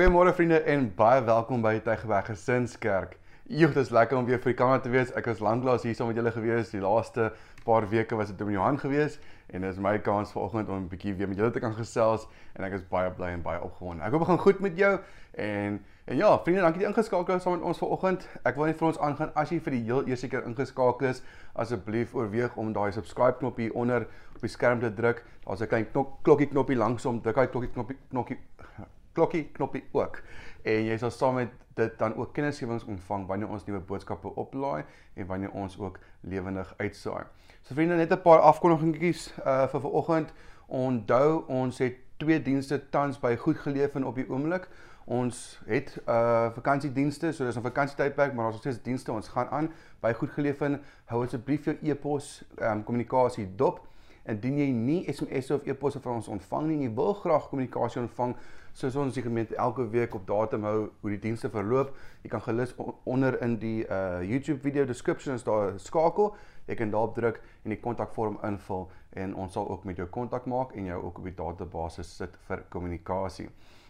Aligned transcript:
Goeiemôre 0.00 0.32
vriende 0.32 0.62
en 0.64 0.86
baie 0.96 1.20
welkom 1.26 1.60
by 1.60 1.74
Tygerberg 1.84 2.30
Gesinskerk. 2.30 3.10
Joh, 3.52 3.68
dit 3.68 3.82
is 3.82 3.90
lekker 3.92 4.16
om 4.16 4.24
weer 4.24 4.38
vir 4.40 4.54
die 4.54 4.56
kamera 4.56 4.80
te 4.80 4.88
wees. 4.88 5.10
Ek 5.12 5.26
was 5.28 5.42
lanklaas 5.44 5.82
hier 5.84 5.92
saam 5.98 6.08
met 6.08 6.16
julle 6.16 6.30
gewees. 6.32 6.70
Die 6.72 6.80
laaste 6.80 7.26
paar 7.66 7.84
weke 7.90 8.16
was 8.16 8.30
dit 8.32 8.40
in 8.40 8.54
Johan 8.54 8.78
gewees 8.80 9.18
en 9.52 9.66
dit 9.66 9.68
is 9.68 9.80
my 9.84 9.98
kans 10.00 10.32
vanoggend 10.32 10.70
om 10.72 10.78
'n 10.78 10.88
bietjie 10.88 11.12
weer 11.18 11.28
met 11.28 11.36
julle 11.36 11.50
te 11.52 11.60
kan 11.60 11.74
gesels 11.76 12.24
en 12.56 12.64
ek 12.64 12.78
is 12.78 12.86
baie 12.88 13.10
bly 13.10 13.28
en 13.34 13.42
baie 13.42 13.60
opgewonde. 13.60 14.02
Ek 14.02 14.12
hoop 14.12 14.24
dit 14.24 14.28
gaan 14.28 14.38
goed 14.38 14.60
met 14.60 14.78
jou 14.78 14.98
en 15.34 15.84
en 16.06 16.16
ja, 16.16 16.30
vriende, 16.38 16.62
dankie 16.62 16.80
dat 16.80 16.88
jy 16.88 16.88
ingeskakel 16.88 17.34
is 17.34 17.42
saam 17.42 17.58
met 17.58 17.62
ons 17.62 17.78
vanoggend. 17.78 18.28
Ek 18.44 18.56
wil 18.56 18.66
net 18.66 18.78
vir 18.78 18.86
ons 18.88 18.98
aangaan 18.98 19.32
as 19.34 19.50
jy 19.50 19.60
vir 19.60 19.70
die 19.70 19.82
heel 19.82 20.06
eerste 20.06 20.28
keer 20.28 20.46
ingeskakel 20.46 21.08
is, 21.08 21.22
asseblief 21.52 22.14
oorweeg 22.14 22.56
om 22.56 22.72
daai 22.72 22.92
subscribe 22.92 23.36
knoppie 23.38 23.68
onder 23.74 24.08
op 24.34 24.40
die 24.40 24.48
skerm 24.48 24.80
te 24.80 24.94
druk. 24.94 25.24
Daar's 25.44 25.60
'n 25.60 25.66
klein 25.66 25.90
knop, 25.92 26.22
klokkie 26.22 26.48
knoppie 26.48 26.76
langsom. 26.76 27.20
Druk 27.20 27.34
daai 27.34 27.48
klokkie 27.48 27.72
knoppie 27.72 27.96
knoppie 28.08 28.38
klokkie 29.12 29.44
knoppie 29.52 29.84
ook. 29.92 30.22
En 30.62 30.84
jy 30.84 30.96
sal 30.98 31.10
saam 31.10 31.34
met 31.34 31.48
dit 31.74 31.98
dan 31.98 32.14
ook 32.14 32.32
kennisgewings 32.32 32.84
ontvang 32.84 33.26
wanneer 33.26 33.48
ons 33.48 33.64
nuwe 33.64 33.80
boodskappe 33.80 34.34
oplaai 34.34 34.84
en 35.14 35.26
wanneer 35.26 35.50
ons 35.50 35.78
ook 35.78 35.98
lewendig 36.20 36.74
uitsaai. 36.76 37.24
So 37.62 37.74
vriende, 37.74 37.94
net 37.94 38.12
'n 38.12 38.22
paar 38.22 38.38
afkondigingetjies 38.38 39.32
uh 39.46 39.66
vir 39.68 39.80
vanoggend. 39.80 40.32
Onthou, 40.66 41.44
ons 41.46 41.78
het 41.78 41.94
twee 42.16 42.42
dienste 42.42 42.88
tans 42.90 43.18
by 43.18 43.36
Goed 43.36 43.58
Geleef 43.58 43.94
en 43.94 44.04
op 44.06 44.14
die 44.14 44.28
oomblik. 44.28 44.68
Ons 45.04 45.60
het 45.66 46.02
uh 46.06 46.50
vakansiedienste, 46.54 47.32
so 47.32 47.44
dis 47.44 47.56
'n 47.56 47.62
vakansietydperk, 47.62 48.34
maar 48.34 48.46
ons 48.46 48.54
het 48.54 48.62
steeds 48.62 48.82
dienste. 48.82 49.12
Ons 49.12 49.28
gaan 49.28 49.48
aan 49.48 49.72
by 50.00 50.12
Goed 50.12 50.30
Geleef 50.30 50.60
en 50.60 50.80
hou 51.04 51.24
asseblief 51.24 51.64
jou 51.64 51.76
e-pos 51.82 52.44
ehm 52.58 52.76
um, 52.76 52.84
kommunikasie 52.84 53.48
dop. 53.56 53.86
Indien 54.22 54.58
jy 54.58 54.70
nie 54.70 55.12
SMS 55.12 55.50
of 55.50 55.66
e-posse 55.66 56.00
van 56.00 56.14
ons 56.14 56.28
ontvang 56.28 56.66
nie 56.66 56.76
en 56.76 56.82
jy 56.82 56.94
wil 56.94 57.14
graag 57.14 57.48
kommunikasie 57.48 58.02
ontvang, 58.02 58.36
soos 58.72 58.96
ons 58.96 59.14
die 59.14 59.22
gemeente 59.22 59.56
elke 59.56 59.88
week 59.90 60.14
op 60.14 60.26
datum 60.26 60.64
hou 60.64 60.78
hoe 61.00 61.10
die 61.10 61.18
dienste 61.18 61.50
verloop. 61.50 61.94
Jy 62.22 62.30
kan 62.30 62.42
gelus 62.42 62.74
onder 63.04 63.36
in 63.42 63.58
die 63.58 63.84
uh 63.88 64.22
YouTube 64.22 64.60
video 64.60 64.84
description 64.84 65.34
is 65.34 65.44
daar 65.44 65.72
'n 65.72 65.78
skakel. 65.78 66.34
Jy 66.66 66.74
kan 66.74 66.90
daarop 66.90 67.14
druk 67.14 67.40
en 67.64 67.70
die 67.70 67.80
kontakvorm 67.80 68.38
invul 68.42 68.90
en 69.10 69.34
ons 69.34 69.52
sal 69.52 69.68
ook 69.68 69.84
met 69.84 69.96
jou 69.96 70.08
kontak 70.08 70.46
maak 70.46 70.72
en 70.72 70.84
jou 70.84 71.02
ook 71.02 71.18
op 71.18 71.24
die 71.24 71.34
database 71.34 72.02
sit 72.02 72.36
vir 72.46 72.64
kommunikasie. 72.68 73.48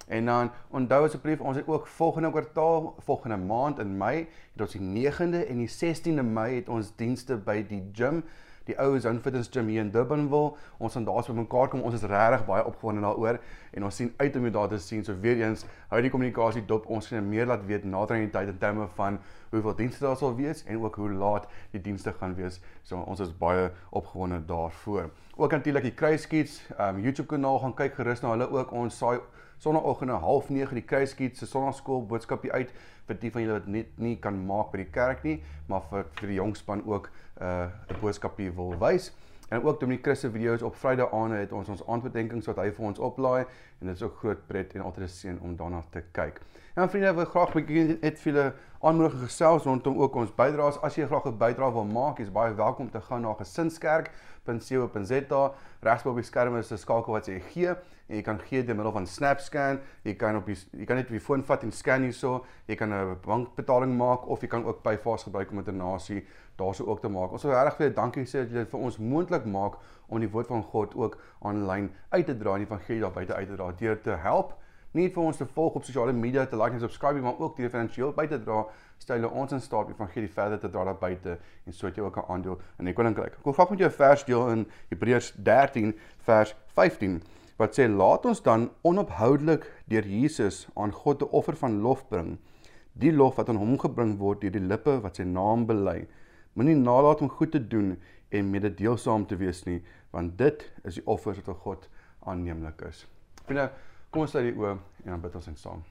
En 0.09 0.27
dan 0.27 0.51
onthou 0.71 1.05
asseblief 1.05 1.41
ons 1.41 1.57
het 1.57 1.69
ook 1.69 1.87
volgende 1.87 2.31
kwartaal, 2.31 2.95
volgende 2.99 3.37
maand 3.37 3.79
in 3.79 3.97
Mei, 3.97 4.29
het 4.53 4.61
ons 4.61 4.73
die 4.73 4.81
9de 4.81 5.45
en 5.47 5.59
die 5.63 5.69
16de 5.69 6.23
Mei 6.23 6.55
het 6.55 6.69
ons 6.69 6.93
dienste 6.97 7.37
by 7.37 7.61
die 7.69 7.83
gym 7.93 8.25
die 8.69 8.77
ou 8.79 8.99
Zone 9.01 9.21
Fitness 9.21 9.51
Gym 9.53 9.69
hier 9.69 9.81
in 9.81 9.91
Durbanville. 9.91 10.55
Ons 10.79 10.93
gaan 10.93 11.05
daar 11.05 11.23
so 11.25 11.33
bymekaar 11.33 11.69
kom. 11.69 11.83
Ons 11.87 11.95
is 12.01 12.07
regtig 12.09 12.45
baie 12.47 12.65
opgewonde 12.67 13.03
daaroor 13.05 13.39
en 13.73 13.87
ons 13.87 13.97
sien 13.97 14.13
uit 14.17 14.37
om 14.37 14.47
jou 14.49 14.53
daar 14.55 14.69
te 14.69 14.79
sien. 14.79 15.05
So 15.05 15.17
weer 15.21 15.41
eens, 15.43 15.65
hou 15.89 16.01
die 16.03 16.13
kommunikasie 16.13 16.65
dop. 16.67 16.87
Ons 16.91 17.11
gaan 17.11 17.29
meer 17.29 17.49
laat 17.51 17.67
weet 17.67 17.85
nader 17.85 18.17
aan 18.17 18.27
die 18.27 18.33
tyd 18.35 18.53
in 18.53 18.59
terme 18.59 18.89
van 18.99 19.19
hoeveel 19.51 19.77
dienste 19.77 20.05
daar 20.05 20.17
sal 20.17 20.37
wees 20.37 20.65
en 20.65 20.83
ook 20.83 21.01
hoe 21.01 21.11
laat 21.11 21.49
die 21.73 21.83
dienste 21.83 22.13
gaan 22.13 22.37
wees. 22.39 22.61
So 22.83 23.01
ons 23.01 23.21
is 23.21 23.33
baie 23.39 23.71
opgewonde 23.91 24.45
daarvoor. 24.47 25.11
Ook 25.37 25.53
natuurlik 25.57 25.83
die 25.89 25.95
Kruiskiets 25.95 26.61
um 26.79 27.01
YouTube 27.01 27.29
kanaal 27.29 27.59
gaan 27.59 27.75
kyk 27.75 27.95
gerus 27.99 28.23
na 28.23 28.35
hulle 28.35 28.51
ook. 28.51 28.73
Ons 28.73 28.99
saai 28.99 29.19
sonnaandoggende 29.61 30.21
09:30 30.21 30.75
die 30.75 30.85
Kruiskiets 30.85 31.39
se 31.39 31.47
sonnaskool 31.47 32.07
boodskapie 32.07 32.53
uit 32.53 32.73
vir 33.11 33.19
die 33.25 33.33
van 33.35 33.45
julle 33.45 33.59
wat 33.59 33.67
net 33.71 33.99
nie 33.99 34.17
kan 34.23 34.37
maak 34.47 34.71
by 34.73 34.79
die 34.85 34.93
kerk 34.95 35.25
nie, 35.27 35.41
maar 35.71 35.83
vir 35.91 36.07
vir 36.21 36.29
die 36.31 36.39
jongspan 36.39 36.85
ook 36.87 37.11
uh 37.41 37.67
'n 37.91 38.01
boodskapie 38.01 38.51
wil 38.55 38.79
wys. 38.79 39.11
En 39.51 39.65
ook 39.65 39.81
Dominee 39.81 40.03
Chris 40.03 40.21
se 40.21 40.31
video's 40.31 40.63
op 40.63 40.77
Vrydag 40.77 41.13
aande 41.13 41.37
het 41.37 41.53
ons 41.53 41.69
ons 41.69 41.87
aandbedenkings 41.87 42.47
wat 42.47 42.57
hy 42.57 42.71
vir 42.71 42.87
ons 42.87 42.99
oplaai 42.99 43.45
en 43.81 43.87
dit 43.87 43.97
is 43.97 44.03
ook 44.03 44.19
groot 44.19 44.47
pret 44.47 44.75
en 44.75 44.81
altyd 44.81 45.05
'n 45.05 45.09
seën 45.09 45.39
om 45.43 45.57
daarna 45.57 45.83
te 45.91 46.03
kyk. 46.13 46.41
En 46.75 46.91
vriende, 46.91 47.15
wil 47.15 47.25
graag 47.25 47.53
begin 47.53 47.99
net 48.01 48.19
vir 48.19 48.33
julle 48.33 48.55
aanmoedig 48.81 49.21
gesels 49.21 49.65
rondom 49.65 49.99
ook 49.99 50.15
ons 50.15 50.35
bydraes. 50.35 50.83
As 50.83 50.97
jy 50.97 51.07
graag 51.07 51.27
'n 51.27 51.39
bydrae 51.39 51.73
wil 51.73 51.85
maak, 51.85 52.19
jy's 52.19 52.33
baie 52.33 52.55
welkom 52.55 52.91
te 52.91 53.01
gaan 53.01 53.23
na 53.23 53.33
gesinskerk.co.za. 53.33 55.53
Regs 55.81 56.03
bo 56.03 56.11
op 56.11 56.17
die 56.17 56.25
skerm 56.25 56.57
is 56.57 56.73
'n 56.73 56.77
skakel 56.77 57.13
wat 57.13 57.29
sê 57.29 57.41
gee 57.41 57.75
en 58.11 58.19
jy 58.19 58.23
kan 58.27 58.41
gee 58.43 58.65
deur 58.67 58.75
middel 58.75 58.93
van 58.93 59.07
SnapScan. 59.07 59.81
Jy 60.03 60.17
kan 60.19 60.37
op 60.37 60.51
die 60.51 60.57
jy 60.59 60.87
kan 60.89 60.99
net 60.99 61.07
op 61.07 61.15
die 61.15 61.23
foon 61.23 61.45
vat 61.47 61.63
en 61.63 61.73
scan 61.73 62.03
hierso. 62.03 62.45
Jy 62.67 62.77
kan 62.77 62.93
'n 62.93 63.17
bankbetaling 63.25 63.97
maak 63.97 64.27
of 64.29 64.43
jy 64.43 64.49
kan 64.49 64.65
ook 64.65 64.83
PayFast 64.83 65.25
gebruik 65.31 65.51
om 65.51 65.59
internasie 65.59 66.27
daarso 66.57 66.85
ook 66.85 67.01
te 67.01 67.09
maak. 67.09 67.33
Ons 67.33 67.43
wil 67.43 67.53
regtig 67.53 67.77
vir 67.77 67.95
dankie 67.95 68.25
sê 68.27 68.43
dat 68.43 68.51
julle 68.51 68.67
vir 68.67 68.81
ons 68.81 68.99
moontlik 68.99 69.45
maak 69.45 69.79
om 70.09 70.21
die 70.21 70.31
woord 70.31 70.47
van 70.47 70.63
God 70.63 70.95
ook 70.95 71.19
aanlyn 71.43 71.91
uit 72.11 72.27
te 72.27 72.37
dra 72.37 72.55
en 72.55 72.65
die 72.65 72.67
evangelie 72.67 73.01
daar 73.01 73.13
buite 73.13 73.35
uit 73.35 73.49
te 73.49 73.57
dra 73.57 73.73
deur 73.73 74.03
te 74.03 74.11
help 74.11 74.59
nie 74.93 75.09
vir 75.15 75.23
ons 75.23 75.39
te 75.39 75.47
volg 75.47 75.77
op 75.79 75.85
sosiale 75.87 76.13
media 76.13 76.45
te 76.51 76.59
like 76.59 76.75
en 76.75 76.83
subscribe 76.83 77.23
maar 77.23 77.39
ook 77.39 77.57
deur 77.57 77.71
finansiëel 77.71 78.15
by 78.17 78.27
te 78.31 78.41
dra 78.43 78.65
stel 79.01 79.27
ons 79.29 79.53
in 79.55 79.63
staat 79.63 79.87
om 79.87 79.95
evangelie 79.95 80.31
verder 80.35 80.59
te 80.61 80.71
dra 80.71 80.85
daar 80.89 80.99
buite 80.99 81.37
en 81.39 81.77
so 81.77 81.87
het 81.87 81.97
jy 81.97 82.03
ook 82.03 82.17
'n 82.19 82.33
aandeel 82.33 82.61
in 82.79 82.85
die 82.85 82.95
koninkryk. 82.95 83.39
Ek 83.39 83.45
wil 83.45 83.53
graag 83.53 83.71
met 83.71 83.79
jou 83.79 83.91
'n 83.91 83.95
vers 83.95 84.25
deel 84.25 84.49
in 84.51 84.67
Hebreërs 84.89 85.33
13 85.37 85.95
vers 86.19 86.55
15 86.75 87.23
wat 87.61 87.77
sê 87.77 87.87
laat 87.89 88.25
ons 88.25 88.41
dan 88.43 88.71
onophoudelik 88.89 89.67
deur 89.93 90.07
Jesus 90.09 90.67
aan 90.75 90.93
God 90.93 91.23
'n 91.23 91.33
offer 91.39 91.57
van 91.57 91.81
lof 91.81 92.09
bring. 92.09 92.39
Die 92.93 93.13
lof 93.13 93.37
wat 93.37 93.49
aan 93.49 93.61
hom 93.61 93.79
gebring 93.79 94.19
word 94.19 94.41
deur 94.41 94.51
die 94.51 94.69
lippe 94.73 95.01
wat 95.01 95.17
sy 95.17 95.25
naam 95.25 95.67
bely. 95.67 96.09
Moenie 96.55 96.77
nalat 96.77 97.21
om 97.21 97.29
goed 97.29 97.53
te 97.53 97.69
doen 97.69 97.99
en 98.31 98.51
mededeelsaam 98.51 99.27
te 99.27 99.37
wees 99.37 99.65
nie, 99.67 99.83
want 100.11 100.39
dit 100.39 100.73
is 100.85 100.95
die 100.95 101.07
offer 101.07 101.35
wat 101.35 101.49
aan 101.49 101.55
God 101.55 101.89
aanneemlik 102.21 102.83
is. 102.89 103.07
Vriende, 103.45 103.71
kom 104.11 104.23
ons 104.23 104.31
sluit 104.31 104.47
die 104.51 104.61
oë 104.61 104.77
en 105.05 105.11
dan 105.11 105.21
bid 105.21 105.35
ons 105.35 105.47
net 105.47 105.59
saam. 105.59 105.85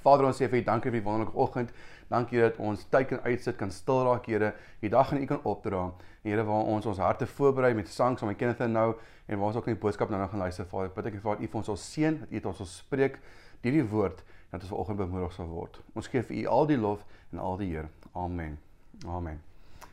Vader, 0.00 0.26
ons 0.30 0.38
sê 0.40 0.48
vir 0.48 0.62
U 0.62 0.64
dankie 0.64 0.90
vir 0.90 1.00
die 1.00 1.06
wonderlike 1.06 1.36
oggend. 1.36 1.72
Dankie 2.10 2.40
dat 2.40 2.56
ons 2.58 2.86
tyd 2.90 3.10
kan 3.10 3.20
uitsit, 3.26 3.56
kan 3.58 3.70
stil 3.70 4.04
raak, 4.06 4.26
Here. 4.26 4.54
Die 4.80 4.90
dag 4.90 5.12
aan 5.12 5.22
U 5.22 5.26
kan 5.26 5.42
opdra. 5.44 5.90
Here, 6.24 6.44
waar 6.44 6.70
ons 6.72 6.86
ons 6.86 6.98
harte 6.98 7.26
voorberei 7.26 7.74
met 7.74 7.88
sang, 7.88 8.18
saam 8.18 8.32
met 8.32 8.38
Kenneth 8.40 8.64
en 8.64 8.72
nou 8.72 8.88
en 9.26 9.38
waar 9.38 9.52
ons 9.52 9.60
ook 9.60 9.68
in 9.70 9.76
die 9.76 9.82
boodskap 9.82 10.10
nou 10.10 10.20
gaan 10.26 10.42
luister, 10.42 10.66
Vader. 10.66 10.90
Bid 10.96 11.12
ek 11.12 11.20
vir 11.20 11.36
U 11.36 11.46
vir 11.46 11.60
ons 11.62 11.70
sal 11.72 11.78
seën, 11.80 12.18
dat 12.22 12.32
U 12.32 12.34
dit 12.38 12.50
ons 12.50 12.60
sal 12.62 12.70
spreek 12.70 13.20
deur 13.62 13.76
die 13.76 13.86
woord 13.92 14.24
dat 14.50 14.64
ons 14.64 14.72
vanoggend 14.72 14.98
bemoedig 15.04 15.36
sal 15.36 15.46
word. 15.52 15.78
Ons 15.94 16.10
gee 16.10 16.24
vir 16.26 16.42
U 16.42 16.42
al 16.56 16.66
die 16.72 16.80
lof 16.80 17.06
en 17.30 17.38
al 17.38 17.60
die 17.60 17.70
eer. 17.76 17.88
Amen. 18.18 18.58
Amen. 19.06 19.38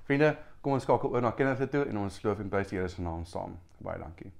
Vriende, 0.09 0.33
kom 0.61 0.79
ons 0.79 0.87
skakel 0.87 1.13
oor 1.13 1.23
na 1.23 1.35
Kenneth 1.37 1.69
toe 1.71 1.85
en 1.85 2.03
ons 2.07 2.19
loof 2.23 2.41
en 2.41 2.51
prys 2.51 2.73
die 2.73 2.79
Here 2.79 2.89
se 2.89 3.05
naam 3.05 3.25
saam. 3.29 3.59
Baie 3.83 4.01
dankie. 4.01 4.33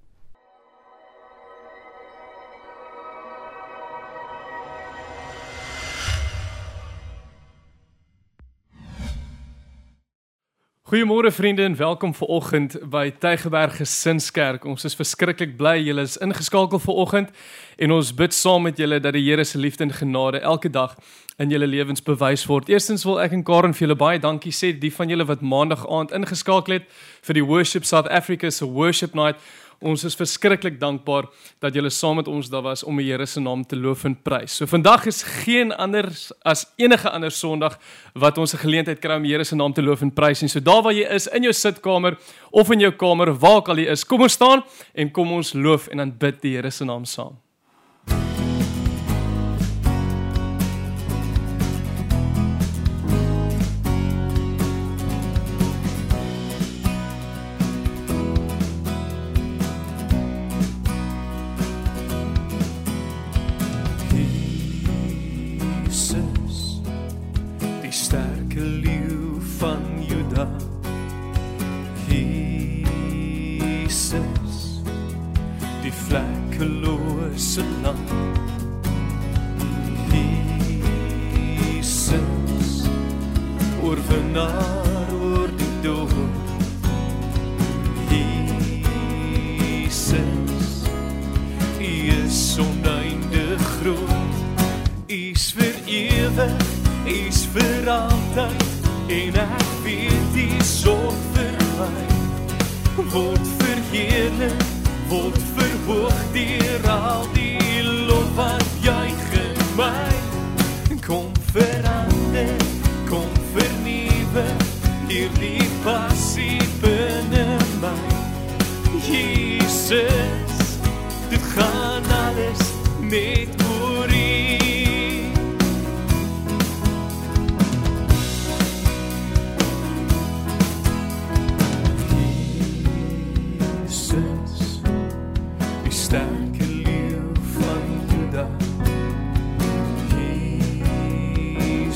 Goeiemôre 10.87 11.31
vriende 11.31 11.63
en 11.63 11.75
welkom 11.75 12.15
ver 12.15 12.27
oggend 12.27 12.89
by 12.89 13.11
Tygerberg 13.19 13.75
Gesinskerk. 13.75 14.63
Ons 14.65 14.85
is 14.87 14.95
verskriklik 14.95 15.57
bly 15.59 15.81
julle 15.83 16.05
is 16.07 16.15
ingeskakel 16.23 16.79
ver 16.79 17.01
oggend 17.03 17.33
en 17.75 17.91
ons 17.91 18.13
bid 18.15 18.31
saam 18.33 18.63
met 18.63 18.79
julle 18.79 19.01
dat 19.03 19.11
die 19.17 19.25
Here 19.25 19.43
se 19.43 19.59
liefde 19.59 19.83
en 19.83 19.91
genade 19.91 20.39
elke 20.39 20.69
dag 20.71 20.95
in 21.43 21.51
julle 21.51 21.67
lewens 21.67 21.99
bewys 22.01 22.45
word. 22.47 22.71
Eerstens 22.71 23.03
wil 23.03 23.19
ek 23.19 23.35
en 23.35 23.43
Karen 23.43 23.75
vir 23.75 23.83
julle 23.83 23.99
baie 23.99 24.21
dankie 24.23 24.55
sê 24.55 24.71
die 24.71 24.93
van 24.95 25.11
julle 25.11 25.27
wat 25.27 25.43
maandag 25.43 25.83
aand 25.91 26.15
ingeskakel 26.15 26.77
het 26.77 26.87
vir 27.27 27.41
die 27.41 27.43
Worship 27.43 27.83
South 27.83 28.07
Africa 28.07 28.47
se 28.49 28.63
Worship 28.65 29.11
Night. 29.11 29.43
Ons 29.79 30.03
is 30.07 30.15
verskriklik 30.17 30.79
dankbaar 30.81 31.27
dat 31.61 31.75
julle 31.77 31.91
saam 31.93 32.17
met 32.17 32.27
ons 32.27 32.49
daar 32.49 32.63
was 32.65 32.83
om 32.83 32.97
die 32.97 33.11
Here 33.11 33.25
se 33.29 33.39
naam 33.39 33.63
te 33.63 33.77
loof 33.77 34.05
en 34.09 34.15
prys. 34.15 34.55
So 34.57 34.65
vandag 34.65 35.05
is 35.05 35.21
geen 35.43 35.71
anders 35.71 36.31
as 36.41 36.65
enige 36.81 37.09
ander 37.09 37.31
Sondag 37.31 37.77
wat 38.13 38.37
ons 38.37 38.53
'n 38.53 38.57
geleentheid 38.57 38.99
kry 38.99 39.16
om 39.16 39.23
die 39.23 39.31
Here 39.31 39.45
se 39.45 39.55
naam 39.55 39.73
te 39.73 39.81
loof 39.81 40.01
en 40.01 40.11
prys. 40.11 40.41
En 40.41 40.49
so 40.49 40.59
daar 40.59 40.81
waar 40.81 40.93
jy 40.93 41.05
is 41.05 41.28
in 41.28 41.43
jou 41.43 41.53
sitkamer 41.53 42.17
of 42.52 42.72
in 42.72 42.79
jou 42.79 42.91
kamer, 42.91 43.34
waar 43.34 43.57
ook 43.57 43.69
al 43.69 43.78
jy 43.78 43.91
is, 43.91 44.03
kom 44.03 44.22
ons 44.22 44.34
staan 44.34 44.63
en 44.96 45.11
kom 45.11 45.31
ons 45.31 45.53
loof 45.53 45.87
en 45.87 45.99
aanbid 45.99 46.41
die 46.41 46.55
Here 46.55 46.72
se 46.72 46.84
naam 46.84 47.05
saam. 47.05 47.47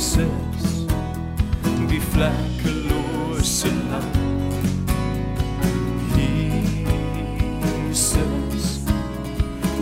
roses, 0.01 0.85
die 1.89 2.01
vlekkelose 2.01 3.69
lam. 3.89 4.07
Jesus, 7.85 8.79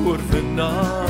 oorwinnaar. 0.05 1.08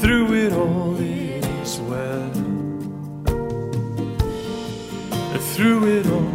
through 0.00 0.32
it 0.32 0.52
all 0.54 0.96
is 0.98 1.78
well. 1.80 2.30
Through 5.54 5.98
it 5.98 6.06
all, 6.06 6.32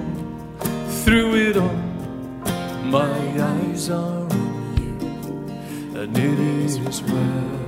through 1.04 1.36
it 1.36 1.58
all, 1.58 1.80
my 2.86 3.18
eyes 3.42 3.90
are 3.90 4.22
on 4.22 4.78
you, 4.78 6.00
and 6.00 6.16
it 6.16 6.40
is 6.40 7.02
well. 7.02 7.65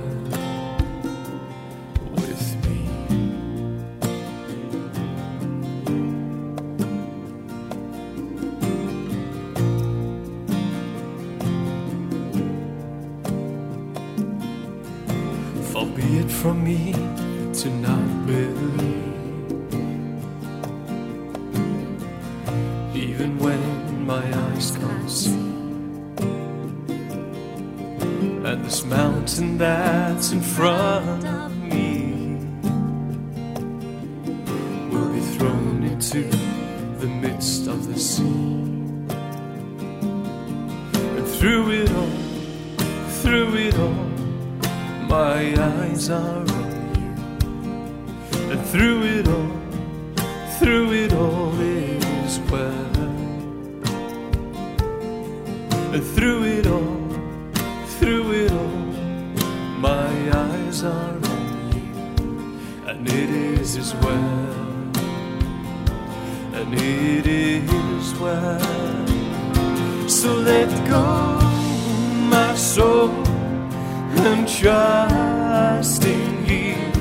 Trust 74.68 76.04
in 76.04 76.44
Him. 76.44 76.92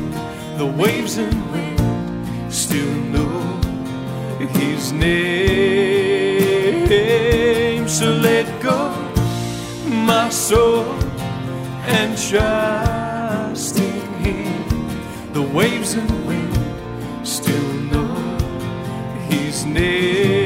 The 0.58 0.66
waves 0.66 1.18
and 1.18 1.38
wind 1.52 1.82
still 2.54 2.96
know 3.14 3.60
His 4.60 4.94
name. 4.94 5.18
So 7.88 8.06
let 8.28 8.46
go, 8.62 8.80
my 9.86 10.30
soul, 10.30 10.86
and 11.98 12.18
trust 12.30 13.78
in 13.78 14.08
Him. 14.26 14.64
The 15.34 15.42
waves 15.42 15.94
and 15.96 16.10
wind 16.26 16.58
still 17.28 17.74
know 17.92 18.16
His 19.30 19.66
name. 19.66 20.37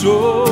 Soul. 0.00 0.49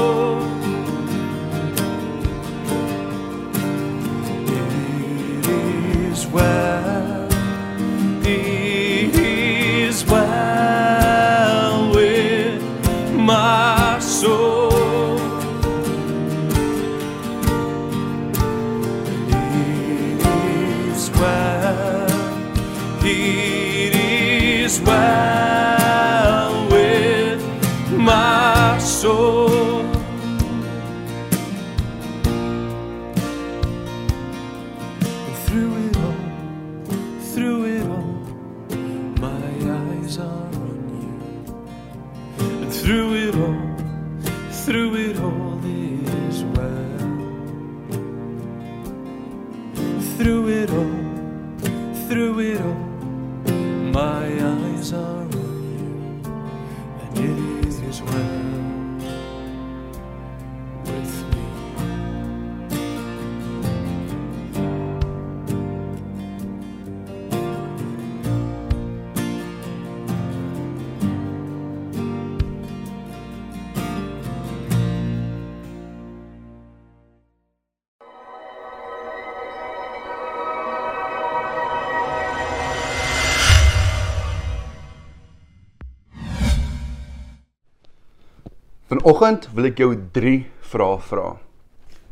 Vanoggend 88.88 89.50
wil 89.52 89.66
ek 89.68 89.80
jou 89.82 89.90
3 90.16 90.46
vrae 90.70 91.00
vra. 91.10 91.24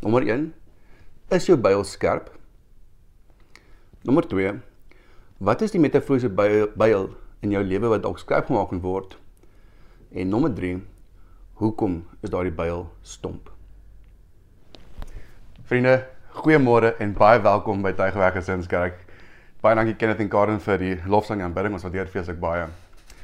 Nommer 0.05 0.27
1: 0.29 0.43
Is 1.33 1.47
jou 1.49 1.57
Bybel 1.57 1.87
skerp? 1.89 2.27
Nommer 4.05 4.27
2: 4.29 4.51
Wat 5.41 5.65
is 5.65 5.73
die 5.73 5.81
metaforiese 5.81 6.29
By- 6.29 6.69
Bybel 6.77 7.09
in 7.41 7.57
jou 7.57 7.65
lewe 7.65 7.95
wat 7.95 8.05
dalk 8.05 8.21
skerp 8.21 8.51
gemaak 8.53 8.77
moet 8.77 8.85
word? 8.85 9.17
En 10.13 10.29
nommer 10.29 10.53
3: 10.53 10.77
Hoekom 11.65 12.03
is 12.21 12.29
daardie 12.29 12.53
Bybel 12.53 12.85
stomp? 13.01 13.49
Vriende, 15.65 16.03
goeiemôre 16.45 16.93
en 17.01 17.17
baie 17.17 17.41
welkom 17.41 17.81
by 17.83 17.97
Tygerberg 17.97 18.37
Gesinskerk. 18.37 19.01
Baie 19.65 19.81
dankie 19.81 19.97
Kenneth 19.97 20.21
en 20.21 20.29
Karen 20.29 20.61
vir 20.61 20.79
die 20.85 20.97
lofsang 21.09 21.41
en 21.41 21.49
aanbidding. 21.49 21.73
Ons 21.73 21.89
waardeer 21.89 22.13
feeslik 22.13 22.37
baie. 22.37 22.69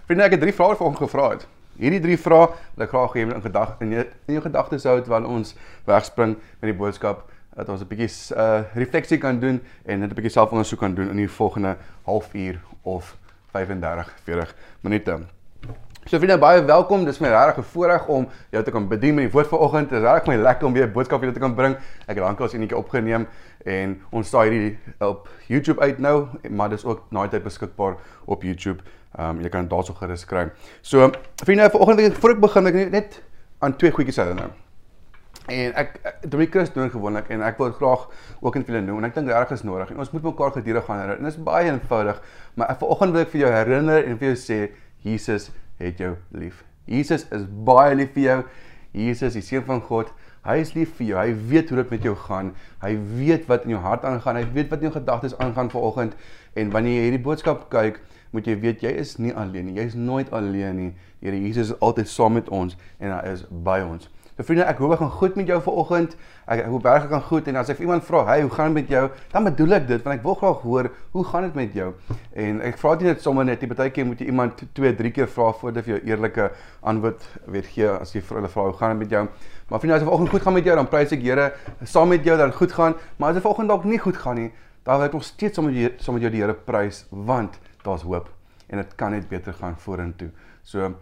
Vriende, 0.08 0.24
ek 0.24 0.38
het 0.38 0.48
drie 0.48 0.56
vrae 0.56 0.72
vanoggend 0.72 1.04
gevra 1.04 1.34
het. 1.36 1.44
Hierdie 1.82 2.00
drie 2.00 2.18
vrae 2.20 2.46
wil 2.76 2.84
ek 2.84 2.92
graag 2.94 3.14
hê 3.16 3.22
jy 3.22 3.26
moet 3.26 3.38
in 3.40 3.46
gedagte 3.48 3.84
in 3.84 3.94
jou, 3.96 4.04
in 4.28 4.36
jou 4.36 4.42
gedagtes 4.44 4.84
hou 4.86 5.00
terwyl 5.00 5.26
ons 5.26 5.54
wegspring 5.88 6.36
met 6.60 6.70
die 6.70 6.78
boodskap 6.78 7.24
dat 7.56 7.68
ons 7.68 7.82
'n 7.82 7.88
bietjie 7.90 8.10
uh 8.38 8.62
refleksie 8.78 9.18
kan 9.18 9.40
doen 9.40 9.60
en 9.84 10.00
net 10.00 10.10
'n 10.10 10.14
bietjie 10.14 10.36
selfondersoek 10.38 10.78
kan 10.78 10.94
doen 10.94 11.10
in 11.10 11.16
die 11.16 11.28
volgende 11.28 11.76
halfuur 12.06 12.60
of 12.82 13.16
35 13.52 14.14
40 14.24 14.54
minute. 14.82 15.41
So 16.02 16.18
vriende, 16.18 16.34
baie 16.42 16.64
welkom. 16.66 17.04
Dis 17.06 17.20
my 17.22 17.28
regtig 17.30 17.62
'n 17.62 17.68
voorreg 17.72 18.06
om 18.08 18.26
jou 18.50 18.62
te 18.64 18.70
kan 18.70 18.88
bedien 18.88 19.14
met 19.14 19.24
die 19.24 19.32
woord 19.32 19.46
vanoggend. 19.46 19.88
Dit 19.88 20.02
is 20.02 20.04
regtig 20.04 20.26
my 20.26 20.36
lekker 20.36 20.66
om 20.66 20.72
weer 20.72 20.86
'n 20.86 20.92
boodskap 20.92 21.20
vir 21.20 21.28
julle 21.28 21.38
te 21.38 21.40
kan 21.40 21.54
bring. 21.54 21.76
Ek 22.06 22.16
het 22.16 22.18
lanklaas 22.18 22.52
enetjie 22.52 22.76
opgeneem 22.76 23.26
en 23.64 24.02
ons 24.10 24.26
staai 24.26 24.50
hierdie 24.50 24.78
op 24.98 25.28
YouTube 25.46 25.80
uit 25.80 25.98
nou, 25.98 26.26
maar 26.50 26.68
dis 26.68 26.84
ook 26.84 27.04
na 27.10 27.22
die 27.22 27.30
tyd 27.30 27.44
beskikbaar 27.44 27.96
op 28.24 28.42
YouTube. 28.42 28.82
Ehm 29.18 29.30
um, 29.30 29.40
jy 29.40 29.48
kan 29.48 29.68
daarso 29.68 29.94
gerus 29.94 30.24
kry. 30.24 30.50
So 30.80 31.10
vriende, 31.44 31.70
vanoggend 31.70 32.00
wil 32.00 32.10
ek 32.10 32.16
voor 32.16 32.30
ek 32.30 32.40
begin 32.40 32.66
ek 32.66 32.90
net 32.90 33.22
aan 33.58 33.76
twee 33.76 33.90
goedjies 33.90 34.16
herinner. 34.16 34.50
En 35.46 35.74
ek 35.74 36.00
Dominic 36.26 36.50
Chris 36.50 36.72
doen 36.72 36.90
gewoonlik 36.90 37.28
en 37.28 37.42
ek 37.42 37.58
wil 37.58 37.70
graag 37.70 38.08
ook 38.40 38.56
in 38.56 38.64
vir 38.64 38.74
julle 38.74 38.86
noem 38.86 38.98
en 38.98 39.04
ek 39.04 39.14
dink 39.14 39.28
regtig 39.28 39.52
is 39.52 39.62
nodig 39.62 39.90
en 39.90 39.98
ons 39.98 40.10
moet 40.10 40.22
mekaar 40.22 40.50
gedurig 40.50 40.84
gaan 40.84 40.96
herinner. 40.96 41.18
En 41.18 41.24
dit 41.24 41.32
is 41.32 41.42
baie 41.42 41.70
eenvoudig, 41.70 42.22
maar 42.54 42.76
vanoggend 42.78 43.12
wil 43.12 43.20
ek 43.20 43.28
vir 43.28 43.40
jou 43.40 43.50
herinner 43.52 44.04
en 44.04 44.18
vir 44.18 44.28
jou 44.34 44.36
sê 44.36 44.70
Jesus 45.02 45.50
het 45.82 46.02
jou 46.02 46.14
lief. 46.36 46.64
Jesus 46.90 47.26
is 47.30 47.46
baie 47.66 47.94
lief 47.94 48.14
vir 48.16 48.22
jou. 48.22 48.38
Jesus, 48.92 49.36
die 49.38 49.44
seun 49.44 49.64
van 49.64 49.80
God, 49.80 50.10
hy 50.44 50.58
is 50.60 50.74
lief 50.76 50.96
vir 50.98 51.06
jou. 51.12 51.18
Hy 51.20 51.36
weet 51.52 51.70
hoe 51.70 51.78
dit 51.80 51.92
met 51.94 52.08
jou 52.08 52.14
gaan. 52.26 52.52
Hy 52.82 52.96
weet 53.18 53.46
wat 53.48 53.64
in 53.66 53.76
jou 53.76 53.82
hart 53.84 54.04
aangaan. 54.08 54.40
Hy 54.40 54.48
weet 54.56 54.72
wat 54.72 54.82
in 54.82 54.90
jou 54.90 54.96
gedagtes 54.98 55.36
aangaan 55.38 55.70
vanoggend. 55.72 56.16
En 56.58 56.72
wanneer 56.74 56.98
jy 56.98 57.06
hierdie 57.08 57.24
boodskap 57.24 57.68
kyk, 57.72 58.02
moet 58.32 58.48
jy 58.48 58.56
weet 58.60 58.82
jy 58.84 58.92
is 59.00 59.16
nie 59.20 59.32
alleen 59.36 59.70
nie. 59.70 59.78
Jy 59.80 59.88
is 59.92 59.96
nooit 59.96 60.32
alleen 60.32 60.78
nie. 60.80 60.90
Die 61.22 61.30
Here 61.30 61.38
Jesus 61.38 61.70
is 61.70 61.78
altyd 61.80 62.08
saam 62.08 62.34
met 62.34 62.48
ons 62.50 62.76
en 62.98 63.12
hy 63.14 63.20
is 63.30 63.44
by 63.50 63.78
ons. 63.86 64.08
So 64.32 64.46
vriende, 64.48 64.64
ek 64.64 64.78
hoop 64.80 64.94
dit 64.94 64.98
gaan 65.02 65.10
goed 65.12 65.34
met 65.36 65.50
jou 65.50 65.58
vanoggend. 65.60 66.14
Ek, 66.46 66.62
ek 66.62 66.68
hoop 66.72 66.86
regtig 66.88 67.10
gaan 67.12 67.24
goed 67.26 67.48
en 67.50 67.58
as 67.60 67.68
ek 67.68 67.76
vir 67.76 67.84
iemand 67.84 68.04
vra, 68.06 68.24
"Hey, 68.24 68.40
hoe 68.40 68.50
gaan 68.50 68.72
dit 68.72 68.74
met 68.74 68.88
jou?" 68.88 69.10
dan 69.32 69.44
bedoel 69.44 69.72
ek 69.72 69.86
dit 69.88 70.02
want 70.02 70.16
ek 70.16 70.22
wil 70.22 70.34
graag 70.34 70.62
hoor, 70.62 70.90
"Hoe 71.12 71.24
gaan 71.24 71.42
dit 71.42 71.54
met 71.54 71.72
jou?" 71.74 71.92
En 72.32 72.60
ek 72.62 72.78
vra 72.78 72.96
dit 72.96 73.08
net 73.08 73.20
sommer 73.20 73.44
net, 73.44 73.60
die 73.60 73.68
baie 73.68 73.90
keer 73.90 74.06
moet 74.06 74.18
jy 74.18 74.26
iemand 74.26 74.62
2, 74.72 74.94
3 74.94 75.10
keer 75.10 75.28
vra 75.28 75.52
voordat 75.52 75.84
jy 75.84 75.92
jou 75.92 76.00
eerlike 76.06 76.50
antwoord 76.82 77.22
weet 77.46 77.66
gee 77.66 77.88
as 77.88 78.12
jy 78.12 78.22
vir 78.22 78.36
hulle 78.36 78.48
vra, 78.48 78.62
"Hoe 78.62 78.72
gaan 78.72 78.98
dit 78.98 78.98
met 78.98 79.10
jou?" 79.10 79.28
Maar 79.68 79.78
vriende, 79.80 79.96
as 79.96 80.02
vanoggend 80.02 80.30
goed 80.30 80.42
gaan 80.42 80.52
met 80.52 80.64
jou, 80.64 80.76
dan 80.76 80.88
prys 80.88 81.12
ek 81.12 81.22
Here 81.22 81.52
saam 81.84 82.08
met 82.08 82.24
jou 82.24 82.36
dat 82.36 82.46
dit 82.46 82.56
goed 82.56 82.72
gaan, 82.72 82.94
maar 83.18 83.28
as 83.28 83.34
dit 83.34 83.42
vanoggend 83.42 83.68
dalk 83.68 83.84
nie 83.84 83.98
goed 83.98 84.16
gaan 84.16 84.36
nie, 84.36 84.52
daar 84.82 84.96
wil 84.96 85.06
ek 85.06 85.12
nog 85.12 85.24
steeds 85.24 85.54
saam 85.54 85.64
met 85.66 85.74
jou 85.74 85.90
saam 85.98 86.14
met 86.14 86.22
jou 86.22 86.32
die 86.32 86.40
Here 86.40 86.54
prys 86.54 87.06
want 87.10 87.58
daar's 87.84 88.02
hoop 88.02 88.28
en 88.68 88.78
dit 88.78 88.94
kan 88.94 89.10
net 89.10 89.28
beter 89.28 89.52
gaan 89.52 89.76
vorentoe. 89.76 90.30
So 90.62 90.94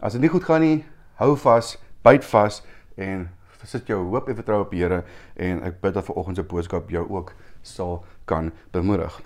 as 0.00 0.12
dit 0.12 0.20
nie 0.20 0.30
goed 0.30 0.44
gaan 0.44 0.60
nie, 0.60 0.84
hou 1.18 1.36
vas, 1.36 1.76
byt 2.02 2.24
vas 2.24 2.62
en 2.96 3.28
sit 3.62 3.86
jou 3.86 3.98
hoop 4.10 4.28
en 4.28 4.34
vertrou 4.34 4.60
op 4.64 4.72
Here 4.74 5.02
en 5.36 5.60
ek 5.66 5.80
bid 5.82 5.94
dat 5.94 6.06
vanoggend 6.06 6.40
se 6.40 6.46
boodskap 6.46 6.90
jou 6.90 7.04
ook 7.08 7.34
sal 7.62 8.00
kan 8.26 8.50
bemoedig. 8.74 9.20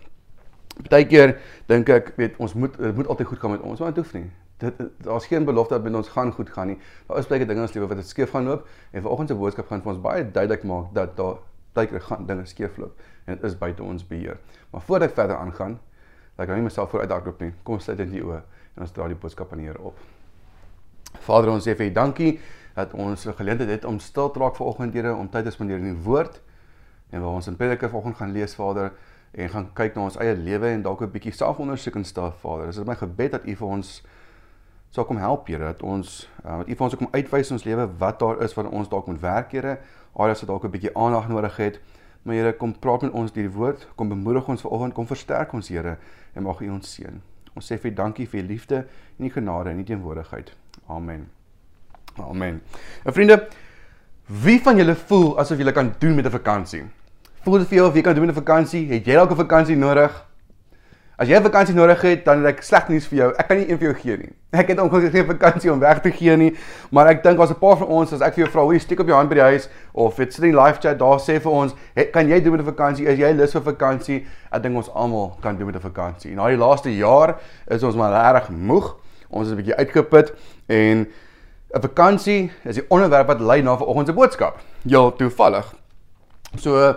Partykeer 0.76 1.38
dink 1.71 1.88
ek, 1.92 2.12
weet 2.21 2.37
ons 2.42 2.54
moet 2.54 2.75
dit 2.76 2.97
moet 2.97 3.09
altyd 3.09 3.30
goed 3.30 3.40
gaan 3.40 3.54
met 3.56 3.64
ons, 3.64 3.80
maar 3.80 3.95
dit 3.95 4.02
hoef 4.02 4.12
nie. 4.16 4.26
Dit 4.61 4.80
daar's 5.04 5.28
geen 5.28 5.45
belofte 5.45 5.76
dat 5.76 5.85
met 5.85 5.97
ons 5.97 6.09
gaan 6.12 6.33
goed 6.33 6.50
gaan 6.52 6.73
nie. 6.73 6.78
Daar 7.09 7.21
is 7.21 7.28
baie 7.28 7.45
dinge 7.45 7.61
in 7.61 7.68
ons 7.68 7.76
lewe 7.76 7.88
wat 7.88 8.00
dit 8.00 8.09
skeef 8.09 8.33
gaan 8.33 8.49
loop 8.49 8.68
en 8.92 9.02
vanoggend 9.02 9.33
se 9.33 9.38
boodskap 9.40 9.73
gaan 9.73 9.85
vir 9.85 9.92
ons 9.95 10.02
baie 10.04 10.25
duidelik 10.25 10.64
maak 10.68 10.92
dat 10.97 11.16
daar 11.16 11.40
partykeer 11.76 12.04
gaan 12.09 12.28
dinge 12.28 12.45
skeef 12.49 12.76
loop 12.80 13.00
en 13.26 13.35
dit 13.35 13.49
is 13.49 13.56
buite 13.59 13.83
ons 13.83 14.04
beheer. 14.06 14.38
Maar 14.71 14.85
voordat 14.85 15.11
ek 15.11 15.16
verder 15.16 15.37
aangaan, 15.37 15.78
dat 16.37 16.45
ek 16.45 16.52
nou 16.52 16.61
nie 16.61 16.68
myself 16.68 16.92
vooruit 16.92 17.11
hardloop 17.11 17.40
nie, 17.40 17.52
kom 17.64 17.80
sluit 17.80 17.99
dit 17.99 18.06
in 18.06 18.18
die 18.18 18.25
oë 18.25 18.42
en 18.76 18.85
ons 18.85 18.92
dra 18.92 19.09
die 19.09 19.16
boodskap 19.16 19.52
aan 19.52 19.64
die 19.64 19.71
Here 19.71 19.80
op. 19.80 19.99
Vader, 21.25 21.50
ons 21.50 21.64
sê 21.64 21.73
vir 21.76 21.88
U 21.88 21.92
dankie 21.97 22.37
dat 22.76 22.92
ons 22.92 23.26
'n 23.26 23.33
geleentheid 23.33 23.71
het 23.71 23.85
om 23.85 23.99
stil 23.99 24.30
te 24.30 24.38
raak 24.38 24.56
vanoggend, 24.56 24.95
Here, 24.95 25.14
om 25.14 25.30
tyd 25.30 25.45
te 25.45 25.50
spandeer 25.50 25.78
in 25.78 25.95
die 25.95 26.02
woord 26.02 26.40
en 27.11 27.21
waar 27.21 27.30
ons 27.30 27.47
in 27.47 27.56
Prediker 27.56 27.88
vanoggend 27.88 28.16
gaan 28.16 28.33
lees, 28.33 28.54
Vader, 28.54 28.92
en 29.33 29.49
gaan 29.49 29.73
kyk 29.73 29.95
na 29.95 30.02
ons 30.02 30.16
eie 30.16 30.37
lewe 30.37 30.66
en 30.66 30.83
dalk 30.83 31.00
'n 31.00 31.11
bietjie 31.11 31.33
selfondersoek 31.33 32.04
staaf, 32.04 32.40
Vader. 32.40 32.66
Dis 32.66 32.85
my 32.85 32.95
gebed 32.95 33.30
dat 33.30 33.47
U 33.47 33.54
vir 33.54 33.68
ons 33.68 34.02
sal 34.90 35.04
kom 35.04 35.16
help, 35.16 35.47
Here, 35.47 35.64
dat 35.64 35.83
ons 35.83 36.28
uh, 36.45 36.59
dat 36.59 36.68
U 36.68 36.75
vir 36.75 36.85
ons 36.85 36.97
kom 36.97 37.09
uitwys 37.12 37.50
in 37.50 37.56
ons 37.56 37.64
lewe 37.64 37.88
wat 37.99 38.18
daar 38.18 38.42
is 38.42 38.54
wat 38.54 38.66
ons 38.66 38.88
dalk 38.88 39.06
moet 39.06 39.21
werk, 39.21 39.52
Here, 39.52 39.78
areas 40.16 40.40
wat 40.40 40.49
dalk 40.49 40.64
'n 40.64 40.71
bietjie 40.71 40.97
aandag 40.97 41.28
nodig 41.28 41.56
het. 41.56 41.80
Maar 42.23 42.35
Here, 42.35 42.52
kom 42.52 42.78
praat 42.78 43.02
met 43.02 43.12
ons 43.12 43.33
deur 43.33 43.49
die 43.49 43.56
woord, 43.56 43.88
kom 43.95 44.09
bemoedig 44.09 44.49
ons 44.49 44.61
vanoggend, 44.61 44.95
kom 44.95 45.06
versterk 45.06 45.52
ons, 45.52 45.68
Here, 45.68 45.99
en 46.35 46.42
mag 46.42 46.61
U 46.61 46.71
ons 46.71 46.95
seën. 46.95 47.23
Ons 47.54 47.73
sê 47.73 47.78
vir 47.78 47.95
dankie 47.95 48.26
vir 48.26 48.42
U 48.42 48.47
liefde 48.47 48.87
en 49.18 49.25
U 49.25 49.30
genade 49.30 49.71
en 49.71 49.78
U 49.78 49.85
teenwoordigheid. 49.85 50.52
Amen. 50.88 51.36
Amen. 52.20 52.62
En 53.04 53.12
vriende, 53.12 53.49
wie 54.26 54.61
van 54.62 54.76
julle 54.76 54.94
voel 54.94 55.38
asof 55.38 55.58
julle 55.58 55.73
kan 55.73 55.94
doen 55.99 56.14
met 56.14 56.26
'n 56.26 56.30
vakansie? 56.30 56.85
Voel 57.42 57.58
dit 57.58 57.68
vir 57.68 57.76
jou 57.76 57.88
of 57.88 57.94
jy 57.94 58.02
kan 58.02 58.14
doen 58.14 58.26
met 58.26 58.35
'n 58.35 58.42
vakansie? 58.42 58.88
Het 58.88 59.06
jy 59.06 59.14
dalk 59.14 59.30
'n 59.30 59.37
vakansie 59.37 59.76
nodig? 59.76 60.26
As 61.16 61.28
jy 61.28 61.37
'n 61.37 61.42
vakansie 61.42 61.75
nodig 61.75 62.00
het, 62.02 62.25
dan 62.25 62.44
het 62.44 62.56
ek 62.56 62.62
sleg 62.62 62.88
nuus 62.88 63.06
vir 63.06 63.18
jou. 63.18 63.32
Ek 63.38 63.49
kan 63.49 63.56
nie 63.56 63.70
een 63.70 63.78
vir 63.78 63.88
jou 63.88 63.94
gee 63.94 64.16
nie. 64.16 64.32
Ek 64.61 64.68
het 64.68 64.80
ongelukkig 64.80 65.12
geen 65.12 65.26
vakansie 65.26 65.73
om 65.73 65.78
weg 65.78 66.00
te 66.00 66.11
gee 66.11 66.37
nie, 66.37 66.56
maar 66.90 67.06
ek 67.06 67.23
dink 67.23 67.38
as 67.38 67.50
'n 67.50 67.58
paar 67.58 67.76
van 67.76 67.88
ons 67.88 68.12
as 68.12 68.20
ek 68.20 68.35
vir 68.35 68.44
jou 68.44 68.50
vra, 68.52 68.62
hoe 68.62 68.78
steek 68.78 69.00
op 69.00 69.06
jou 69.06 69.16
hand 69.16 69.28
by 69.28 69.35
die 69.35 69.42
huis 69.42 69.68
of 69.92 70.16
het 70.16 70.35
sit 70.35 70.44
in 70.44 70.54
live 70.56 70.78
chat 70.80 70.99
daar 70.99 71.18
sê 71.18 71.40
vir 71.40 71.52
ons, 71.52 71.75
hey, 71.94 72.11
kan 72.11 72.28
jy 72.28 72.40
doen 72.40 72.52
met 72.52 72.61
'n 72.61 72.73
vakansie? 72.75 73.06
Is 73.06 73.18
jy 73.18 73.32
lus 73.32 73.52
vir 73.52 73.62
vakansie? 73.62 74.26
Ek 74.52 74.62
dink 74.62 74.76
ons 74.76 74.90
almal 74.92 75.37
kan 75.40 75.56
doen 75.56 75.66
met 75.66 75.76
'n 75.76 75.80
vakansie. 75.80 76.35
Na 76.35 76.49
die 76.49 76.56
laaste 76.56 76.90
jaar 76.90 77.37
is 77.66 77.82
ons 77.82 77.96
maar 77.96 78.12
regtig 78.12 78.50
moeg. 78.50 78.96
Ons 79.30 79.46
is 79.46 79.52
'n 79.52 79.56
bietjie 79.56 79.76
uitgeput 79.76 80.32
en 80.66 81.06
'n 81.75 81.80
vakansie 81.80 82.50
is 82.64 82.75
die 82.75 82.85
onderwerp 82.88 83.26
wat 83.26 83.40
lei 83.40 83.62
na 83.62 83.76
vanoggend 83.76 84.06
se 84.06 84.12
boodskap. 84.12 84.58
Ja, 84.82 85.11
toevallig. 85.11 85.75
So 86.54 86.94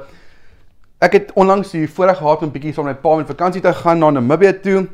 ek 0.99 1.13
het 1.13 1.31
onlangs 1.33 1.71
die 1.71 1.89
voorreg 1.89 2.17
gehad 2.17 2.41
om 2.43 2.51
bietjie 2.51 2.73
saam 2.73 2.85
met 2.85 2.95
my 2.95 3.01
pa 3.01 3.15
met 3.15 3.27
vakansie 3.27 3.61
te 3.61 3.73
gaan 3.73 3.99
na 3.99 4.09
Namibië 4.09 4.59
toe 4.61 4.87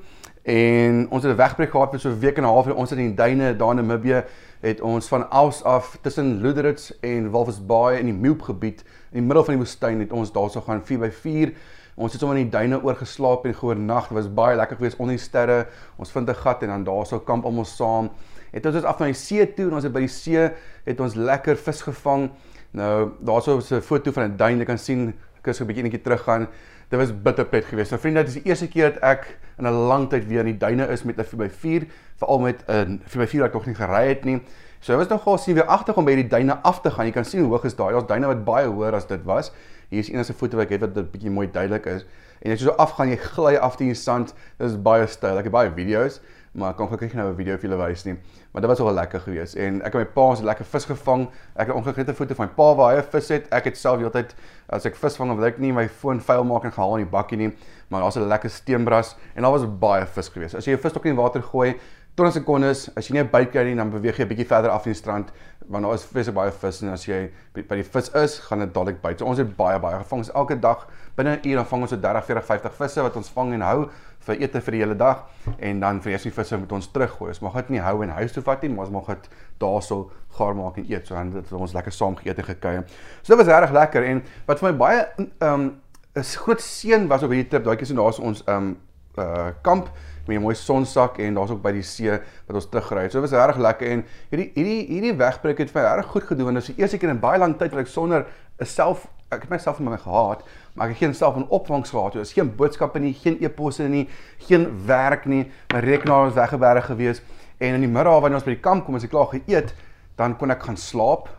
en 0.44 1.08
ons 1.10 1.24
het 1.24 1.34
'n 1.34 1.38
wegbreek 1.38 1.72
gehad 1.72 1.90
vir 1.92 2.00
so 2.00 2.10
'n 2.10 2.20
week 2.20 2.38
en 2.38 2.44
'n 2.44 2.48
half 2.48 2.66
en 2.66 2.76
ons 2.76 2.90
het 2.90 3.00
in 3.00 3.06
die 3.06 3.16
duine 3.16 3.56
daar 3.56 3.70
in 3.70 3.76
Namibië 3.76 4.24
het 4.62 4.82
ons 4.82 5.08
van 5.08 5.30
Aus 5.30 5.64
af 5.64 5.98
tussen 6.02 6.42
Luderitz 6.42 6.92
en 7.02 7.32
Walvis 7.32 7.66
Bay 7.66 8.00
in 8.00 8.06
die 8.06 8.30
Moop 8.30 8.42
gebied 8.42 8.84
in 9.12 9.20
die 9.20 9.22
middel 9.22 9.44
van 9.44 9.54
die 9.54 9.64
woestyn 9.64 10.00
het 10.00 10.12
ons 10.12 10.32
daarso 10.32 10.62
gaan 10.62 10.84
4x4 10.84 11.54
Ons 11.96 12.12
het 12.12 12.20
sommer 12.20 12.38
in 12.38 12.50
die 12.50 12.52
duine 12.52 12.82
oorgeslaap 12.84 13.46
en 13.46 13.54
gehoor 13.56 13.78
nag. 13.80 14.10
Dit 14.10 14.18
was 14.18 14.34
baie 14.34 14.56
lekker 14.56 14.76
geweest 14.76 14.98
onder 15.00 15.16
die 15.16 15.24
sterre. 15.24 15.68
Ons 15.96 16.12
vind 16.12 16.30
'n 16.30 16.36
gat 16.36 16.62
en 16.62 16.68
dan 16.68 16.84
daarso 16.84 17.20
kamp 17.20 17.46
almal 17.46 17.66
saam 17.66 18.10
het 18.56 18.66
ons 18.66 18.88
af 18.88 19.00
na 19.00 19.10
die 19.12 19.18
see 19.20 19.46
toe 19.54 19.68
en 19.68 19.80
ons 19.80 19.84
het 19.84 19.94
by 19.94 20.06
die 20.06 20.12
see 20.12 20.48
het 20.86 21.02
ons 21.04 21.18
lekker 21.20 21.60
vis 21.60 21.82
gevang. 21.86 22.30
Nou 22.76 23.12
daarso 23.20 23.58
is 23.60 23.72
'n 23.72 23.82
foto 23.82 24.12
van 24.12 24.32
'n 24.32 24.38
duin, 24.38 24.60
jy 24.60 24.66
kan 24.66 24.78
sien 24.78 25.14
ek 25.40 25.48
is 25.48 25.58
so 25.58 25.64
'n 25.64 25.68
bietjie 25.68 25.84
netjie 25.84 26.02
teruggaan. 26.02 26.48
Dit 26.90 27.00
was 27.00 27.12
bitter 27.12 27.46
pret 27.46 27.66
geweest. 27.66 27.92
Nou 27.92 28.02
vriende, 28.02 28.20
dit 28.24 28.28
is 28.36 28.42
die 28.42 28.50
eerste 28.50 28.68
keer 28.68 28.94
dat 28.94 29.02
ek 29.02 29.38
in 29.58 29.66
'n 29.66 29.88
lang 29.88 30.10
tyd 30.10 30.28
weer 30.28 30.40
in 30.40 30.46
die 30.46 30.58
duine 30.58 30.88
is 30.88 31.04
met 31.04 31.18
'n 31.18 31.24
4x4, 31.24 31.88
veral 32.16 32.40
met 32.40 32.64
'n 32.68 33.02
4x4 33.06 33.40
wat 33.40 33.48
ek 33.48 33.54
nog 33.54 33.66
nie 33.66 33.76
gery 33.76 34.08
het 34.08 34.24
nie. 34.24 34.42
So 34.80 34.94
ek 34.94 35.00
was 35.00 35.08
nog 35.08 35.24
gou 35.24 35.38
sien 35.38 35.56
weer 35.56 35.66
agter 35.66 35.96
om 35.96 36.06
by 36.06 36.16
die 36.16 36.28
duine 36.28 36.62
af 36.62 36.82
te 36.82 36.92
gaan. 36.92 37.06
Jy 37.06 37.12
kan 37.12 37.26
sien 37.26 37.42
hoe 37.42 37.50
hoog 37.50 37.64
is 37.66 37.76
daai. 37.76 37.92
Daar's 37.92 38.08
duine 38.08 38.28
wat 38.28 38.46
baie 38.46 38.68
hoër 38.68 38.94
as 38.94 39.08
dit 39.08 39.24
was. 39.24 39.52
Hier 39.90 40.00
is 40.00 40.10
enige 40.10 40.34
foto 40.34 40.58
wat 40.58 40.66
ek 40.66 40.72
het 40.72 40.82
wat 40.82 40.94
dit 40.94 41.12
bietjie 41.12 41.32
mooi 41.32 41.52
duidelik 41.52 41.86
is. 41.86 42.06
En 42.42 42.52
as 42.52 42.60
jy 42.60 42.68
so 42.68 42.76
afgaan, 42.78 43.10
jy 43.10 43.18
gly 43.18 43.56
af 43.56 43.76
teen 43.76 43.88
die 43.88 43.96
sand. 43.96 44.34
Dit 44.58 44.70
is 44.70 44.82
baie 44.82 45.08
styl. 45.08 45.38
Ek 45.38 45.44
het 45.44 45.52
baie 45.52 45.72
video's 45.72 46.22
maar 46.56 46.72
ek 46.72 46.78
kon 46.80 46.88
gelukkig 46.88 47.14
nou 47.14 47.28
'n 47.30 47.36
video 47.36 47.58
vir 47.58 47.70
julle 47.70 47.78
wys 47.78 48.06
nie. 48.06 48.16
Maar 48.52 48.62
dit 48.62 48.70
was 48.70 48.80
wel 48.80 48.94
lekker 48.94 49.20
geweest 49.20 49.56
en 49.56 49.82
ek 49.82 49.94
het 49.94 49.96
my 49.96 50.06
pa 50.06 50.36
se 50.36 50.44
lekker 50.44 50.66
vis 50.66 50.86
gevang. 50.86 51.28
Ek 51.56 51.68
het 51.68 51.76
ongelukkig 51.76 52.08
'n 52.08 52.14
foto 52.14 52.34
van 52.36 52.48
my 52.48 52.54
pa 52.56 52.76
waar 52.76 52.96
hy 52.96 53.02
'n 53.02 53.10
vis 53.12 53.30
het. 53.30 53.48
Ek 53.52 53.64
het 53.66 53.78
self 53.78 54.00
heeltyd 54.00 54.36
as 54.70 54.86
ek 54.86 54.96
vis 54.96 55.16
vang, 55.16 55.36
wil 55.36 55.46
ek 55.46 55.60
nie 55.60 55.74
my 55.74 55.88
foon 55.88 56.22
vuil 56.22 56.44
maak 56.44 56.64
en 56.64 56.72
gehaal 56.72 56.98
in 56.98 57.04
die 57.04 57.12
bakkie 57.12 57.38
nie, 57.38 57.52
maar 57.90 58.02
daar's 58.02 58.16
'n 58.16 58.28
lekker 58.28 58.50
steenbras 58.50 59.16
en 59.36 59.44
daar 59.44 59.52
was 59.52 59.66
baie 59.80 60.06
vis 60.06 60.30
geweest. 60.30 60.56
As 60.56 60.66
jy 60.66 60.74
'n 60.74 60.80
vis 60.80 60.96
ook 60.96 61.06
in 61.06 61.16
die 61.16 61.22
water 61.22 61.42
gooi, 61.42 61.76
20 62.16 62.34
sekondes, 62.34 62.90
as 62.96 63.08
jy 63.08 63.14
nie 63.14 63.24
'n 63.24 63.30
byt 63.30 63.52
kry 63.52 63.64
nie, 63.64 63.76
dan 63.76 63.90
beweeg 63.90 64.18
jy 64.18 64.24
'n 64.24 64.28
bietjie 64.28 64.48
verder 64.48 64.72
af 64.72 64.86
in 64.86 64.92
die 64.94 65.00
strand 65.00 65.32
want 65.68 65.84
daar 65.84 65.94
is 65.94 66.06
vis 66.06 66.30
baie 66.32 66.52
vis 66.52 66.82
en 66.82 66.92
as 66.94 67.06
jy 67.06 67.32
by 67.56 67.80
die 67.80 67.84
vis 67.84 68.10
is, 68.14 68.40
gaan 68.40 68.60
dit 68.60 68.74
dadelik 68.74 69.02
byt. 69.02 69.20
So 69.20 69.26
ons 69.26 69.42
het 69.42 69.56
baie 69.58 69.80
baie 69.82 69.98
gevang. 70.04 70.26
Elke 70.36 70.60
dag 70.60 70.88
binne 71.18 71.38
'n 71.38 71.48
uur 71.50 71.56
dan 71.56 71.66
vang 71.66 71.82
ons 71.82 71.90
so 71.90 71.98
30, 71.98 72.26
40, 72.26 72.46
50 72.46 72.74
visse 72.74 73.02
wat 73.02 73.16
ons 73.16 73.30
vang 73.30 73.54
en 73.54 73.62
hou 73.62 73.90
vir 74.26 74.42
ete 74.42 74.62
vir 74.62 74.76
die 74.76 74.82
hele 74.82 74.98
dag 74.98 75.24
en 75.60 75.80
dan 75.84 76.02
vir 76.02 76.16
eers 76.16 76.26
die 76.28 76.34
visse 76.34 76.58
moet 76.58 76.72
ons 76.78 76.88
teruggooi. 76.94 77.30
Ons 77.34 77.42
mag 77.46 77.58
dit 77.62 77.76
nie 77.76 77.84
hou 77.86 77.96
en 78.04 78.14
huis 78.18 78.34
toe 78.34 78.44
vat 78.46 78.64
nie, 78.66 78.72
maar 78.74 78.88
ons 78.88 78.96
mag 78.96 79.12
dit 79.14 79.30
daarso 79.62 80.00
gaar 80.38 80.58
maak 80.58 80.80
en 80.82 80.88
eet. 80.90 81.08
So 81.08 81.16
dan 81.18 81.34
het 81.36 81.54
ons 81.54 81.76
lekker 81.78 81.94
saam 81.94 82.18
geëet 82.20 82.42
en 82.42 82.50
gekuier. 82.50 82.84
So 83.22 83.36
dit 83.36 83.42
was 83.44 83.52
regtig 83.52 83.76
lekker 83.78 84.10
en 84.10 84.24
wat 84.50 84.62
vir 84.62 84.72
my 84.72 84.76
baie 84.82 85.06
ehm 85.22 85.52
um, 85.52 85.72
is 86.16 86.38
groot 86.40 86.62
seën 86.64 87.10
was 87.12 87.24
op 87.28 87.34
hierdie 87.34 87.50
trip. 87.52 87.66
Daai 87.66 87.76
keer 87.76 87.92
so 87.92 87.98
daar's 88.02 88.20
ons 88.20 88.44
ehm 88.46 88.74
um, 88.74 88.76
uh 89.22 89.50
kamp 89.64 89.90
met 90.28 90.38
'n 90.38 90.42
mooi 90.42 90.56
sonsak 90.56 91.20
en 91.20 91.34
daar's 91.34 91.52
ook 91.52 91.62
by 91.62 91.72
die 91.72 91.84
see 91.84 92.12
wat 92.48 92.56
ons 92.56 92.70
terugry 92.70 93.04
het. 93.04 93.12
So 93.12 93.22
dit 93.22 93.30
was 93.30 93.40
regtig 93.40 93.62
lekker 93.62 93.92
en 93.92 94.06
hierdie 94.32 94.52
hierdie 94.56 94.86
hierdie 94.88 95.18
wegbreek 95.18 95.58
het 95.58 95.72
vir 95.72 95.82
my 95.82 95.88
regtig 95.90 96.12
goed 96.12 96.24
gedoen 96.24 96.54
dit 96.54 96.64
is 96.64 96.76
die 96.76 96.82
eerste 96.82 96.98
keer 96.98 97.10
in 97.10 97.20
baie 97.20 97.40
lank 97.40 97.60
tyd 97.60 97.72
wat 97.72 97.80
ek 97.80 97.88
sonder 97.88 98.26
'n 98.60 98.66
self 98.66 99.08
ek 99.32 99.42
het 99.42 99.50
myself 99.50 99.80
met 99.80 99.96
my 99.96 99.98
gehaat, 99.98 100.44
maar 100.76 100.90
ek 100.90 100.98
het 100.98 101.04
geen 101.06 101.16
self 101.16 101.38
in 101.40 101.48
opvangs 101.56 101.90
gehad. 101.90 102.14
Daar 102.14 102.22
is 102.22 102.34
geen 102.36 102.52
boodskappe 102.56 103.00
nie, 103.00 103.14
geen 103.16 103.38
e-posse 103.42 103.88
nie, 103.88 104.06
geen 104.48 104.68
werk 104.86 105.26
nie. 105.26 105.46
My 105.74 105.80
rekenaar 105.80 106.28
was 106.28 106.36
weggeberg 106.36 106.86
gewees 106.92 107.22
en 107.58 107.78
in 107.78 107.86
die 107.86 107.92
middag 107.92 108.20
wanneer 108.20 108.42
ons 108.42 108.48
by 108.48 108.58
die 108.58 108.64
kamp 108.64 108.86
kom, 108.86 108.98
as 109.00 109.06
ek 109.08 109.14
klaar 109.16 109.32
geëet, 109.32 109.72
dan 110.20 110.36
kon 110.40 110.52
ek 110.52 110.66
gaan 110.68 110.78
slaap 110.80 111.30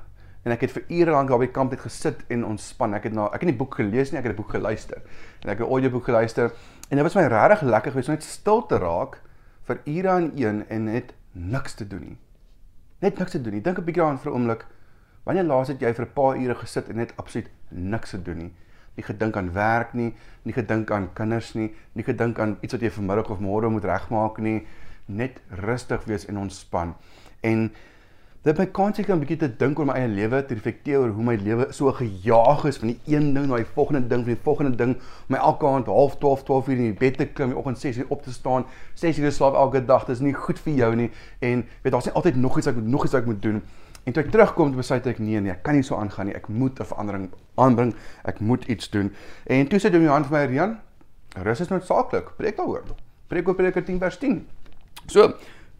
en 0.46 0.54
ek 0.54 0.64
het 0.64 0.72
vir 0.76 0.86
ure 0.88 1.12
lank 1.12 1.28
daar 1.28 1.40
by 1.42 1.48
die 1.48 1.52
kamp 1.52 1.74
net 1.74 1.82
gesit 1.84 2.22
en 2.32 2.46
ontspan. 2.48 2.94
Ek 2.96 3.10
het 3.10 3.16
na 3.16 3.26
ek 3.34 3.44
het 3.44 3.50
nie 3.50 3.58
boek 3.58 3.76
gelees 3.76 4.12
nie, 4.12 4.20
ek 4.20 4.30
het 4.30 4.32
'n 4.32 4.40
boek 4.40 4.54
geluister. 4.56 5.02
En 5.44 5.50
ek 5.50 5.58
het 5.58 5.66
'n 5.66 5.70
audioboek 5.70 6.04
geluister 6.04 6.52
en 6.88 6.96
dit 6.96 7.02
was 7.02 7.14
my 7.14 7.26
regtig 7.26 7.62
lekker 7.62 7.90
geweest 7.90 8.08
om 8.08 8.14
net 8.14 8.22
stil 8.22 8.66
te 8.66 8.78
raak 8.78 9.20
vir 9.66 9.80
ure 9.84 10.08
aan 10.08 10.32
een 10.36 10.64
en 10.68 10.84
net 10.84 11.12
niks 11.32 11.74
te 11.74 11.86
doen 11.86 12.00
nie. 12.00 12.16
Net 13.00 13.18
niks 13.18 13.30
te 13.30 13.42
doen 13.42 13.52
nie. 13.52 13.62
Dink 13.62 13.78
'n 13.78 13.84
bietjie 13.84 14.02
daaraan 14.02 14.18
vir 14.18 14.30
'n 14.30 14.34
oomblik. 14.34 14.66
Wanneer 15.24 15.44
laas 15.44 15.68
het 15.68 15.80
jy 15.80 15.92
vir 15.94 16.06
'n 16.06 16.12
paar 16.12 16.36
ure 16.36 16.54
gesit 16.54 16.88
en 16.88 16.96
net 16.96 17.12
absoluut 17.16 17.50
niks 17.68 18.10
te 18.10 18.22
doen 18.22 18.38
nie? 18.38 18.52
Nie 18.96 19.04
gedink 19.04 19.36
aan 19.36 19.52
werk 19.52 19.92
nie, 19.94 20.14
nie 20.44 20.54
gedink 20.56 20.90
aan 20.90 21.10
kinders 21.14 21.54
nie, 21.54 21.70
nie 21.92 22.04
gedink 22.04 22.38
aan 22.40 22.56
iets 22.62 22.72
wat 22.72 22.82
jy 22.82 22.90
vanmiddag 22.90 23.30
of 23.30 23.42
môre 23.44 23.68
moet 23.70 23.84
regmaak 23.84 24.38
nie, 24.40 24.62
net 25.06 25.40
rustig 25.62 26.04
wees 26.08 26.26
en 26.26 26.38
ontspan. 26.38 26.94
En 27.44 27.68
dit 28.46 28.58
my 28.58 28.66
kans 28.70 28.98
ek 29.02 29.08
'n 29.10 29.18
bietjie 29.18 29.38
te 29.38 29.48
dink 29.58 29.78
oor 29.78 29.86
my 29.86 29.94
eie 29.98 30.08
lewe, 30.08 30.42
te 30.46 30.54
reflekteer 30.54 31.00
oor 31.00 31.10
hoe 31.10 31.24
my 31.24 31.34
lewe 31.34 31.66
so 31.72 31.92
gejaag 31.92 32.64
is 32.64 32.78
van 32.78 32.88
die 32.88 33.00
een 33.06 33.34
ding 33.34 33.46
na 33.46 33.56
die 33.56 33.72
volgende 33.74 34.06
ding, 34.06 34.22
van 34.24 34.34
die 34.34 34.42
volgende 34.42 34.76
ding, 34.76 34.96
my 35.28 35.38
elke 35.38 35.66
aand 35.66 35.86
half 35.86 36.18
12, 36.18 36.44
12 36.44 36.68
uur 36.68 36.76
in 36.76 36.92
die 36.92 36.98
bed 36.98 37.16
te 37.18 37.26
klim, 37.26 37.48
die 37.48 37.58
oggend 37.58 37.78
6 37.78 37.96
uur 37.96 38.06
op 38.08 38.22
te 38.22 38.32
staan, 38.32 38.64
6 38.94 39.18
uur 39.18 39.32
slaap 39.32 39.54
elke 39.54 39.84
dag, 39.84 40.04
dit 40.06 40.14
is 40.16 40.22
nie 40.22 40.32
goed 40.32 40.58
vir 40.58 40.72
jou 40.72 40.94
nie 40.94 41.10
en 41.40 41.66
weet 41.82 41.92
daar's 41.92 42.04
net 42.04 42.14
altyd 42.14 42.36
nog 42.36 42.56
iets 42.56 42.66
wat 42.66 42.76
ek 42.76 42.82
moet 42.82 42.90
nog 42.90 43.04
iets 43.04 43.12
wat 43.12 43.22
ek 43.22 43.26
moet 43.26 43.42
doen. 43.42 43.62
En 44.06 44.14
toe 44.14 44.22
ek 44.22 44.30
terugkom, 44.30 44.70
besluit 44.76 45.06
ek 45.10 45.18
nee 45.18 45.40
nee, 45.42 45.50
ek 45.50 45.64
kan 45.66 45.74
nie 45.74 45.82
so 45.82 45.98
aangaan 45.98 46.28
nie. 46.30 46.36
Ek 46.38 46.46
moet 46.48 46.78
'n 46.78 46.86
verandering 46.86 47.30
aanbring. 47.58 47.94
Ek 48.24 48.38
moet 48.40 48.64
iets 48.64 48.90
doen. 48.90 49.12
En 49.46 49.66
toe 49.66 49.80
sê 49.80 49.90
Johan 49.90 50.24
vir 50.24 50.38
my, 50.38 50.44
"Rian, 50.46 50.78
rus 51.42 51.60
is 51.60 51.68
noodsaaklik. 51.68 52.36
Preek 52.36 52.56
daaroor. 52.56 52.84
Preek 53.28 53.48
oor 53.48 53.54
Prediker 53.54 53.84
10 53.84 53.98
vers 53.98 54.18
10." 54.18 54.46
So, 55.06 55.34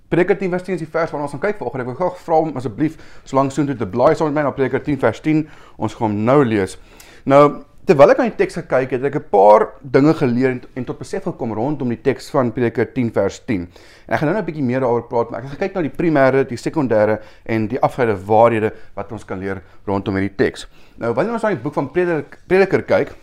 Prediker 0.08 0.38
10 0.38 0.50
vers 0.50 0.62
10 0.62 0.74
is 0.74 0.80
die 0.80 0.90
vers 0.90 1.10
waarna 1.10 1.26
ons 1.26 1.32
gaan 1.32 1.40
kyk 1.40 1.58
vanoggend. 1.58 1.80
Ek 1.80 1.86
wil 1.86 1.94
graag 1.94 2.18
vra 2.18 2.34
om 2.34 2.56
asseblief 2.56 2.96
solank 3.24 3.50
soontoe 3.50 3.76
te 3.76 3.86
blaai 3.86 4.14
saam 4.14 4.32
met 4.32 4.34
my 4.34 4.42
na 4.42 4.50
Prediker 4.50 4.82
10 4.82 4.98
vers 4.98 5.20
10. 5.20 5.48
Ons 5.76 5.94
gaan 5.94 6.24
nou 6.24 6.44
lees. 6.44 6.78
Nou, 7.24 7.64
terwyl 7.86 8.10
ek 8.10 8.18
aan 8.18 8.32
die 8.32 8.38
teks 8.40 8.56
gekyk 8.58 8.96
het, 8.96 9.02
het 9.04 9.14
ek 9.14 9.18
'n 9.20 9.30
paar 9.30 9.68
dinge 9.80 10.14
geleer 10.14 10.50
en, 10.50 10.60
en 10.74 10.84
tot 10.84 10.98
besef 10.98 11.22
gekom 11.22 11.52
rondom 11.54 11.88
die 11.88 12.00
teks 12.02 12.30
van 12.34 12.50
Prediker 12.52 12.86
10 12.92 13.12
vers 13.14 13.38
10. 13.46 13.68
En 14.06 14.14
ek 14.14 14.18
gaan 14.18 14.28
nou 14.28 14.34
net 14.34 14.42
'n 14.42 14.50
bietjie 14.50 14.66
meer 14.66 14.80
daaroor 14.80 15.06
praat, 15.06 15.30
maar 15.30 15.40
ek 15.40 15.46
gaan 15.48 15.58
kyk 15.58 15.74
na 15.74 15.82
die 15.82 15.94
primêre, 15.94 16.44
die 16.48 16.58
sekondêre 16.58 17.20
en 17.46 17.68
die 17.68 17.78
afgeleide 17.78 18.18
waarhede 18.26 18.72
wat 18.94 19.12
ons 19.12 19.24
kan 19.24 19.38
leer 19.38 19.62
rondom 19.86 20.14
hierdie 20.14 20.34
teks. 20.36 20.66
Nou, 20.98 21.14
wanneer 21.14 21.34
ons 21.34 21.42
na 21.42 21.54
die 21.54 21.62
boek 21.62 21.74
van 21.74 21.90
Prediker, 21.90 22.38
Prediker 22.48 22.82
kyk, 22.82 23.14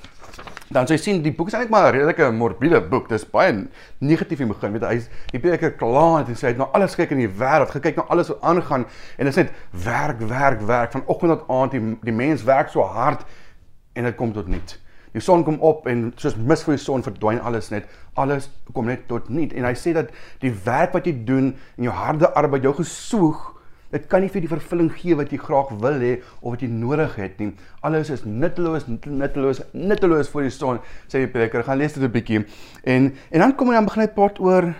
Dan 0.73 0.87
sê 0.87 0.95
jy 0.95 1.01
sien 1.03 1.19
die 1.21 1.31
boek 1.35 1.51
is 1.51 1.53
eintlik 1.53 1.69
maar 1.69 1.91
'n 1.91 1.93
redelike 1.93 2.31
morbiele 2.31 2.81
boek. 2.81 3.09
Dis 3.09 3.25
baie 3.25 3.67
negatief 3.99 4.39
in 4.39 4.47
die 4.47 4.53
begin. 4.55 4.73
Weet 4.73 4.89
hy's 4.89 5.09
die 5.31 5.39
preker 5.39 5.71
klaar 5.77 6.25
en 6.25 6.35
sê 6.35 6.47
hy 6.47 6.53
het 6.53 6.57
na 6.57 6.69
alles 6.73 6.95
gekyk 6.95 7.11
in 7.11 7.19
die 7.19 7.27
wêreld, 7.27 7.69
gekyk 7.69 7.97
na 7.97 8.05
alles 8.09 8.29
wat 8.29 8.41
aangaan 8.41 8.85
en 9.17 9.25
dit 9.25 9.27
is 9.27 9.35
net 9.35 9.51
werk, 9.71 10.19
werk, 10.19 10.61
werk 10.61 10.91
van 10.91 11.03
oggend 11.05 11.31
tot 11.31 11.49
aand. 11.49 11.71
Die, 11.71 11.97
die 12.01 12.11
mens 12.11 12.43
werk 12.43 12.69
so 12.69 12.81
hard 12.81 13.21
en 13.93 14.03
dit 14.09 14.15
kom 14.15 14.33
tot 14.33 14.47
niks. 14.47 14.79
Die 15.13 15.21
son 15.21 15.43
kom 15.45 15.59
op 15.61 15.85
en 15.89 16.07
soos 16.17 16.35
mis 16.35 16.63
vir 16.65 16.73
die 16.73 16.81
son 16.81 17.03
verdwyn 17.05 17.41
alles 17.45 17.69
net. 17.69 17.89
Alles 18.17 18.49
kom 18.73 18.87
net 18.89 19.05
tot 19.09 19.29
niks. 19.29 19.53
En 19.53 19.67
hy 19.67 19.73
sê 19.77 19.93
dat 19.93 20.09
die 20.41 20.53
werk 20.65 20.95
wat 20.97 21.05
jy 21.05 21.13
doen 21.27 21.51
en 21.77 21.89
jou 21.89 21.93
harde 21.93 22.31
arbeid, 22.33 22.65
jou 22.65 22.73
gesoeg, 22.79 23.43
dit 23.93 24.07
kan 24.09 24.23
nie 24.25 24.31
vir 24.33 24.41
die 24.41 24.49
vervulling 24.49 24.89
gee 24.97 25.13
wat 25.19 25.29
jy 25.29 25.37
graag 25.37 25.69
wil 25.83 25.99
hê 26.01 26.15
of 26.41 26.55
wat 26.55 26.63
jy 26.65 26.69
nodig 26.71 27.13
het 27.21 27.37
nie. 27.41 27.51
Alles 27.85 28.09
is 28.13 28.23
nutteloos, 28.25 28.87
nutteloos, 28.89 29.61
nutteloos 29.77 30.31
vir 30.33 30.47
die 30.47 30.55
son, 30.55 30.81
sê 31.05 31.21
die 31.21 31.29
preker. 31.35 31.61
Gaan 31.67 31.77
lees 31.77 31.93
dit 31.93 32.03
'n 32.03 32.11
bietjie. 32.11 32.45
En 32.83 33.13
en 33.29 33.39
dan 33.39 33.55
kom 33.55 33.69
hy 33.69 33.75
dan 33.75 33.85
begin 33.85 34.01
hy 34.01 34.07
praat 34.07 34.39
oor 34.39 34.73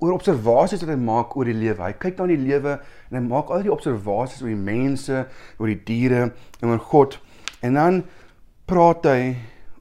oor 0.00 0.12
observasies 0.12 0.80
wat 0.80 0.90
hy 0.90 1.00
maak 1.00 1.34
oor 1.36 1.44
die 1.44 1.56
lewe. 1.56 1.82
Hy 1.82 1.92
kyk 1.92 2.18
na 2.18 2.26
die 2.26 2.36
lewe 2.36 2.78
en 3.10 3.16
hy 3.16 3.24
maak 3.26 3.50
al 3.50 3.62
die 3.62 3.72
observasies 3.72 4.42
oor 4.42 4.48
die 4.48 4.64
mense, 4.68 5.26
oor 5.58 5.66
die 5.66 5.82
diere 5.84 6.32
en 6.60 6.68
oor 6.68 6.78
God. 6.78 7.18
En 7.60 7.74
dan 7.74 8.04
praat 8.70 9.04
hy 9.04 9.36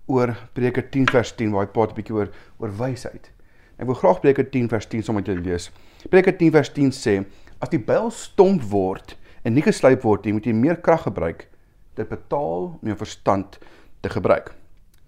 oor 0.10 0.34
Prediker 0.54 0.84
10 0.92 1.12
vers 1.14 1.32
10 1.38 1.52
waar 1.54 1.68
hy 1.68 1.72
praat 1.72 1.92
'n 1.92 2.00
bietjie 2.00 2.16
oor 2.16 2.32
oor 2.60 2.72
wysheid. 2.78 3.32
Ek 3.80 3.86
wil 3.86 3.96
graag 3.96 4.20
Prediker 4.22 4.50
10 4.52 4.68
vers 4.70 4.86
10 4.86 5.04
sommer 5.04 5.22
met 5.22 5.30
julle 5.32 5.46
lees. 5.46 5.70
Prediker 6.10 6.38
10 6.38 6.52
vers 6.52 6.70
10 6.70 6.92
sê: 6.92 7.26
As 7.62 7.70
die 7.70 7.80
byl 7.80 8.12
stomp 8.12 8.62
word 8.62 9.16
en 9.44 9.54
nie 9.54 9.64
geslyp 9.64 10.04
word 10.04 10.26
nie, 10.26 10.34
moet 10.34 10.46
jy 10.46 10.54
meer 10.54 10.76
krag 10.76 11.04
gebruik. 11.04 11.48
Dit 11.96 12.10
betaal 12.10 12.80
om 12.82 12.88
jou 12.88 12.96
verstand 12.96 13.60
te 14.02 14.10
gebruik. 14.10 14.54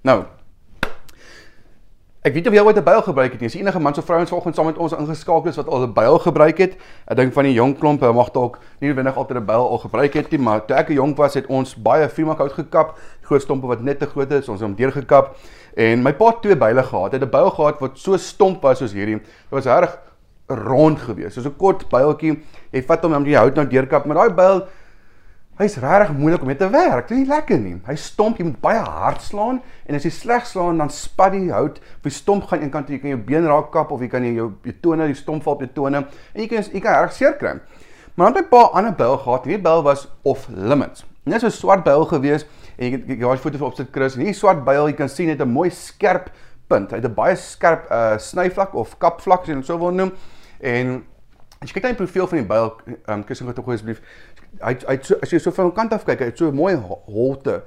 Nou, 0.03 0.25
Ek 2.21 2.35
weet 2.37 2.45
of 2.45 2.53
jy 2.53 2.61
ooit 2.61 2.77
'n 2.77 2.83
byl 2.83 3.01
gebruik 3.01 3.31
het 3.31 3.39
nie. 3.41 3.49
Is 3.49 3.55
enige 3.55 3.79
man 3.79 3.97
of 3.97 4.05
vrouens 4.05 4.29
vanoggend 4.29 4.55
saam 4.55 4.65
met 4.65 4.77
ons 4.77 4.93
ingeskakel 4.93 5.49
is 5.49 5.55
wat 5.55 5.67
al 5.67 5.87
'n 5.87 5.93
byl 5.93 6.19
gebruik 6.19 6.57
het? 6.57 6.75
Ek 7.07 7.17
dink 7.17 7.33
van 7.33 7.43
die 7.43 7.53
jong 7.53 7.77
klompe 7.79 8.11
mag 8.13 8.31
dalk 8.31 8.59
nie 8.79 8.89
noodwendig 8.89 9.15
altyd 9.15 9.37
'n 9.37 9.45
byl 9.45 9.69
al 9.69 9.77
gebruik 9.77 10.13
het 10.13 10.31
nie, 10.31 10.39
maar 10.39 10.65
toe 10.65 10.75
ek 10.77 10.89
'n 10.89 10.93
jong 10.93 11.15
was, 11.15 11.33
het 11.33 11.47
ons 11.47 11.75
baie 11.75 12.09
Frimak 12.09 12.37
hout 12.37 12.51
gekap, 12.51 12.99
groot 13.21 13.41
stompe 13.41 13.67
wat 13.67 13.81
net 13.81 13.99
te 13.99 14.05
groot 14.05 14.31
is, 14.31 14.49
ons 14.49 14.59
het 14.59 14.69
hom 14.69 14.75
deurgekap. 14.75 15.35
En 15.75 16.03
my 16.03 16.13
pa 16.13 16.25
het 16.25 16.41
twee 16.41 16.55
byle 16.55 16.83
gehad. 16.83 17.11
Hy 17.11 17.17
het 17.17 17.23
'n 17.23 17.29
byl 17.29 17.49
gehad 17.49 17.79
wat 17.79 17.97
so 17.97 18.17
stomp 18.17 18.61
was 18.61 18.77
soos 18.77 18.93
hierdie. 18.93 19.17
Dit 19.17 19.49
was 19.49 19.65
reg 19.65 19.97
rond 20.47 20.99
geweest. 20.99 21.33
Soos 21.33 21.45
'n 21.45 21.55
kort 21.57 21.89
byltjie. 21.89 22.39
Jy 22.71 22.83
vat 22.83 23.01
hom 23.01 23.13
om 23.13 23.23
die 23.23 23.35
hout 23.35 23.55
nou 23.55 23.67
deurkap, 23.67 24.05
maar 24.05 24.15
daai 24.15 24.33
byl 24.33 24.67
Hy's 25.61 25.75
regtig 25.77 26.15
moeilik 26.17 26.41
om 26.41 26.49
mee 26.49 26.57
te 26.57 26.69
werk. 26.73 27.05
Dit 27.05 27.19
is 27.19 27.21
nie 27.21 27.29
lekker 27.29 27.59
nie. 27.61 27.75
Hy 27.85 27.95
stomp, 28.01 28.39
jy 28.41 28.47
moet 28.47 28.61
baie 28.63 28.79
hard 28.81 29.21
slaan 29.21 29.59
en 29.85 29.97
as 29.97 30.07
jy 30.07 30.11
sleg 30.15 30.47
slaan 30.49 30.81
dan 30.81 30.89
spat 30.89 31.35
die 31.35 31.51
hout. 31.53 31.77
Op 31.99 32.07
die 32.09 32.13
stomp 32.15 32.47
gaan 32.49 32.63
een 32.63 32.71
kant 32.73 32.89
jy 32.89 32.97
kan 33.03 33.13
jou 33.13 33.19
been 33.27 33.45
raak 33.45 33.69
kap 33.75 33.91
of 33.93 34.01
jy 34.01 34.09
kan 34.09 34.25
jou 34.25 34.47
jou 34.65 34.73
tone 34.81 35.05
die 35.11 35.17
stomp 35.19 35.45
val 35.45 35.59
op 35.59 35.61
jou 35.61 35.69
tone 35.75 36.01
en 36.01 36.41
jy 36.41 36.47
kan 36.49 36.65
jy 36.65 36.81
kan 36.81 36.97
reg 37.03 37.13
seer 37.13 37.37
kry. 37.37 37.59
Maar 38.15 38.31
dan 38.31 38.41
het 38.41 38.45
'n 38.45 38.49
paar 38.49 38.73
ander 38.73 38.95
byl 38.95 39.17
gehad. 39.17 39.45
Hierdie 39.45 39.61
byl 39.61 39.83
was 39.83 40.07
off 40.23 40.47
limits. 40.49 41.05
Net 41.25 41.41
so 41.41 41.47
'n 41.47 41.51
swart 41.51 41.83
byl 41.83 42.05
gewees 42.05 42.45
en 42.77 42.91
jy 42.91 43.03
jy 43.07 43.19
daai 43.19 43.37
foto 43.37 43.65
op 43.65 43.75
sit 43.75 43.87
Chris. 43.91 44.15
En 44.15 44.21
hierdie 44.21 44.39
swart 44.39 44.63
byl, 44.65 44.87
jy 44.87 44.93
kan 44.93 45.09
sien 45.09 45.29
het 45.29 45.41
'n 45.41 45.47
mooi 45.47 45.69
skerp 45.69 46.31
punt. 46.67 46.91
Hy 46.91 46.97
het 46.97 47.05
'n 47.05 47.13
baie 47.13 47.35
skerp 47.35 47.91
uh 47.91 48.17
snyvlak 48.17 48.73
of 48.73 48.97
kapvlak 48.97 49.41
as 49.41 49.47
jy 49.47 49.55
dit 49.55 49.65
sou 49.65 49.77
wil 49.79 49.91
noem. 49.91 50.11
En 50.59 51.03
as 51.61 51.69
jy 51.69 51.73
kyk 51.73 51.83
na 51.83 51.89
die 51.89 51.99
profiel 51.99 52.27
van 52.27 52.37
die 52.37 52.47
byl, 52.47 52.71
ehm 52.85 53.19
um, 53.19 53.23
kussing 53.23 53.49
gou 53.49 53.53
tog 53.53 53.67
asseblief 53.69 54.01
hy 54.59 54.75
hy 54.87 54.97
so 55.01 55.15
as 55.21 55.31
jy 55.31 55.39
so 55.39 55.51
van 55.51 55.71
'n 55.71 55.71
kant 55.77 55.93
af 55.93 56.05
kyk, 56.05 56.19
hy 56.19 56.25
het 56.25 56.37
so 56.37 56.49
'n 56.49 56.55
mooi 56.55 56.75
holte. 56.75 57.61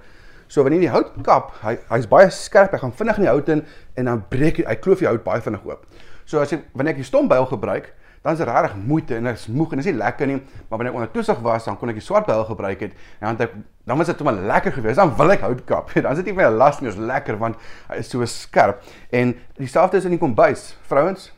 So 0.48 0.62
wanneer 0.62 0.80
jy 0.80 0.86
die 0.86 0.92
hout 0.92 1.12
kap, 1.24 1.52
hy 1.62 1.78
hy's 1.90 2.06
baie 2.06 2.30
skerp. 2.30 2.72
Hy 2.72 2.78
gaan 2.78 2.92
vinnig 2.92 3.16
in 3.16 3.22
die 3.24 3.30
hout 3.30 3.48
in 3.48 3.64
en 3.96 4.04
dan 4.04 4.24
breek 4.28 4.56
hy 4.56 4.64
hy 4.68 4.76
kloof 4.76 4.98
die 4.98 5.08
hout 5.08 5.24
baie 5.24 5.40
vinnig 5.40 5.64
oop. 5.64 5.86
So 6.26 6.40
as 6.40 6.50
jy 6.50 6.62
wanneer 6.74 6.94
ek 6.94 7.02
die 7.02 7.10
stombyl 7.10 7.46
gebruik, 7.46 7.92
dan 8.22 8.32
is 8.32 8.38
dit 8.38 8.48
regtig 8.48 8.76
moeite 8.76 9.16
en 9.16 9.24
dit 9.24 9.36
is 9.36 9.46
moeg 9.48 9.72
en 9.72 9.78
dit 9.78 9.86
is 9.86 9.92
nie 9.92 9.98
lekker 10.00 10.26
nie, 10.26 10.36
maar 10.68 10.78
wanneer 10.78 10.94
ek 10.94 10.96
onder 10.96 11.10
toesig 11.12 11.40
was, 11.44 11.64
dan 11.64 11.76
kon 11.76 11.88
ek 11.88 11.98
die 11.98 12.04
swart 12.04 12.26
byl 12.26 12.44
gebruik 12.44 12.80
het 12.80 12.92
en 13.20 13.36
dan 13.36 13.48
ek 13.48 13.56
dan 13.84 13.98
was 14.00 14.06
dit 14.08 14.16
sommer 14.16 14.34
lekker 14.48 14.72
geweest. 14.72 14.96
Dan 14.96 15.12
wil 15.16 15.30
ek 15.34 15.42
hout 15.44 15.64
kap. 15.68 15.90
Dan 15.94 16.12
is 16.12 16.22
dit 16.22 16.30
nie 16.32 16.38
meer 16.38 16.50
las 16.50 16.80
nie, 16.80 16.88
is 16.88 16.96
lekker 16.96 17.36
want 17.36 17.58
hy 17.90 17.98
is 18.00 18.08
so 18.08 18.24
skerp. 18.24 18.80
En 19.12 19.34
dieselfde 19.58 20.00
is 20.00 20.06
in 20.08 20.14
die 20.16 20.20
kombuis. 20.20 20.70
Vrouens, 20.88 21.28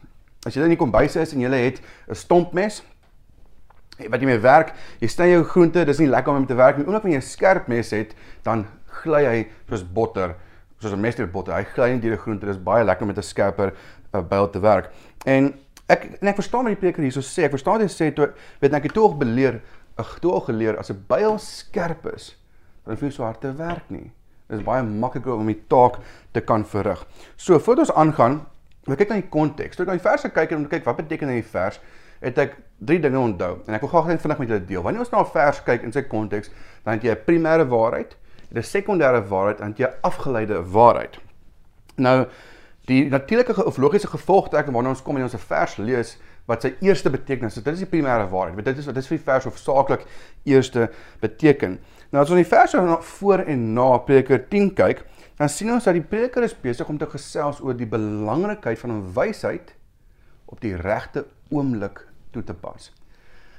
as 0.47 0.55
jy 0.55 0.63
in 0.63 0.77
die 0.77 0.79
kombuis 0.79 1.17
is 1.19 1.35
en 1.35 1.43
jy 1.43 1.51
het 1.51 1.81
'n 2.07 2.15
stompmes, 2.15 2.85
wat 3.99 4.21
jy 4.21 4.29
mee 4.29 4.41
werk, 4.45 4.75
jy 5.01 5.09
sny 5.09 5.29
jou 5.31 5.45
groente, 5.45 5.85
dis 5.89 6.01
nie 6.03 6.11
lekker 6.11 6.33
om 6.33 6.43
met 6.45 6.49
te 6.49 6.59
werk 6.59 6.77
nie. 6.77 6.87
Omdat 6.87 7.03
wanneer 7.03 7.21
jy 7.21 7.25
'n 7.25 7.31
skerp 7.31 7.69
mes 7.69 7.91
het, 7.91 8.15
dan 8.45 8.67
gly 9.03 9.25
hy 9.25 9.47
soos 9.69 9.85
botter, 9.85 10.35
soos 10.79 10.93
'n 10.93 11.01
mes 11.01 11.17
deur 11.17 11.27
botter. 11.27 11.55
Hy 11.55 11.65
gly 11.65 11.93
nie 11.93 12.01
deur 12.01 12.17
die 12.17 12.23
groente. 12.23 12.47
Dis 12.47 12.63
baie 12.63 12.85
lekker 12.85 13.03
om 13.03 13.09
met 13.09 13.19
'n 13.19 13.23
skerper 13.23 13.73
uh, 14.15 14.21
byl 14.21 14.51
te 14.51 14.61
werk. 14.61 14.91
En 15.25 15.55
ek 15.89 16.19
en 16.21 16.29
ek 16.29 16.37
verstaan 16.37 16.65
wat 16.65 16.75
die 16.75 16.81
preker 16.81 17.03
hierso 17.03 17.21
sê. 17.21 17.45
Ek 17.45 17.51
verstaan 17.51 17.81
hy 17.81 17.89
sê 17.89 18.13
toe 18.15 18.33
weet 18.61 18.75
ek 18.75 18.83
het 18.83 18.95
tog 18.95 19.17
beleer, 19.17 19.61
ek 19.97 20.19
toe 20.21 20.33
al 20.33 20.41
geleer 20.41 20.79
as 20.79 20.91
'n 20.91 21.05
byl 21.09 21.39
skerp 21.39 22.07
is, 22.15 22.37
dan 22.85 22.95
hoef 22.95 23.03
jy 23.03 23.11
so 23.11 23.23
hard 23.23 23.41
te 23.41 23.53
werk 23.53 23.89
nie. 23.91 24.13
Dit 24.49 24.61
is 24.61 24.65
baie 24.65 24.83
makliker 24.83 25.35
om 25.35 25.47
die 25.47 25.63
taak 25.69 25.99
te 26.33 26.41
kan 26.41 26.65
verrig. 26.65 27.05
So, 27.37 27.59
voordat 27.59 27.89
ons 27.89 27.97
aangaan, 27.99 28.47
wil 28.87 28.97
kyk 28.97 29.09
na 29.09 29.19
die 29.19 29.31
konteks. 29.31 29.77
Toe 29.77 29.83
ek 29.83 29.91
na 29.91 29.99
die 29.99 30.09
verse 30.09 30.31
kyk 30.31 30.53
en 30.53 30.57
om 30.57 30.67
te 30.69 30.77
kyk 30.77 30.85
wat 30.87 31.01
beteken 31.01 31.33
hierdie 31.33 31.51
vers, 31.51 31.81
het 32.23 32.39
ek 32.39 32.55
drie 32.79 33.01
dinge 33.01 33.19
onthou 33.19 33.63
en 33.67 33.75
ek 33.75 33.81
wil 33.81 33.89
graag 33.89 34.11
net 34.13 34.21
vinnig 34.21 34.39
met 34.39 34.49
julle 34.49 34.65
deel. 34.69 34.83
Wanneer 34.83 35.01
ons 35.01 35.11
na 35.11 35.21
'n 35.21 35.33
vers 35.33 35.63
kyk 35.63 35.83
in 35.83 35.93
sy 35.93 36.03
konteks, 36.03 36.51
dan 36.85 36.95
het 36.95 37.03
jy 37.03 37.11
'n 37.11 37.25
primêre 37.25 37.69
waarheid, 37.69 38.17
'n 38.55 38.63
sekondêre 38.63 39.23
waarheid 39.29 39.61
en 39.61 39.75
'n 39.79 39.95
afgeleide 40.03 40.63
waarheid. 40.63 41.19
Nou 41.97 42.27
die 42.87 43.09
natuurlike 43.09 43.65
of 43.65 43.77
logiese 43.77 44.07
gevolgtrekking 44.07 44.75
waarna 44.75 44.91
ons 44.91 45.03
kom 45.03 45.17
in 45.17 45.23
ons 45.23 45.35
vers 45.35 45.77
lees 45.77 46.19
wat 46.47 46.63
sy 46.63 46.75
eerste 46.81 47.11
betekenis 47.11 47.57
is. 47.57 47.63
Dit 47.63 47.75
is 47.75 47.83
die 47.83 47.91
primêre 47.91 48.29
waarheid. 48.31 48.65
Dit 48.65 48.79
is 48.79 48.87
wat 48.87 48.95
dit 48.95 49.03
is 49.03 49.09
vir 49.09 49.19
die 49.19 49.25
vers 49.25 49.45
hoofsaaklik 49.45 50.07
eerste 50.45 50.91
beteken. 51.21 51.79
Nou 52.11 52.23
as 52.23 52.31
ons 52.31 52.39
die 52.39 52.49
verse 52.49 52.81
na 52.81 53.01
voor 53.01 53.39
en 53.39 53.73
na 53.75 53.99
Prediker 53.99 54.49
10 54.49 54.75
kyk, 54.75 55.03
dan 55.37 55.49
sien 55.49 55.73
ons 55.73 55.85
dat 55.85 55.95
die 55.95 56.05
prediker 56.05 56.47
is 56.47 56.55
besig 56.55 56.89
om 56.89 56.99
te 56.99 57.09
gesels 57.11 57.59
oor 57.61 57.77
die 57.77 57.89
belangrikheid 57.89 58.79
van 58.79 58.91
'n 58.91 59.13
wysheid 59.15 59.75
op 60.47 60.61
die 60.61 60.77
regte 60.77 61.27
oomblik 61.51 62.07
toe 62.37 62.45
te 62.45 62.55
pas. 62.55 62.91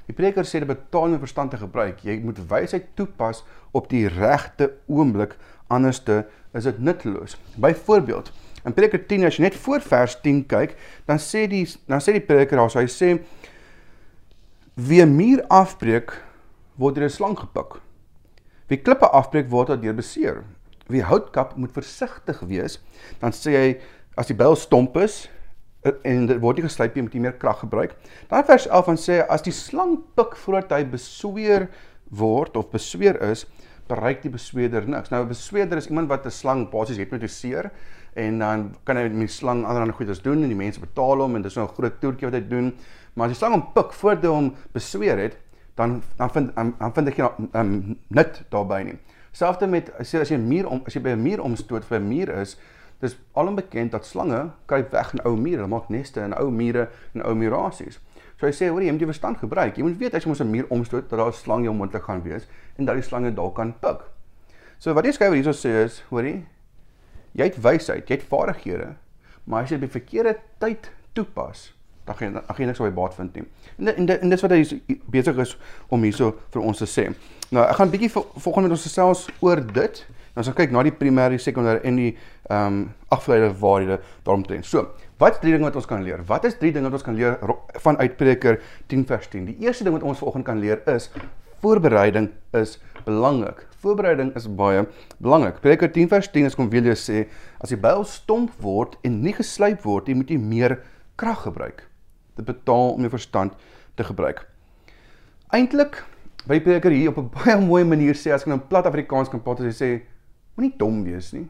Die 0.08 0.16
preker 0.16 0.48
sê 0.48 0.62
dit 0.64 0.70
betaal 0.70 1.18
om 1.18 1.20
verstand 1.20 1.52
te 1.52 1.60
gebruik. 1.60 2.04
Jy 2.08 2.22
moet 2.24 2.40
wysheid 2.50 2.94
toepas 2.96 3.44
op 3.76 3.90
die 3.92 4.06
regte 4.08 4.72
oomblik 4.88 5.36
anderste 5.68 6.22
is 6.56 6.64
dit 6.64 6.80
nutteloos. 6.80 7.36
Byvoorbeeld, 7.60 8.32
in 8.64 8.76
Preker 8.76 9.04
10 9.08 9.28
as 9.28 9.38
jy 9.38 9.48
net 9.48 9.58
voor 9.64 9.84
vers 9.84 10.16
10 10.24 10.46
kyk, 10.52 10.78
dan 11.08 11.20
sê 11.20 11.46
die 11.52 11.66
dan 11.88 12.04
sê 12.04 12.16
die 12.16 12.24
preker 12.24 12.60
daar, 12.60 12.72
so 12.72 12.80
hy 12.80 12.88
sê 12.92 13.18
wie 14.76 15.02
'n 15.02 15.16
muur 15.16 15.44
afbreek, 15.50 16.14
word 16.78 16.96
deur 16.96 17.06
'n 17.06 17.10
slang 17.10 17.36
gepik. 17.40 17.82
Wie 18.68 18.78
klippe 18.78 19.08
afbreek, 19.08 19.50
word 19.50 19.68
daardeur 19.68 19.96
beseer. 19.96 20.44
Wie 20.88 21.04
hout 21.04 21.32
kap, 21.32 21.56
moet 21.56 21.72
versigtig 21.72 22.40
wees. 22.40 22.80
Dan 23.20 23.32
sê 23.32 23.52
hy 23.52 23.80
as 24.18 24.28
die 24.28 24.36
byl 24.36 24.56
stomp 24.56 24.98
is, 24.98 25.30
en 25.84 26.26
dit 26.26 26.40
word 26.42 26.58
nie 26.58 26.66
geslyp 26.68 26.96
nie 26.96 27.04
met 27.04 27.14
meer 27.14 27.38
krag 27.38 27.60
gebruik. 27.60 27.96
Dan 28.30 28.46
vers 28.46 28.68
11 28.68 28.86
dan 28.86 28.98
sê 28.98 29.20
as 29.30 29.42
die 29.42 29.54
slang 29.56 29.98
pik 30.16 30.36
voordat 30.36 30.72
hy 30.72 30.84
besweer 30.84 31.68
word 32.10 32.58
of 32.58 32.72
besweer 32.72 33.20
is, 33.30 33.46
bereik 33.88 34.22
die 34.24 34.32
besweerder 34.32 34.88
niks. 34.88 35.12
Nou 35.12 35.24
'n 35.24 35.30
besweerder 35.30 35.78
is 35.78 35.88
iemand 35.88 36.10
wat 36.10 36.26
'n 36.26 36.32
slang 36.32 36.70
basies 36.70 36.98
hipnotiseer 36.98 37.72
en 38.16 38.40
dan 38.40 38.76
kan 38.84 38.98
hy 38.98 39.04
met 39.04 39.28
die 39.28 39.28
slang 39.28 39.66
allerlei 39.66 39.94
goeders 39.94 40.22
doen 40.22 40.44
en 40.44 40.50
die 40.50 40.56
mense 40.56 40.80
betaal 40.80 41.22
hom 41.22 41.36
en 41.36 41.42
dis 41.42 41.56
nou 41.56 41.68
'n 41.68 41.74
groot 41.74 42.02
toertjie 42.02 42.30
wat 42.30 42.34
hy 42.34 42.48
doen. 42.48 42.74
Maar 43.14 43.30
as 43.30 43.32
die 43.32 43.38
slang 43.38 43.54
hom 43.54 43.74
pik 43.74 43.94
voordat 43.94 44.24
hy 44.24 44.30
hom 44.30 44.56
besweer 44.74 45.18
het, 45.18 45.38
dan 45.76 46.02
dan 46.18 46.30
vind 46.30 46.56
dan 46.56 46.94
vind 46.94 47.08
ek 47.08 47.18
nie 47.18 47.50
um, 47.54 47.98
nut 48.08 48.44
daarbey 48.50 48.84
nie. 48.84 48.98
Selfs 49.32 49.66
met 49.68 49.92
as 50.00 50.12
jy 50.12 50.20
as 50.20 50.30
jy 50.30 50.38
'n 50.38 50.48
muur 50.48 50.68
om 50.68 50.82
as 50.86 50.94
jy 50.94 51.02
by 51.02 51.10
'n 51.10 51.24
muur 51.24 51.42
omstoot 51.42 51.86
vir 51.86 52.00
'n 52.00 52.08
muur 52.08 52.30
is, 52.42 52.58
Dis 53.00 53.18
alom 53.34 53.56
bekend 53.56 53.92
dat 53.92 54.06
slange 54.06 54.52
kruip 54.66 54.92
weg 54.92 55.14
in 55.14 55.22
ou 55.26 55.36
mure, 55.38 55.62
hulle 55.62 55.68
maak 55.68 55.90
neste 55.90 56.22
in 56.22 56.34
ou 56.38 56.50
mure 56.52 56.90
en 57.14 57.24
ou 57.24 57.36
murasies. 57.36 58.00
So 58.38 58.46
hy 58.46 58.54
sê, 58.54 58.70
hoor 58.70 58.82
jy 58.86 58.92
moet 58.94 59.02
jou 59.02 59.10
verstand 59.10 59.40
gebruik. 59.42 59.78
Jy 59.78 59.86
moet 59.86 59.98
weet 59.98 60.14
as 60.18 60.26
jy 60.26 60.30
mos 60.30 60.42
'n 60.42 60.50
muur 60.50 60.66
omstoot 60.70 61.10
dat 61.10 61.20
daar 61.20 61.30
'n 61.30 61.34
slang 61.34 61.64
jou 61.64 61.74
moontlik 61.74 62.04
gaan 62.04 62.22
wees 62.24 62.48
en 62.78 62.86
dat 62.86 62.96
die 62.96 63.04
slange 63.04 63.34
dalk 63.34 63.56
kan 63.56 63.74
pik. 63.80 64.02
So 64.80 64.94
wat 64.94 65.04
die 65.04 65.12
skrywer 65.12 65.34
hierso 65.34 65.52
sê 65.52 65.86
is, 65.86 66.04
hoor 66.10 66.24
jy, 66.24 66.44
jy 67.34 67.44
het 67.44 67.58
wysheid, 67.62 68.10
jy 68.10 68.16
het 68.16 68.28
vaardighede, 68.30 68.96
maar 69.46 69.64
as 69.64 69.70
jy 69.70 69.78
dit 69.78 69.90
by 69.90 70.00
verkeerde 70.00 70.38
tyd 70.60 70.92
toepas, 71.14 71.74
dan 72.06 72.16
gaan 72.16 72.34
dan 72.34 72.56
gaan 72.56 72.66
niks 72.66 72.80
op 72.80 72.94
baat 72.96 73.14
vind 73.14 73.34
nie. 73.36 73.44
En 73.78 73.96
en, 73.96 74.22
en 74.22 74.30
dis 74.30 74.42
wat 74.42 74.52
hy 74.52 74.82
besig 75.10 75.38
is 75.38 75.58
om 75.90 76.04
hierso 76.04 76.36
vir 76.54 76.62
ons 76.62 76.78
te 76.78 76.86
sê. 76.86 77.10
Nou, 77.50 77.66
ek 77.66 77.76
gaan 77.76 77.88
'n 77.88 77.92
bietjie 77.92 78.10
volgende 78.12 78.70
met 78.70 78.78
ons 78.78 78.84
gesels 78.84 79.30
oor 79.40 79.62
dit. 79.74 80.06
Nou 80.38 80.44
as 80.44 80.52
ons 80.52 80.58
kyk 80.60 80.70
na 80.70 80.84
die 80.86 80.94
primêre, 80.94 81.40
sekondêre 81.42 81.82
en 81.82 81.96
die 81.98 82.12
ehm 82.14 82.66
um, 82.68 82.82
afgeleide 83.10 83.56
waarhede 83.58 83.96
daaromtrent. 84.24 84.68
So, 84.70 84.92
wat 85.18 85.34
is 85.34 85.40
drie 85.42 85.56
dinge 85.56 85.66
wat 85.66 85.80
ons 85.80 85.88
kan 85.90 86.04
leer? 86.06 86.22
Wat 86.30 86.44
is 86.46 86.60
drie 86.60 86.70
dinge 86.76 86.92
wat 86.92 87.00
ons 87.00 87.06
kan 87.08 87.16
leer 87.18 87.40
van 87.82 87.98
Uitpreker 87.98 88.60
10 88.88 89.06
vers 89.10 89.26
10? 89.34 89.48
Die 89.50 89.66
eerste 89.66 89.88
ding 89.88 89.96
wat 89.96 90.04
ons 90.06 90.22
vanoggend 90.22 90.46
kan 90.46 90.60
leer 90.62 90.84
is 90.94 91.10
voorbereiding 91.64 92.30
is 92.54 92.76
belangrik. 93.08 93.64
Voorbereiding 93.82 94.36
is 94.38 94.46
baie 94.60 94.84
belangrik. 95.18 95.58
Prediker 95.64 95.90
10 95.90 96.12
vers 96.12 96.30
10 96.30 96.52
is 96.52 96.58
kom 96.58 96.70
weer 96.70 96.94
sê 96.94 97.24
as 97.58 97.74
die 97.74 97.80
byl 97.82 98.06
stomp 98.06 98.54
word 98.62 98.98
en 99.02 99.22
nie 99.24 99.34
geslyp 99.34 99.82
word, 99.86 100.06
jy 100.06 100.20
moet 100.20 100.30
jy 100.30 100.38
meer 100.38 100.78
krag 101.18 101.48
gebruik. 101.48 101.82
Dit 102.38 102.46
betaal 102.46 102.94
om 102.94 103.02
jou 103.02 103.10
verstand 103.16 103.58
te 103.98 104.06
gebruik. 104.06 104.44
Eintlik 105.50 106.04
by 106.46 106.60
Prediker 106.62 106.94
hier 106.94 107.10
op 107.10 107.18
'n 107.18 107.32
baie 107.34 107.58
mooi 107.72 107.84
manier 107.84 108.14
sê 108.14 108.30
as 108.30 108.46
ek 108.46 108.54
nou 108.54 108.60
in 108.62 108.68
plat 108.70 108.86
Afrikaans 108.86 109.30
kan 109.30 109.42
praat, 109.42 109.66
as 109.66 109.74
hy 109.74 109.86
sê 109.86 109.90
moenie 110.58 110.74
dom 110.78 111.04
wees 111.06 111.32
nie. 111.38 111.46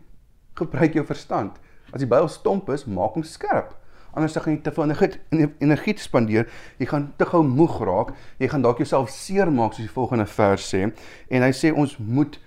Gebruik 0.60 0.94
jou 0.94 1.06
verstand. 1.08 1.58
As 1.94 2.04
die 2.04 2.10
byl 2.10 2.28
stomp 2.28 2.70
is, 2.70 2.86
maak 2.86 3.16
hom 3.16 3.24
skerp 3.24 3.74
anders 4.18 4.34
dan 4.34 4.44
gaan 4.44 4.54
jy 4.54 4.62
te 4.62 4.72
veel 4.72 4.84
energie 4.84 5.54
energie 5.60 5.96
spandeer. 6.02 6.50
Jy 6.82 6.90
gaan 6.90 7.08
te 7.18 7.26
gou 7.30 7.44
moeg 7.46 7.78
raak. 7.86 8.14
Jy 8.42 8.50
gaan 8.52 8.66
dalk 8.66 8.82
jouself 8.82 9.12
seermaak 9.14 9.76
soos 9.76 9.86
die 9.86 9.94
volgende 9.94 10.26
vers 10.34 10.68
sê. 10.74 10.88
En 11.30 11.46
hy 11.46 11.52
sê 11.56 11.74
ons 11.74 11.98
moet 12.02 12.40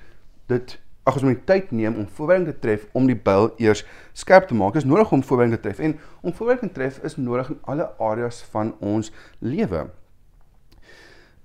dit 0.50 0.76
ag 1.08 1.16
ons 1.16 1.24
moet 1.30 1.40
tyd 1.48 1.70
neem 1.74 1.96
om 1.96 2.08
voorbereiding 2.16 2.50
te 2.50 2.60
tref 2.60 2.82
om 2.98 3.06
die 3.08 3.16
byl 3.16 3.48
eers 3.62 3.84
skerp 4.18 4.50
te 4.50 4.58
maak. 4.58 4.74
Dit 4.74 4.84
is 4.84 4.90
nodig 4.90 5.12
om 5.14 5.22
voorbereiding 5.24 5.60
te 5.60 5.68
tref 5.68 5.80
en 5.86 5.96
om 6.20 6.34
voorbereiding 6.34 6.74
te 6.74 6.76
tref 6.76 7.00
is 7.06 7.16
nodig 7.16 7.54
in 7.54 7.62
alle 7.72 7.88
areas 7.98 8.42
van 8.52 8.74
ons 8.84 9.12
lewe. 9.38 9.86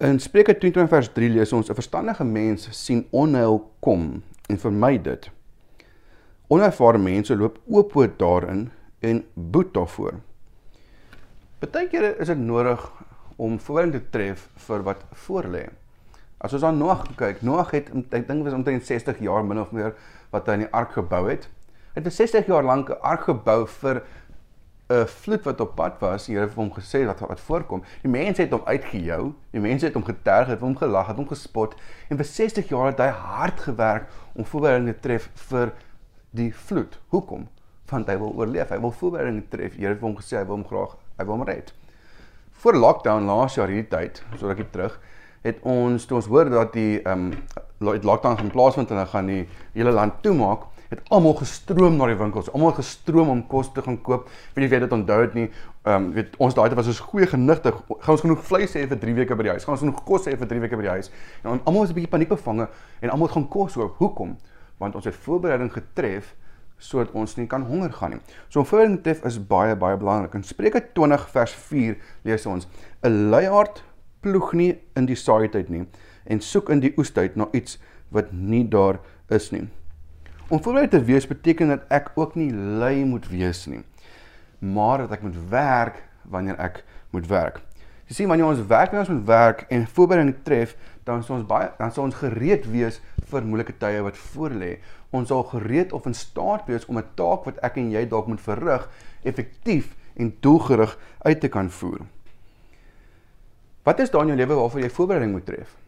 In 0.03 0.19
Spreuke 0.19 0.57
22 0.57 0.91
vers 0.91 1.09
3 1.15 1.29
lees 1.37 1.53
ons 1.53 1.69
'n 1.69 1.77
verstandige 1.77 2.25
mens 2.25 2.67
sien 2.71 3.05
onheil 3.11 3.61
kom 3.79 4.23
en 4.47 4.59
vermy 4.59 4.97
dit. 5.01 5.29
Onervare 6.47 7.01
mense 7.01 7.35
loop 7.35 7.57
oop 7.65 7.95
oop 7.95 8.19
daarin 8.19 8.69
en 8.99 9.23
boet 9.33 9.73
daarvoor. 9.73 10.19
Partykeer 11.59 12.19
is 12.19 12.27
dit 12.27 12.37
nodig 12.37 12.91
om 13.35 13.59
voorbereiding 13.59 14.03
te 14.03 14.09
tref 14.13 14.47
vir 14.67 14.83
wat 14.85 15.01
voorlê. 15.25 15.65
As 16.37 16.53
ons 16.53 16.63
aan 16.67 16.77
Noag 16.77 17.07
kyk, 17.17 17.41
Noag 17.41 17.71
het 17.73 17.89
ek 18.13 18.27
dink 18.27 18.45
was 18.45 18.53
omtrent 18.53 18.85
60 18.85 19.19
jaar 19.23 19.45
min 19.45 19.59
of 19.59 19.71
meer 19.73 19.95
wat 20.33 20.47
hy 20.47 20.59
in 20.59 20.65
die 20.65 20.73
ark 20.75 20.93
gebou 20.97 21.25
het. 21.29 21.47
Hy 21.95 22.03
het 22.03 22.13
60 22.13 22.47
jaar 22.51 22.63
lank 22.63 22.89
'n 22.89 23.01
ark 23.01 23.25
gebou 23.31 23.65
vir 23.81 24.03
'n 24.89 25.07
vloed 25.07 25.43
wat 25.43 25.61
op 25.61 25.75
pad 25.75 25.99
was. 25.99 26.25
Die 26.25 26.35
Here 26.35 26.47
het 26.47 26.55
hom 26.55 26.71
gesê 26.73 27.05
wat 27.05 27.19
wat 27.19 27.39
voorkom. 27.39 27.83
Die 28.01 28.11
mense 28.11 28.41
het 28.41 28.51
hom 28.51 28.61
uitgejou, 28.65 29.33
die 29.51 29.61
mense 29.61 29.85
het 29.85 29.93
hom 29.93 30.03
geterg, 30.03 30.47
het 30.47 30.59
hom 30.59 30.75
gelag, 30.77 31.07
het 31.07 31.17
hom 31.17 31.27
gespot 31.27 31.75
en 32.09 32.17
vir 32.17 32.25
60 32.25 32.69
jaar 32.69 32.85
het 32.85 32.99
hy 32.99 33.09
hard 33.09 33.59
gewerk 33.59 34.07
om 34.33 34.45
voorbereiding 34.45 34.93
te 34.93 34.99
tref 34.99 35.29
vir 35.33 35.73
die 36.31 36.53
vloed. 36.53 36.99
Hoekom? 37.09 37.47
want 37.89 38.09
hy 38.09 38.17
wil 38.21 38.33
oorleef. 38.33 38.71
Hy 38.73 38.79
wil 38.81 38.93
voorbereiding 38.99 39.43
tref. 39.51 39.75
Here 39.77 39.93
het 39.93 40.03
hom 40.03 40.15
gesê 40.19 40.39
hy 40.39 40.45
wil 40.47 40.59
hom 40.59 40.67
graag, 40.69 40.95
hy 41.19 41.27
wil 41.27 41.37
hom 41.37 41.47
red. 41.47 41.73
Voor 42.63 42.79
lockdown 42.79 43.27
laas 43.29 43.57
jaar 43.57 43.71
hierdie 43.71 43.89
tyd, 43.91 44.21
so 44.39 44.49
rukkie 44.49 44.67
terug, 44.73 44.95
het 45.45 45.59
ons 45.67 46.07
toe 46.09 46.17
ons 46.17 46.29
hoor 46.31 46.49
dat 46.49 46.73
die 46.73 47.01
ehm 47.03 47.27
um, 47.29 47.33
lockdown 47.83 48.39
gaan 48.39 48.53
plaasvind 48.53 48.89
en 48.93 49.01
dan 49.03 49.11
gaan 49.11 49.27
die 49.29 49.43
hele 49.75 49.91
land 49.93 50.21
toemaak, 50.25 50.63
het 50.95 51.11
almal 51.13 51.35
gestroom 51.39 51.97
na 51.99 52.07
die 52.09 52.17
winkels. 52.19 52.49
Almal 52.53 52.73
gestroom 52.77 53.29
om 53.29 53.41
kos 53.47 53.71
te 53.73 53.83
gaan 53.85 53.97
koop. 54.01 54.29
Weet 54.55 54.65
jy 54.65 54.69
weet 54.73 54.85
dit 54.85 54.95
onthou 54.95 55.19
dit 55.25 55.33
nie. 55.39 55.45
Ehm 55.85 55.95
um, 55.95 56.07
weet 56.15 56.37
ons 56.41 56.55
daai 56.55 56.67
tyd 56.69 56.77
was 56.79 56.89
ons 56.91 57.01
goeie 57.09 57.27
genigtig. 57.27 57.77
Gaan 57.99 58.15
ons 58.15 58.23
genoeg 58.25 58.43
vleis 58.47 58.73
hê 58.77 58.85
vir 58.87 58.99
3 59.03 59.15
weke 59.19 59.37
by 59.37 59.47
die 59.47 59.53
huis. 59.55 59.67
Gaan 59.67 59.75
ons 59.77 59.83
genoeg 59.85 60.01
kos 60.07 60.29
hê 60.29 60.35
vir 60.39 60.49
3 60.53 60.63
weke 60.63 60.79
by 60.79 60.87
die 60.87 60.93
huis. 60.97 61.11
En 61.43 61.59
almal 61.63 61.81
was 61.85 61.91
'n 61.91 61.97
bietjie 61.99 62.13
paniekbevange 62.15 62.67
en 63.01 63.09
almal 63.09 63.27
het 63.27 63.35
gaan 63.35 63.47
kos 63.49 63.73
koop. 63.73 63.97
Hoekom? 63.97 64.37
Want 64.77 64.95
ons 64.95 65.05
het 65.05 65.15
voorbereiding 65.15 65.71
getref 65.73 66.35
sodat 66.77 67.11
ons 67.13 67.35
nie 67.37 67.47
kan 67.47 67.63
honger 67.63 67.93
gaan 67.93 68.11
nie. 68.11 68.21
So 68.49 68.59
om 68.59 68.65
voorbereiding 68.65 69.03
tref 69.03 69.23
is 69.23 69.39
baie 69.39 69.75
baie 69.75 69.97
belangrik. 69.97 70.33
In 70.33 70.43
Spreuke 70.43 70.81
20 70.93 71.29
vers 71.29 71.53
4 71.53 71.97
lees 72.23 72.45
ons: 72.45 72.67
'n 73.03 73.29
Luiaard 73.29 73.83
ploeg 74.21 74.53
nie 74.53 74.79
in 74.95 75.05
die 75.05 75.15
saaityd 75.15 75.69
nie 75.69 75.85
en 76.25 76.41
soek 76.41 76.69
in 76.69 76.79
die 76.79 76.93
oestyd 76.97 77.35
na 77.35 77.47
iets 77.53 77.77
wat 78.09 78.31
nie 78.31 78.63
daar 78.67 78.99
is 79.29 79.51
nie. 79.51 79.67
Om 80.47 80.61
voorbereid 80.61 80.91
te 80.91 81.03
wees 81.03 81.25
beteken 81.27 81.67
dat 81.67 81.85
ek 81.89 82.11
ook 82.13 82.35
nie 82.37 82.51
lui 82.53 83.05
moet 83.05 83.25
wees 83.27 83.63
nie, 83.65 83.81
maar 84.61 85.01
dat 85.01 85.15
ek 85.17 85.23
moet 85.25 85.37
werk 85.49 86.03
wanneer 86.29 86.59
ek 86.61 86.83
moet 87.09 87.25
werk. 87.31 87.57
Jy 88.05 88.13
sien 88.19 88.29
wanneer 88.29 88.51
ons 88.51 88.61
werk 88.69 88.91
wanneer 88.93 89.07
ons 89.07 89.15
moet 89.15 89.31
werk 89.31 89.63
en 89.73 89.87
voorbereiding 89.89 90.35
tref, 90.45 90.75
dan 91.05 91.23
sal 91.25 91.39
ons 91.39 91.47
baie 91.49 91.71
dan 91.79 91.93
sal 91.93 92.05
ons 92.05 92.19
gereed 92.19 92.67
wees 92.69 92.99
vir 93.31 93.47
moeilike 93.47 93.73
tye 93.81 94.03
wat 94.05 94.19
voorlê. 94.35 94.75
Ons 95.09 95.31
sal 95.33 95.41
gereed 95.49 95.95
of 95.97 96.05
in 96.05 96.17
staat 96.17 96.69
wees 96.69 96.85
om 96.85 97.01
'n 97.01 97.09
taak 97.17 97.49
wat 97.49 97.57
ek 97.65 97.81
en 97.81 97.89
jy 97.89 98.05
dalk 98.05 98.27
moet 98.27 98.41
verrig 98.41 98.85
effektief 99.23 99.95
en 100.13 100.35
doelgerig 100.39 100.97
uit 101.25 101.39
te 101.41 101.49
kan 101.49 101.69
voer. 101.69 102.05
Wat 103.83 103.99
is 103.99 104.09
daar 104.09 104.21
in 104.21 104.27
jou 104.27 104.37
lewe 104.37 104.61
waarvoor 104.61 104.81
jy 104.81 104.89
voorbereiding 104.89 105.31
moet 105.31 105.45
tref? 105.45 105.84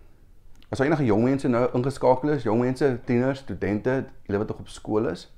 As 0.69 0.81
enige 0.83 1.05
jong 1.07 1.23
mense 1.23 1.47
nou 1.47 1.63
ingeskakel 1.77 2.33
is, 2.33 2.43
jong 2.43 2.59
mense, 2.59 2.87
tieners, 3.07 3.39
studente, 3.45 4.01
julle 4.27 4.39
wat 4.41 4.49
nog 4.51 4.65
op 4.65 4.71
skool 4.71 5.05
is, 5.07 5.29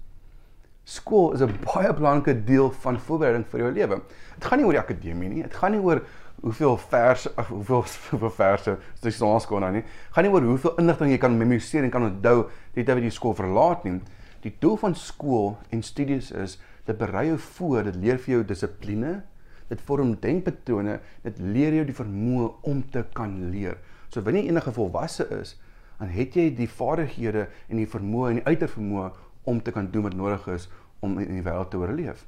skool 0.90 1.36
is 1.36 1.42
'n 1.42 1.54
baie 1.62 1.94
belangrike 1.94 2.44
deel 2.46 2.72
van 2.72 2.98
voorbereiding 2.98 3.46
vir 3.52 3.60
jou 3.60 3.72
lewe. 3.72 4.02
Dit 4.36 4.46
gaan 4.46 4.58
nie 4.58 4.66
oor 4.66 4.74
die 4.74 4.82
akademie 4.82 5.30
nie, 5.30 5.44
dit 5.44 5.54
gaan 5.54 5.72
nie 5.72 5.82
oor 5.82 6.02
hoeveel 6.42 6.78
verse 6.78 7.32
of 7.38 7.48
hoeveel 8.10 8.32
verse 8.32 8.78
jy 9.02 9.12
staan 9.12 9.40
skool 9.40 9.60
nou 9.60 9.72
nie. 9.72 9.84
Gaan 10.12 10.24
nie 10.24 10.34
oor 10.34 10.42
hoeveel 10.42 10.78
inligting 10.78 11.12
jy 11.12 11.18
kan 11.18 11.38
memoriseer 11.38 11.84
en 11.84 11.92
kan 11.92 12.04
onthou 12.04 12.50
net 12.76 12.86
terwyl 12.86 13.04
jy 13.04 13.12
skool 13.12 13.36
verlaat 13.36 13.84
nie. 13.84 14.02
Die 14.42 14.56
doel 14.60 14.78
van 14.78 14.96
skool 14.96 15.58
en 15.70 15.84
studies 15.84 16.32
is 16.32 16.58
dit 16.86 16.98
berei 16.98 17.28
jou 17.28 17.38
voor, 17.38 17.84
dit 17.84 17.96
leer 17.96 18.18
vir 18.18 18.34
jou 18.34 18.44
dissipline, 18.44 19.22
dit 19.70 19.82
vorm 19.82 20.16
denkpatrone, 20.16 21.00
dit 21.22 21.40
leer 21.40 21.74
jou 21.74 21.86
die 21.86 21.94
vermoë 21.94 22.50
om 22.64 22.82
te 22.90 23.06
kan 23.14 23.52
leer. 23.52 23.78
So 24.10 24.22
wanneer 24.22 24.44
jy 24.44 24.50
enige 24.50 24.74
volwasse 24.74 25.28
is, 25.40 25.58
dan 26.00 26.08
het 26.08 26.34
jy 26.34 26.50
die 26.56 26.70
vaardighede 26.70 27.48
en 27.68 27.78
die 27.78 27.88
vermoë 27.90 28.30
en 28.30 28.42
die 28.42 28.46
uitervermoë 28.48 29.10
om 29.50 29.62
te 29.62 29.72
kan 29.72 29.90
doen 29.92 30.08
wat 30.08 30.18
nodig 30.18 30.48
is 30.48 30.70
om 31.00 31.18
in 31.20 31.34
die 31.40 31.46
wêreld 31.46 31.70
te 31.72 31.78
oorleef. 31.78 32.26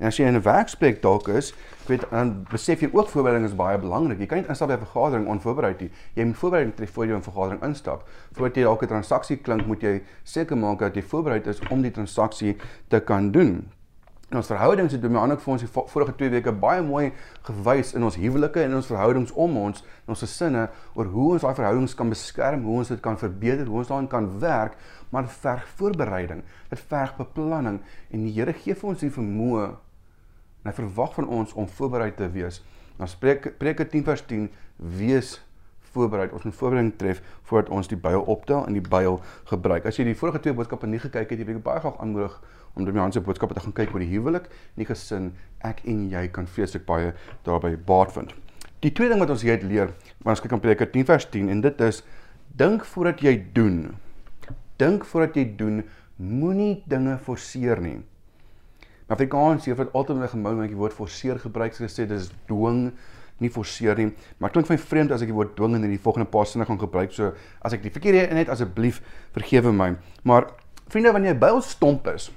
En 0.00 0.08
as 0.08 0.16
jy 0.16 0.26
in 0.28 0.36
'n 0.36 0.42
werksplek 0.42 1.02
dalk 1.02 1.28
is, 1.28 1.54
weet 1.86 2.04
dan 2.10 2.46
besef 2.50 2.80
jy 2.80 2.88
ook 2.92 3.08
voorbereiding 3.08 3.48
is 3.48 3.56
baie 3.56 3.78
belangrik. 3.78 4.18
Jy 4.18 4.26
kan 4.26 4.38
nie 4.38 4.48
instap 4.48 4.68
by 4.68 4.74
'n 4.74 4.86
vergadering 4.86 5.26
onvoorbereid 5.26 5.80
nie. 5.80 5.90
Jy 6.14 6.24
moet 6.24 6.36
voorbereiding 6.36 6.76
tref 6.76 6.90
voor 6.90 7.06
jy 7.06 7.14
'n 7.14 7.22
vergadering 7.22 7.62
instap. 7.62 8.08
Voordat 8.32 8.56
jy 8.56 8.62
dalk 8.62 8.82
'n 8.82 8.86
transaksie 8.86 9.36
klink, 9.36 9.66
moet 9.66 9.82
jy 9.82 10.02
seker 10.22 10.56
maak 10.56 10.78
dat 10.78 10.94
jy 10.94 11.02
voorbereid 11.02 11.46
is 11.46 11.60
om 11.70 11.82
die 11.82 11.90
transaksie 11.90 12.56
te 12.88 13.00
kan 13.00 13.30
doen. 13.30 13.70
En 14.30 14.38
ons 14.38 14.46
verhoudings 14.46 14.92
het 14.94 15.04
ander 15.04 15.40
vir 15.42 15.52
ons 15.52 15.64
die 15.64 15.70
vorige 15.70 16.14
2 16.16 16.30
weke 16.36 16.52
baie 16.52 16.82
mooi 16.86 17.10
gewys 17.48 17.92
in 17.98 18.06
ons 18.06 18.16
huwelike 18.16 18.62
en 18.62 18.70
in 18.70 18.78
ons 18.78 18.86
verhoudings 18.86 19.34
om 19.34 19.56
ons, 19.58 19.82
in 20.06 20.14
ons 20.14 20.22
gesinne 20.22 20.68
oor 20.94 21.10
hoe 21.10 21.32
ons 21.34 21.42
daai 21.42 21.54
verhoudings 21.54 21.96
kan 21.98 22.08
beskerm, 22.08 22.62
hoe 22.62 22.78
ons 22.78 22.94
dit 22.94 23.02
kan 23.02 23.18
verbeter, 23.18 23.66
hoe 23.66 23.82
ons 23.82 23.90
daarin 23.90 24.08
kan 24.08 24.30
werk, 24.38 24.78
maar 25.10 25.26
dit 25.26 25.34
verg 25.42 25.66
voorbereiding, 25.80 26.44
dit 26.70 26.88
verg 26.94 27.16
beplanning 27.18 27.82
en 28.10 28.26
die 28.26 28.34
Here 28.38 28.54
gee 28.54 28.78
vir 28.78 28.94
ons 28.94 29.02
die 29.02 29.10
vermoë 29.10 29.72
En 30.60 30.68
hy 30.68 30.76
verwag 30.76 31.14
van 31.16 31.28
ons 31.28 31.52
om 31.52 31.68
voorbereid 31.68 32.16
te 32.16 32.28
wees. 32.32 32.60
Nou 33.00 33.08
spreek 33.08 33.54
Preke 33.58 33.86
10 33.88 34.04
vers 34.04 34.22
10 34.28 34.50
wees 34.76 35.38
voorbereid. 35.94 36.34
Ons 36.36 36.44
moet 36.44 36.54
voorbereiding 36.54 36.96
tref 37.00 37.22
voordat 37.48 37.72
ons 37.72 37.88
die 37.88 37.98
byl 37.98 38.20
optel 38.20 38.66
en 38.66 38.76
die 38.76 38.84
byl 38.84 39.20
gebruik. 39.48 39.88
As 39.88 39.96
jy 39.96 40.04
die 40.10 40.16
vorige 40.16 40.42
twee 40.44 40.56
boodskappe 40.56 40.86
nie 40.90 41.00
gekyk 41.00 41.32
het, 41.32 41.40
jy 41.40 41.48
wil 41.48 41.64
baie 41.64 41.80
graag 41.80 41.96
aanmoedig 41.98 42.36
om 42.74 42.84
die 42.84 42.94
Johanse 42.94 43.20
boodskappe 43.20 43.54
te 43.54 43.64
gaan 43.64 43.74
kyk 43.76 43.94
oor 43.94 44.04
die 44.04 44.10
huwelik 44.12 44.46
en 44.50 44.82
die 44.82 44.88
gesin. 44.88 45.32
Ek 45.66 45.82
en 45.88 46.08
jy 46.12 46.26
kan 46.32 46.46
vreeslik 46.46 46.86
baie 46.88 47.12
daarbey 47.44 47.76
baat 47.76 48.14
vind. 48.16 48.34
Die 48.80 48.92
tweede 48.92 49.14
ding 49.14 49.20
wat 49.20 49.32
ons 49.34 49.42
hier 49.44 49.58
uit 49.58 49.66
leer, 49.68 49.94
wanneer 50.20 50.36
ons 50.36 50.44
kyk 50.44 50.56
op 50.56 50.62
Preke 50.64 50.88
10 50.88 51.08
vers 51.08 51.26
10 51.32 51.50
en 51.52 51.64
dit 51.66 51.82
is 51.84 52.02
dink 52.56 52.84
voordat 52.84 53.20
jy 53.24 53.34
doen. 53.56 53.80
Dink 54.80 55.04
voordat 55.04 55.36
jy 55.36 55.44
doen, 55.58 55.82
moenie 56.16 56.82
dinge 56.88 57.18
forceer 57.24 57.80
nie. 57.84 57.98
Afrikaans 59.10 59.66
hier 59.66 59.76
word 59.76 59.92
altyd 59.92 60.16
'n 60.16 60.66
die 60.68 60.76
woord 60.76 60.92
forceer 60.92 61.38
gebruik 61.38 61.74
soos 61.74 61.90
gesê 61.90 62.06
dis 62.06 62.30
dwing 62.46 62.92
nie 63.40 63.50
forceer 63.50 63.96
nie 63.98 64.10
maar 64.38 64.50
klink 64.50 64.68
vir 64.68 64.76
my 64.76 64.82
vreemd 64.82 65.12
as 65.12 65.22
ek 65.24 65.32
die 65.32 65.36
woord 65.36 65.56
dwing 65.56 65.74
in 65.74 65.88
die 65.88 65.98
volgende 65.98 66.28
paar 66.30 66.46
sinne 66.46 66.66
gaan 66.68 66.80
gebruik 66.80 67.12
so 67.16 67.32
as 67.64 67.72
ek 67.72 67.82
die 67.82 67.92
verkeerde 67.94 68.28
een 68.28 68.36
het 68.42 68.52
asseblief 68.52 69.00
vergewe 69.36 69.72
my 69.72 69.94
maar 70.22 70.50
vriende 70.92 71.14
wanneer 71.16 71.34
jy 71.34 71.40
by 71.40 71.52
ons 71.56 71.72
stomp 71.76 72.06
is 72.12 72.30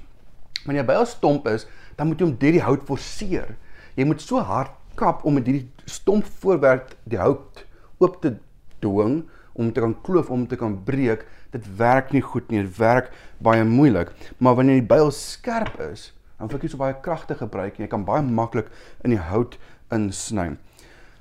wanneer 0.64 0.82
jy 0.82 0.88
by 0.92 0.98
ons 1.02 1.14
stomp 1.18 1.46
is 1.50 1.68
dan 1.98 2.10
moet 2.10 2.20
jy 2.20 2.30
om 2.30 2.34
deur 2.40 2.58
die 2.58 2.64
hout 2.64 2.88
forceer 2.88 3.54
jy 3.96 4.08
moet 4.08 4.24
so 4.24 4.42
hard 4.42 4.72
kap 4.98 5.24
om 5.26 5.38
met 5.38 5.46
hierdie 5.50 5.68
stomp 5.90 6.26
voorwerp 6.42 6.94
die 7.04 7.20
hout 7.20 7.64
oop 7.98 8.20
te 8.22 8.36
dwing 8.84 9.22
om 9.54 9.70
te 9.70 9.82
kan 9.82 9.94
kloof 10.06 10.30
om 10.34 10.46
te 10.50 10.58
kan 10.58 10.76
breek 10.86 11.26
dit 11.54 11.70
werk 11.78 12.12
nie 12.12 12.22
goed 12.22 12.50
nie 12.50 12.62
dit 12.62 12.78
werk 12.78 13.12
baie 13.42 13.64
moeilik 13.64 14.10
maar 14.38 14.58
wanneer 14.58 14.82
die 14.82 14.90
byl 14.94 15.10
skerp 15.14 15.78
is 15.92 16.10
dan 16.38 16.50
vir 16.50 16.66
jy 16.66 16.72
so 16.74 16.80
baie 16.80 16.96
kragte 17.04 17.36
gebruik 17.38 17.78
en 17.78 17.86
jy 17.86 17.90
kan 17.90 18.04
baie 18.06 18.22
maklik 18.24 18.70
in 19.06 19.14
die 19.14 19.22
hout 19.30 19.56
insny. 19.94 20.56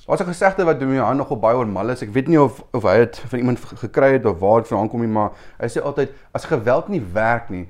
Daar's 0.07 0.21
'n 0.21 0.25
gesegde 0.25 0.65
wat 0.65 0.79
doen 0.79 0.89
my 0.89 0.97
hand 0.97 1.17
nogal 1.17 1.39
baie 1.39 1.55
oor 1.55 1.67
mal 1.67 1.89
is. 1.89 2.01
Ek 2.01 2.13
weet 2.13 2.27
nie 2.27 2.41
of 2.41 2.63
of 2.73 2.83
hy 2.83 2.97
dit 2.97 3.19
van 3.19 3.39
iemand 3.39 3.59
gekry 3.59 4.11
het 4.13 4.25
of 4.25 4.39
waar 4.39 4.59
dit 4.59 4.67
vandaan 4.67 4.89
kom 4.89 4.99
nie, 4.99 5.07
maar 5.07 5.31
hy 5.59 5.67
sê 5.67 5.81
altyd 5.81 6.09
as 6.33 6.45
geweld 6.45 6.89
nie 6.89 7.01
werk 7.13 7.49
nie, 7.49 7.67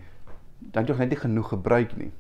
dan 0.73 0.85
jy 0.89 0.97
net 0.97 1.13
nie 1.13 1.21
genoeg 1.21 1.49
gebruik 1.53 1.95
nie. 1.97 2.11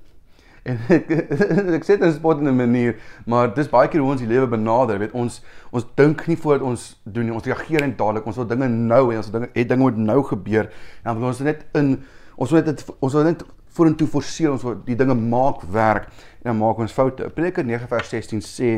En 0.63 0.79
ek, 0.95 1.09
ek 1.77 1.83
sê 1.83 1.97
dit 1.99 2.07
is 2.07 2.19
in 2.23 2.47
'n 2.47 2.55
manier, 2.55 2.95
maar 3.25 3.53
dis 3.53 3.67
baie 3.67 3.89
keer 3.89 4.01
hoe 4.01 4.11
ons 4.11 4.21
die 4.21 4.29
lewe 4.29 4.47
benader, 4.47 4.99
weet 4.99 5.11
ons 5.11 5.41
ons 5.71 5.85
dink 5.95 6.27
nie 6.27 6.37
voordat 6.37 6.63
ons 6.63 7.01
doen 7.03 7.25
nie. 7.25 7.33
Ons 7.33 7.45
reageer 7.45 7.81
net 7.81 7.97
dadelik. 7.97 8.25
Ons 8.25 8.39
wil 8.39 8.47
dinge 8.47 8.69
nou 8.69 9.11
en 9.11 9.17
ons 9.17 9.31
dinge 9.31 9.49
het 9.53 9.67
dinge 9.69 9.83
moet 9.83 9.97
nou 9.97 10.23
gebeur. 10.23 10.69
En 11.03 11.11
dan 11.11 11.19
wil 11.19 11.27
ons 11.27 11.39
net 11.43 11.65
in 11.73 11.97
ons 12.37 12.51
wil 12.51 12.63
net 12.63 12.85
ons 12.99 13.13
wil 13.13 13.23
net 13.23 13.43
vorentoe 13.73 14.07
forceer, 14.07 14.51
ons 14.51 14.63
wil 14.63 14.77
die 14.85 14.95
dinge 14.95 15.15
maak 15.17 15.65
werk 15.73 16.07
en 16.43 16.53
dan 16.53 16.57
maak 16.57 16.79
ons 16.79 16.93
foute. 16.93 17.29
Prediker 17.35 17.65
9 17.65 17.89
vers 17.89 18.09
16 18.09 18.41
sê 18.45 18.71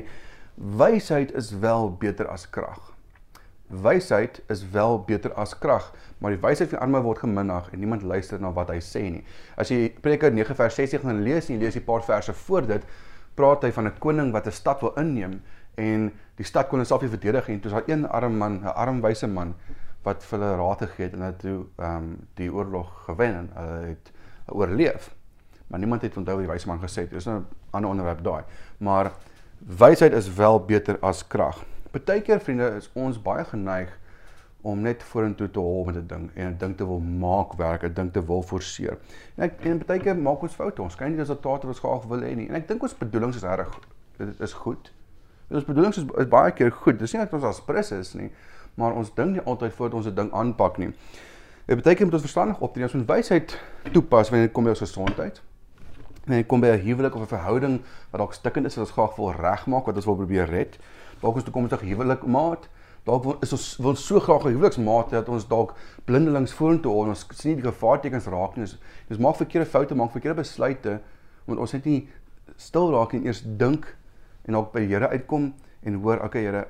wysheid 0.55 1.35
is 1.35 1.51
wel 1.59 1.91
beter 1.99 2.29
as 2.31 2.47
krag. 2.49 2.95
Wysheid 3.67 4.41
is 4.49 4.63
wel 4.71 4.99
beter 5.05 5.33
as 5.41 5.55
krag, 5.57 5.91
maar 6.25 6.33
die 6.33 6.41
wysheid 6.41 6.71
van 6.73 6.79
arme 6.81 7.03
word 7.05 7.19
geminag 7.21 7.67
en 7.69 7.79
niemand 7.79 8.01
luister 8.01 8.39
na 8.41 8.49
wat 8.53 8.71
hy 8.73 8.79
sê 8.81 9.03
nie. 9.13 9.21
As 9.61 9.69
jy 9.69 9.91
Prediker 10.01 10.33
9 10.33 10.57
vers 10.57 10.77
16 10.79 11.03
gaan 11.03 11.21
lees 11.21 11.51
en 11.51 11.59
jy 11.59 11.61
lees 11.61 11.75
'n 11.77 11.85
paar 11.85 12.01
verse 12.01 12.33
voor 12.33 12.65
dit, 12.65 12.87
praat 13.35 13.61
hy 13.61 13.71
van 13.71 13.85
'n 13.85 13.99
koning 13.99 14.31
wat 14.33 14.47
'n 14.47 14.51
stad 14.51 14.81
wil 14.81 14.93
inneem 14.97 15.41
en 15.77 16.11
die 16.35 16.45
stad 16.45 16.67
kon 16.67 16.79
homself 16.79 17.01
nie 17.01 17.09
verdedig 17.09 17.49
en 17.49 17.59
toe 17.59 17.71
is 17.71 17.77
daar 17.77 17.89
een 17.89 18.07
arm 18.07 18.37
man, 18.37 18.63
'n 18.63 18.73
arm 18.73 19.01
wyse 19.01 19.27
man 19.27 19.53
wat 20.03 20.23
vir 20.23 20.39
hulle 20.39 20.55
raad 20.57 20.81
gegee 20.81 21.05
het 21.05 21.13
en 21.13 21.21
het 21.21 21.39
toe 21.39 21.65
ehm 21.77 21.95
um, 21.95 22.17
die 22.33 22.49
oorlog 22.49 23.05
gewen 23.05 23.35
en 23.35 23.49
hulle 23.53 23.87
het 23.87 24.11
oorleef. 24.47 25.13
Maar 25.67 25.79
niemand 25.79 26.01
het 26.01 26.17
onthou 26.17 26.37
wat 26.37 26.45
die 26.45 26.53
wyse 26.53 26.67
man 26.67 26.79
gesê 26.79 27.05
het. 27.05 27.09
Dis 27.09 27.25
nou 27.25 27.39
'n 27.39 27.45
ander 27.71 27.89
onderwerp 27.89 28.23
daai. 28.23 28.43
Maar 28.77 29.11
wysheid 29.59 30.13
is 30.13 30.33
wel 30.33 30.65
beter 30.65 30.97
as 31.01 31.27
krag. 31.27 31.63
Partykeer 31.91 32.39
vriende 32.39 32.75
is 32.75 32.89
ons 32.93 33.21
baie 33.21 33.45
geneig 33.45 33.99
om 34.65 34.81
net 34.81 35.03
vorentoe 35.03 35.49
te 35.53 35.59
hol 35.59 35.83
met 35.85 35.95
'n 35.95 36.07
ding 36.07 36.29
en 36.33 36.47
'n 36.47 36.57
ding 36.57 36.77
te 36.77 36.85
wil 36.87 36.99
maak 36.99 37.53
werk, 37.53 37.83
'n 37.83 37.93
ding 37.93 38.11
te 38.13 38.25
wil 38.25 38.41
forceer. 38.41 38.97
En 39.35 39.43
ek 39.43 39.65
en 39.65 39.77
partykeer 39.77 40.17
maak 40.17 40.41
ons 40.41 40.53
foute. 40.53 40.81
Ons 40.81 40.95
kry 40.95 41.05
nie 41.05 41.15
die 41.15 41.21
resultate 41.21 41.67
wat 41.67 41.75
ons 41.75 41.79
graag 41.79 42.07
wil 42.07 42.21
hê 42.21 42.35
nie. 42.35 42.47
En 42.49 42.55
ek 42.55 42.67
dink 42.67 42.81
ons 42.81 42.97
bedoelings 42.97 43.35
is 43.35 43.43
reg 43.43 43.79
dit 44.17 44.39
is 44.39 44.53
goed. 44.53 44.91
Ons 45.49 45.65
bedoelings 45.65 45.97
is, 45.97 46.03
is 46.17 46.27
baie 46.27 46.51
keer 46.51 46.71
goed. 46.71 46.99
Dis 46.99 47.13
nie 47.13 47.21
dat 47.21 47.33
ons 47.33 47.43
as 47.43 47.61
prins 47.61 47.91
is 47.91 48.13
nie, 48.13 48.31
maar 48.73 48.93
ons 48.93 49.13
dink 49.13 49.31
nie 49.31 49.41
altyd 49.41 49.73
voordat 49.73 49.97
ons 49.97 50.07
'n 50.07 50.15
ding 50.15 50.31
aanpak 50.31 50.77
nie. 50.77 50.93
Dit 51.65 51.75
beteken 51.75 52.05
moet 52.05 52.13
ons 52.13 52.21
verstandig 52.21 52.59
optree. 52.59 52.83
Ons 52.83 52.93
moet 52.93 53.07
wysheid 53.07 53.59
toepas 53.91 54.29
wanneer 54.29 54.47
dit 54.47 54.53
kom 54.53 54.63
by 54.63 54.69
ons 54.69 54.79
gesondheid. 54.79 55.41
Wanneer 56.25 56.41
dit 56.41 56.47
kom 56.47 56.59
by 56.59 56.67
'n 56.67 56.79
huwelik 56.79 57.15
of 57.15 57.21
'n 57.21 57.27
verhouding 57.27 57.81
wat 58.11 58.19
dalk 58.19 58.33
stikkend 58.33 58.65
is 58.65 58.75
wat 58.75 58.85
ons 58.85 58.93
graag 58.93 59.15
wil 59.15 59.31
regmaak, 59.31 59.85
wat 59.85 59.95
ons 59.95 60.05
wil 60.05 60.15
probeer 60.15 60.45
red 60.45 60.79
dalk 61.21 61.39
ons 61.39 61.47
toekomstige 61.47 61.85
huwelikmaat. 61.85 62.69
Dalk 63.05 63.43
is 63.45 63.53
ons 63.53 63.65
wil 63.85 63.95
so 64.01 64.19
graag 64.19 64.45
'n 64.45 64.55
huweliksmaat 64.55 65.11
hê 65.11 65.21
dat 65.21 65.29
ons 65.29 65.47
dalk 65.47 65.75
blindelings 66.05 66.53
vorentoe 66.53 66.91
hou 66.91 67.03
en 67.03 67.13
ons 67.13 67.27
sien 67.31 67.53
nie 67.53 67.61
die 67.61 67.69
gevaartekens 67.69 68.25
raak 68.25 68.55
nie. 68.55 68.65
Ons, 68.65 68.77
ons 69.09 69.19
maak 69.19 69.35
verkeerde 69.35 69.69
foute, 69.69 69.95
maak 69.95 70.11
verkeerde 70.11 70.41
besluite 70.41 71.01
want 71.45 71.59
ons 71.59 71.71
het 71.71 71.85
nie 71.85 72.07
stil 72.57 72.91
raak 72.91 73.13
en 73.13 73.25
eers 73.25 73.43
dink 73.45 73.85
en 74.47 74.53
dalk 74.53 74.71
by 74.73 74.79
die 74.79 74.87
Here 74.87 75.09
uitkom 75.09 75.53
en 75.83 75.93
hoor, 76.01 76.23
okay 76.23 76.41
Here, 76.41 76.65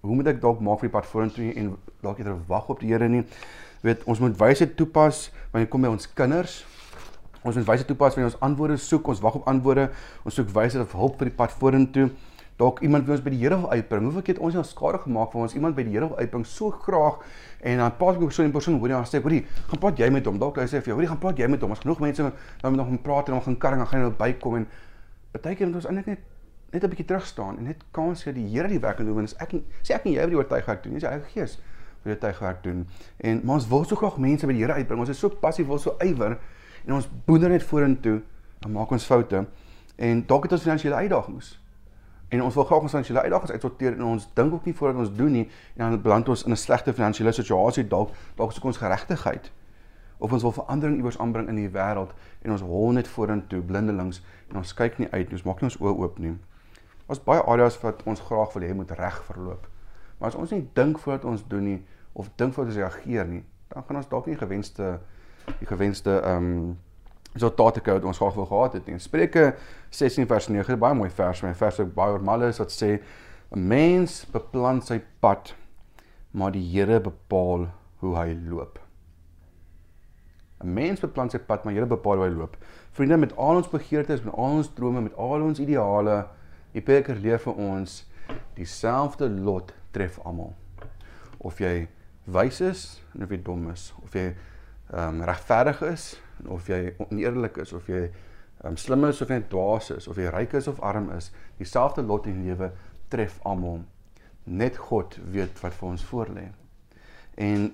hoe 0.00 0.14
moet 0.14 0.26
ek 0.26 0.40
dalk 0.40 0.60
maak 0.60 0.78
vir 0.80 0.88
die 0.88 0.94
pad 0.94 1.06
vorentoe 1.06 1.52
en 1.54 1.76
dalk 2.02 2.18
eerder 2.18 2.38
wag 2.46 2.68
op 2.68 2.80
die 2.80 2.92
Here 2.92 3.08
nie. 3.08 3.24
Weet, 3.82 4.04
ons 4.04 4.20
moet 4.20 4.36
wysheid 4.38 4.76
toepas 4.76 5.30
wanneer 5.50 5.68
kom 5.68 5.82
by 5.82 5.88
ons 5.88 6.06
kinders. 6.14 6.64
Ons 7.42 7.56
moet 7.56 7.66
wysheid 7.66 7.88
toepas 7.88 8.14
wanneer 8.14 8.30
ons 8.30 8.40
antwoorde 8.40 8.76
soek, 8.76 9.08
ons 9.08 9.20
wag 9.20 9.34
op 9.40 9.46
antwoorde, 9.48 9.88
ons 10.22 10.34
soek 10.34 10.50
wysheid 10.54 10.84
of 10.84 10.92
hulp 10.92 11.18
vir 11.18 11.32
die 11.32 11.36
pad 11.36 11.54
vorentoe 11.58 12.10
dalk 12.60 12.82
iemand 12.84 13.06
wie 13.06 13.14
ons 13.16 13.22
by 13.24 13.32
die 13.32 13.40
Here 13.40 13.56
wil 13.56 13.70
uitbring. 13.72 14.04
Hoeveel 14.08 14.24
keer 14.26 14.36
het 14.36 14.42
ons 14.44 14.56
al 14.60 14.66
skade 14.68 15.00
gemaak 15.04 15.32
vir 15.32 15.40
ons 15.46 15.54
iemand 15.56 15.76
by 15.78 15.84
die 15.86 15.94
Here 15.96 16.10
wil 16.10 16.18
uitbring 16.20 16.44
so 16.46 16.70
graag 16.84 17.22
en 17.64 17.80
dan 17.80 17.94
praat 17.96 18.18
ek 18.18 18.26
met 18.26 18.34
so 18.36 18.42
'n 18.42 18.52
persoon 18.52 18.78
hoor 18.78 18.88
jy 18.88 18.96
dan 18.96 19.06
sê 19.08 19.22
hoorie, 19.22 19.44
gaan 19.68 19.78
praat 19.78 19.98
jy 19.98 20.10
met 20.10 20.26
hom. 20.26 20.38
Dalk 20.38 20.56
hy 20.56 20.66
sê 20.66 20.80
vir 20.80 20.92
jou, 20.92 20.96
hoorie, 20.96 21.08
gaan 21.08 21.18
praat 21.18 21.38
jy 21.38 21.48
met 21.48 21.60
hom. 21.60 21.72
As 21.72 21.80
genoeg 21.80 22.00
mense 22.00 22.22
dan 22.22 22.70
moet 22.72 22.76
nog 22.76 22.86
gaan 22.86 23.02
praat 23.02 23.28
en 23.28 23.34
dan 23.34 23.42
gaan 23.42 23.58
karring, 23.58 23.80
dan 23.80 23.88
gaan 23.88 24.00
nou 24.00 24.12
bykom 24.12 24.56
en 24.56 24.66
baie 25.32 25.56
keer 25.56 25.66
moet 25.66 25.76
ons 25.76 25.86
eintlik 25.86 26.06
net 26.06 26.18
net 26.72 26.84
'n 26.84 26.88
bietjie 26.88 27.06
terug 27.06 27.26
staan 27.26 27.58
en 27.58 27.64
net 27.64 27.82
kans 27.92 28.22
gee 28.22 28.32
die 28.32 28.46
Here 28.46 28.68
die 28.68 28.78
werk 28.78 28.96
doen 28.98 29.14
want 29.14 29.34
ek 29.40 29.50
sê 29.82 29.94
ek 29.94 30.04
en 30.06 30.12
jy 30.12 30.20
wat 30.20 30.30
die 30.30 30.36
oortuiging 30.36 30.82
doen, 30.82 30.92
nie 30.92 31.00
sy 31.00 31.06
eie 31.06 31.22
gees 31.34 31.56
wat 31.56 32.04
die 32.04 32.12
oortuiging 32.12 32.62
doen. 32.62 32.86
En 33.18 33.40
maar 33.44 33.54
ons 33.54 33.68
wil 33.68 33.84
so 33.84 33.96
graag 33.96 34.18
mense 34.18 34.46
by 34.46 34.52
die 34.52 34.62
Here 34.62 34.74
uitbring. 34.74 35.00
Ons 35.00 35.08
is 35.08 35.18
so 35.18 35.28
passief, 35.28 35.68
ons 35.68 35.82
so 35.82 35.96
ywer 36.00 36.38
en 36.86 36.94
ons 36.94 37.08
boender 37.26 37.50
net 37.50 37.62
vorentoe 37.62 38.22
dan 38.60 38.72
maak 38.72 38.90
ons 38.92 39.04
foute 39.04 39.46
en 39.96 40.26
dalk 40.26 40.42
het 40.42 40.52
ons 40.52 40.62
finansiële 40.62 40.94
uitdagings. 40.94 41.58
En 42.30 42.42
ons 42.42 42.54
wil 42.54 42.64
graag 42.64 42.84
ons 42.86 42.92
finansiële 42.94 43.22
uitdagings 43.26 43.52
uitsorteer 43.52 43.96
en 43.96 44.04
ons 44.12 44.28
dink 44.34 44.52
ook 44.54 44.66
nie 44.68 44.74
voordat 44.74 45.00
ons 45.02 45.14
doen 45.16 45.32
nie 45.34 45.46
en 45.76 45.80
dan 45.82 46.02
beland 46.02 46.28
ons 46.28 46.44
in 46.46 46.52
'n 46.52 46.56
slegte 46.56 46.92
finansiële 46.92 47.32
situasie 47.32 47.86
dalk 47.88 48.14
dalk 48.36 48.52
soek 48.52 48.64
ons 48.64 48.76
geregtigheid 48.76 49.50
of 50.18 50.32
ons 50.32 50.42
wil 50.42 50.52
verandering 50.52 50.96
iewers 50.96 51.18
aanbring 51.18 51.48
in 51.48 51.56
die 51.56 51.68
wêreld 51.68 52.12
en 52.42 52.50
ons 52.50 52.60
hol 52.60 52.92
net 52.92 53.08
vorentoe 53.08 53.62
blindelings 53.62 54.22
en 54.50 54.56
ons 54.56 54.74
kyk 54.74 54.98
nie 54.98 55.08
uit 55.10 55.32
ons 55.32 55.42
maak 55.42 55.60
nie 55.60 55.70
ons 55.70 55.78
oë 55.80 55.94
oop 55.96 56.18
nie. 56.18 56.34
Ons 57.06 57.22
baie 57.24 57.42
areas 57.42 57.80
wat 57.82 58.02
ons 58.06 58.20
graag 58.20 58.52
wil 58.52 58.62
hê 58.62 58.74
moet 58.74 58.90
reg 58.90 59.22
verloop. 59.24 59.66
Maar 60.18 60.28
as 60.28 60.34
ons 60.34 60.50
nie 60.50 60.68
dink 60.74 60.98
voordat 60.98 61.24
ons 61.24 61.42
doen 61.48 61.64
nie 61.64 61.80
of 62.12 62.30
dink 62.36 62.54
voordat 62.54 62.74
ons 62.74 62.82
reageer 62.82 63.26
nie, 63.26 63.42
dan 63.68 63.82
gaan 63.82 63.96
ons 63.96 64.08
dalk 64.08 64.26
nie 64.26 64.36
gewenste 64.36 65.00
die 65.58 65.66
gewenste 65.66 66.20
ehm 66.20 66.52
um, 66.52 66.78
resultate 67.34 67.82
kry 67.84 67.94
wat 67.98 68.06
ons 68.08 68.18
graag 68.18 68.34
wil 68.38 68.48
gehad 68.50 68.76
het 68.78 68.86
nie. 68.90 68.98
Spreuke 68.98 69.54
16 69.94 70.26
vers 70.30 70.48
9, 70.50 70.78
baie 70.82 70.96
mooi 70.98 71.10
vers, 71.14 71.42
my 71.46 71.54
vers 71.54 71.80
ook 71.82 71.94
baie 71.94 72.16
normaal 72.16 72.48
is 72.48 72.58
wat 72.62 72.74
sê 72.74 72.98
'n 73.50 73.66
mens 73.68 74.24
beplan 74.32 74.82
sy 74.82 75.00
pad, 75.20 75.54
maar 76.32 76.52
die 76.52 76.62
Here 76.62 77.00
bepaal 77.00 77.68
hoe 78.00 78.16
hy 78.16 78.36
loop. 78.48 78.78
'n 80.62 80.74
Mens 80.74 81.00
beplan 81.00 81.30
sy 81.30 81.38
pad, 81.38 81.64
maar 81.64 81.72
die 81.72 81.80
Here 81.80 81.86
bepaal 81.86 82.16
hoe 82.16 82.28
hy 82.28 82.34
loop. 82.34 82.56
Vriende, 82.92 83.16
met 83.16 83.36
al 83.36 83.56
ons 83.56 83.68
begeertes, 83.68 84.22
met 84.22 84.34
al 84.34 84.60
ons 84.60 84.68
drome, 84.74 85.00
met 85.00 85.14
al 85.16 85.42
ons 85.42 85.58
ideale, 85.58 86.26
die 86.72 86.82
Peker 86.82 87.16
leer 87.16 87.38
vir 87.38 87.54
ons 87.54 88.06
dieselfde 88.54 89.28
lot 89.28 89.72
tref 89.92 90.18
almal. 90.24 90.54
Of 91.38 91.58
jy 91.58 91.88
wys 92.26 92.60
is 92.60 93.02
of 93.22 93.30
jy 93.30 93.42
dom 93.42 93.70
is, 93.70 93.92
of 94.04 94.14
jy 94.14 94.34
ehm 94.90 95.20
um, 95.20 95.22
regverdig 95.22 95.82
is 95.82 96.20
of 96.48 96.68
jy 96.68 96.94
oneerlik 96.98 97.56
is 97.56 97.72
of 97.72 97.88
jy 97.88 98.10
um, 98.64 98.76
slim 98.76 99.04
is 99.04 99.20
of 99.22 99.28
jy 99.28 99.40
dwaas 99.48 99.90
is 99.96 100.08
of 100.08 100.16
jy 100.16 100.30
ryk 100.30 100.54
is 100.54 100.68
of 100.68 100.80
arm 100.80 101.10
is, 101.16 101.30
dieselfde 101.58 102.02
lot 102.02 102.26
in 102.26 102.42
die 102.42 102.52
lewe 102.52 102.72
tref 103.08 103.38
almal. 103.44 103.82
Net 104.44 104.76
God 104.76 105.18
weet 105.32 105.60
wat 105.62 105.74
vir 105.74 105.88
ons 105.88 106.04
voorlê. 106.04 106.46
En 107.36 107.70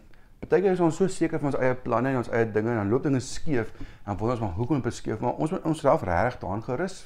baie 0.46 0.62
keer 0.62 0.76
is 0.76 0.80
ons 0.84 0.96
so 0.96 1.08
seker 1.10 1.40
van 1.42 1.50
ons 1.52 1.60
eie 1.60 1.74
planne 1.74 2.12
en 2.12 2.20
ons 2.20 2.30
eie 2.30 2.46
dinge 2.46 2.70
en 2.70 2.82
dan 2.82 2.90
loop 2.90 3.06
dinge 3.06 3.20
skeef 3.20 3.72
en 3.80 4.12
dan 4.12 4.18
wonder 4.20 4.36
ons 4.36 4.44
maar 4.44 4.58
hoekom 4.58 4.80
het 4.80 4.90
dit 4.90 4.94
skeef? 4.94 5.20
Maar 5.20 5.40
ons 5.42 5.50
moet 5.50 5.64
onsself 5.66 6.04
regtig 6.06 6.40
daarin 6.44 6.62
gerus 6.62 7.04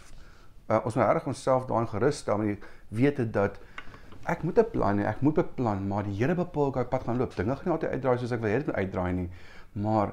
uh, 0.71 0.79
ons 0.85 0.95
moet 0.95 1.05
regtig 1.05 1.27
onsself 1.27 1.67
daarin 1.67 1.89
gerus 1.91 2.23
stel 2.23 2.39
met 2.39 2.53
die 2.53 3.03
wete 3.03 3.27
dat 3.31 3.59
ek 4.31 4.43
moet 4.43 4.59
'n 4.59 4.71
plan 4.71 4.99
hê, 4.99 5.07
ek 5.07 5.21
moet 5.21 5.35
beplan, 5.35 5.89
maar 5.89 6.05
die 6.05 6.15
Here 6.15 6.35
bepaal 6.35 6.73
hoe 6.73 6.83
ek 6.83 6.91
pad 6.91 7.05
gaan 7.05 7.17
loop. 7.17 7.35
Dinge 7.37 7.57
gaan 7.57 7.65
nie 7.65 7.73
altyd 7.73 7.91
uitdraai 7.91 8.19
soos 8.19 8.33
ek 8.33 8.41
wil 8.41 8.51
hê 8.51 8.59
dit 8.59 8.67
moet 8.67 8.77
uitdraai 8.77 9.13
nie. 9.13 9.31
Maar 9.73 10.13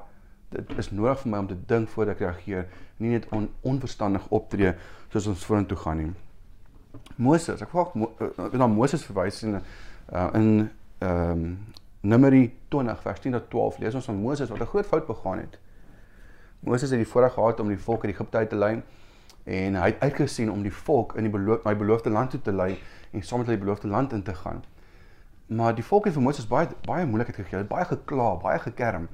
dit 0.50 0.78
is 0.78 0.90
nodig 0.90 1.20
vir 1.22 1.30
my 1.30 1.38
om 1.38 1.46
te 1.50 1.58
dink 1.66 1.88
voordat 1.88 2.16
ek 2.16 2.24
reageer, 2.24 2.66
nie 2.96 3.12
net 3.12 3.28
on, 3.36 3.48
onverstandig 3.62 4.26
optree 4.34 4.74
soos 5.12 5.26
ons 5.26 5.44
vorentoe 5.44 5.76
gaan 5.76 6.02
nie. 6.02 6.12
Moses, 7.16 7.62
ek 7.62 7.70
vra 7.72 7.86
ek 8.48 8.56
na 8.58 8.68
Moses 8.70 9.04
verwys 9.04 9.42
in 9.46 9.58
uh, 9.58 10.28
in 10.34 10.70
ehm 10.98 11.32
um, 11.32 11.50
Numeri 12.00 12.44
20 12.70 13.00
vers 13.02 13.20
10 13.20 13.34
tot 13.34 13.48
12 13.50 13.78
lees 13.82 13.94
ons 13.98 14.06
van 14.06 14.20
Moses 14.22 14.50
wat 14.52 14.60
'n 14.60 14.70
groot 14.70 14.86
fout 14.86 15.06
begaan 15.06 15.38
het. 15.38 15.58
Moses 16.60 16.90
het 16.90 16.98
die 16.98 17.08
voorreg 17.08 17.32
gehad 17.32 17.60
om 17.60 17.68
die 17.68 17.78
volk 17.78 18.04
uit 18.04 18.14
Egipte 18.14 18.36
uit 18.36 18.50
te 18.50 18.56
lei 18.56 18.82
en 19.44 19.74
hy 19.74 19.86
het 19.86 20.00
uitgesien 20.00 20.50
om 20.50 20.62
die 20.62 20.72
volk 20.72 21.16
in 21.16 21.22
die 21.22 21.30
beloof, 21.30 21.64
my 21.64 21.76
beloofde 21.76 22.10
land 22.10 22.30
toe 22.30 22.40
te 22.40 22.52
lei 22.52 22.78
en 23.10 23.22
saam 23.22 23.38
met 23.38 23.46
hulle 23.48 23.58
die 23.58 23.64
beloofde 23.64 23.88
land 23.88 24.12
in 24.12 24.22
te 24.22 24.34
gaan. 24.34 24.64
Maar 25.46 25.74
die 25.74 25.84
volk 25.84 26.04
het 26.04 26.14
vir 26.14 26.22
Moses 26.22 26.46
baie 26.46 26.68
baie 26.84 27.06
moeilikheid 27.06 27.36
gegee, 27.36 27.64
baie 27.64 27.84
gekla, 27.84 28.36
baie 28.36 28.58
gekerm. 28.58 29.08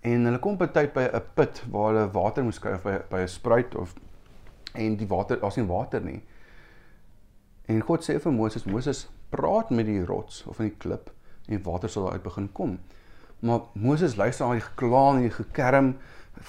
En 0.00 0.24
hulle 0.24 0.38
kom 0.38 0.58
tyd 0.58 0.92
by 0.92 1.08
'n 1.12 1.22
put 1.34 1.62
waar 1.70 1.92
hulle 1.92 2.10
water 2.12 2.44
moes 2.44 2.58
kry 2.58 2.72
of 2.72 2.82
by 2.82 2.98
by 3.10 3.20
'n 3.20 3.28
spruit 3.28 3.74
of 3.74 3.94
en 4.74 4.96
die 4.96 5.06
water, 5.06 5.40
daar's 5.40 5.56
nie 5.56 5.66
water 5.66 6.00
nie. 6.00 6.22
En 7.66 7.80
God 7.80 8.04
sê 8.04 8.18
vir 8.20 8.32
Moses, 8.32 8.64
Moses, 8.64 9.08
praat 9.30 9.70
met 9.70 9.86
die 9.86 10.04
rots 10.04 10.44
of 10.46 10.60
in 10.60 10.70
die 10.70 10.78
klip 10.78 11.10
en 11.48 11.62
water 11.62 11.88
sal 11.88 12.12
uit 12.12 12.22
begin 12.22 12.48
kom. 12.52 12.78
Maar 13.40 13.60
Moses 13.72 14.16
luister 14.16 14.46
na 14.46 14.58
die 14.58 14.64
gekla 14.64 15.02
en 15.14 15.22
die 15.22 15.34
gekerm 15.34 15.96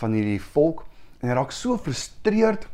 van 0.01 0.15
hierdie 0.15 0.41
volk 0.41 0.85
en 1.19 1.29
hy 1.29 1.35
raak 1.35 1.51
so 1.51 1.77
frustreerd. 1.77 2.67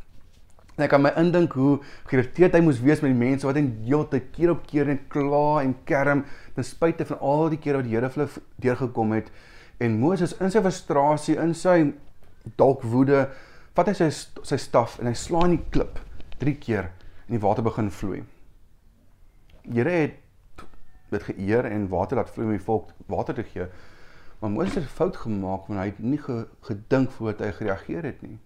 En 0.76 0.84
ek 0.86 0.92
kan 0.92 1.02
my 1.02 1.12
indink 1.20 1.56
hoe 1.56 1.80
geïrriteerd 2.10 2.58
hy 2.58 2.62
moes 2.66 2.82
wees 2.84 3.02
met 3.04 3.14
die 3.14 3.20
mense 3.20 3.48
wat 3.48 3.58
net 3.58 3.78
heeltyd 3.88 4.32
keer 4.36 4.52
op 4.52 4.66
keer 4.68 4.90
net 4.92 5.06
kla 5.12 5.62
en 5.64 5.76
kerm 5.88 6.26
ten 6.56 6.68
spyte 6.68 7.08
van 7.08 7.22
al 7.24 7.50
die 7.54 7.62
kere 7.64 7.80
wat 7.80 7.88
die 7.88 7.96
Here 7.96 8.12
vir 8.12 8.26
hulle 8.26 8.44
deurgekom 8.66 9.16
het. 9.16 9.32
En 9.78 9.98
Moses 10.00 10.36
in 10.40 10.52
sy 10.52 10.62
frustrasie, 10.64 11.36
in 11.42 11.54
sy 11.58 11.78
dalk 12.60 12.84
woede, 12.88 13.26
vat 13.76 13.90
hy 13.92 13.96
sy 13.98 14.10
sy 14.48 14.60
staf 14.62 15.00
en 15.02 15.10
hy 15.10 15.16
slaan 15.20 15.56
die 15.56 15.64
klip 15.74 16.00
3 16.40 16.54
keer 16.64 16.92
en 17.26 17.36
die 17.36 17.42
water 17.44 17.66
begin 17.66 17.92
vloei. 17.92 18.22
Here 19.66 19.92
het 19.92 20.22
dit 21.12 21.28
geëer 21.30 21.68
en 21.70 21.90
water 21.92 22.20
laat 22.20 22.32
vloei 22.32 22.48
om 22.48 22.56
die 22.56 22.66
volk 22.66 22.94
water 23.12 23.36
te 23.36 23.44
gee. 23.48 23.68
Maar 24.40 24.52
Moses 24.52 24.76
het 24.76 24.84
'n 24.84 24.98
fout 25.00 25.18
gemaak 25.18 25.68
want 25.68 25.80
hy 25.80 25.86
het 25.86 26.00
nie 26.00 26.18
ge, 26.18 26.48
gedink 26.62 27.12
voordat 27.12 27.46
hy 27.46 27.52
gereageer 27.52 28.04
het 28.04 28.22
nie. 28.22 28.40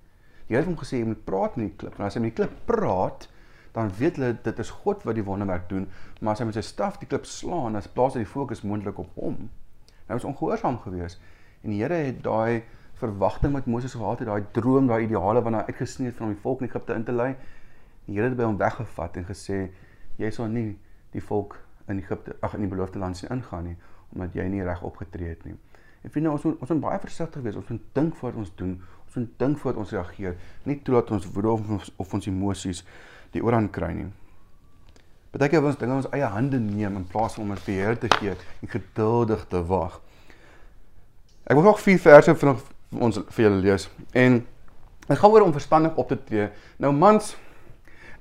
Die 0.48 0.56
Here 0.56 0.66
het 0.66 0.66
hom 0.66 0.78
gesê 0.78 0.98
jy 0.98 1.06
moet 1.06 1.26
praat 1.26 1.56
met 1.58 1.68
die 1.68 1.78
klip. 1.78 2.00
En 2.00 2.06
as 2.06 2.14
hy 2.14 2.22
met 2.22 2.36
die 2.36 2.44
klip 2.44 2.56
praat, 2.66 3.30
dan 3.74 3.92
weet 3.98 4.16
hulle 4.16 4.38
dit 4.44 4.60
is 4.60 4.70
God 4.70 5.04
wat 5.04 5.16
die 5.16 5.24
wonderwerk 5.24 5.70
doen, 5.70 5.88
maar 6.22 6.34
as 6.34 6.40
hy 6.40 6.46
met 6.46 6.58
sy 6.58 6.62
staf 6.62 6.98
die 6.98 7.08
klip 7.08 7.26
slaan, 7.26 7.74
dan 7.74 7.84
plaas 7.94 8.14
hy 8.14 8.20
die 8.20 8.32
fokus 8.32 8.62
moontlik 8.62 8.98
op 8.98 9.10
hom. 9.16 9.50
Nou 10.10 10.18
is 10.18 10.26
ongehoorsaam 10.26 10.80
geweest. 10.82 11.22
En 11.62 11.74
die 11.74 11.80
Here 11.84 12.02
het 12.10 12.24
daai 12.26 12.64
verwagting 13.00 13.54
met 13.54 13.66
Moses 13.66 13.94
gehad 13.94 14.20
het, 14.20 14.28
daai 14.28 14.44
droom, 14.52 14.88
daai 14.90 15.06
ideale 15.06 15.44
wat 15.46 15.54
hy 15.54 15.64
uitgesnee 15.70 16.10
het 16.10 16.18
van 16.18 16.28
om 16.28 16.34
die 16.34 16.42
volk 16.42 16.64
in 16.64 16.68
Egipte 16.68 16.98
in 16.98 17.06
te 17.08 17.16
lei. 17.16 17.30
Die 18.08 18.18
Here 18.18 18.32
het 18.32 18.38
by 18.38 18.48
hom 18.50 18.58
weggevat 18.60 19.22
en 19.22 19.28
gesê 19.30 19.60
jy 20.20 20.32
sal 20.36 20.50
nie 20.52 20.74
die 21.14 21.24
volk 21.24 21.60
in 21.88 22.02
Egipte 22.02 22.36
ag 22.46 22.58
in 22.58 22.66
die 22.66 22.72
beloofde 22.72 23.00
land 23.00 23.18
sien 23.18 23.32
ingaan 23.34 23.72
nie 23.72 23.78
omdat 24.10 24.34
jy 24.34 24.48
nie 24.50 24.64
reg 24.66 24.82
opgetree 24.82 25.30
het 25.30 25.44
nie. 25.46 25.54
En 26.02 26.10
vriende, 26.10 26.32
ons 26.32 26.46
moet 26.48 26.62
ons 26.64 26.72
moet 26.74 26.82
baie 26.82 27.00
versigtig 27.04 27.44
wees. 27.46 27.58
Ons 27.60 27.70
moet 27.70 27.84
dink 27.94 28.16
voor 28.18 28.40
ons 28.42 28.50
doen. 28.58 28.72
Ons 29.06 29.18
moet 29.20 29.36
dink 29.44 29.60
voor 29.62 29.78
ons 29.84 29.92
reageer. 29.94 30.38
Nie 30.66 30.80
toelaat 30.82 31.12
ons 31.14 31.28
woede 31.36 31.52
of 31.52 31.70
ons 31.76 31.92
of 32.02 32.14
ons 32.18 32.30
emosies 32.32 32.82
die 33.36 33.44
oorhand 33.46 33.70
kry 33.76 33.92
nie. 33.94 34.08
Partykeer 35.30 35.62
wil 35.62 35.70
ons 35.70 35.78
dinge 35.78 35.94
in 35.94 36.02
ons 36.02 36.12
eie 36.16 36.30
hande 36.34 36.58
neem 36.60 36.96
in 36.98 37.06
plaas 37.06 37.36
van 37.38 37.46
om 37.46 37.52
dit 37.54 37.68
Here 37.76 37.98
te 37.98 38.10
gee 38.18 38.34
en 38.34 38.72
geduldig 38.72 39.46
te 39.52 39.62
wag. 39.70 40.00
Ek 41.46 41.58
wil 41.58 41.68
nog 41.68 41.82
vier 41.82 42.00
verse 42.02 42.34
vir 42.34 42.56
ons 42.98 43.22
vir 43.36 43.46
julle 43.46 43.62
lees. 43.62 43.86
En 44.18 44.40
dit 45.06 45.18
gaan 45.18 45.32
oor 45.34 45.46
om 45.46 45.54
verstandig 45.54 45.96
op 46.02 46.10
te 46.10 46.18
tree. 46.26 46.50
Nou 46.82 46.92
mans, 46.94 47.36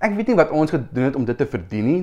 ek 0.05 0.15
weet 0.17 0.33
nie 0.33 0.39
wat 0.39 0.53
ons 0.53 0.73
gedoen 0.73 1.09
het 1.09 1.17
om 1.17 1.25
dit 1.29 1.37
te 1.37 1.49
verdien 1.49 1.89
nie, 1.89 2.03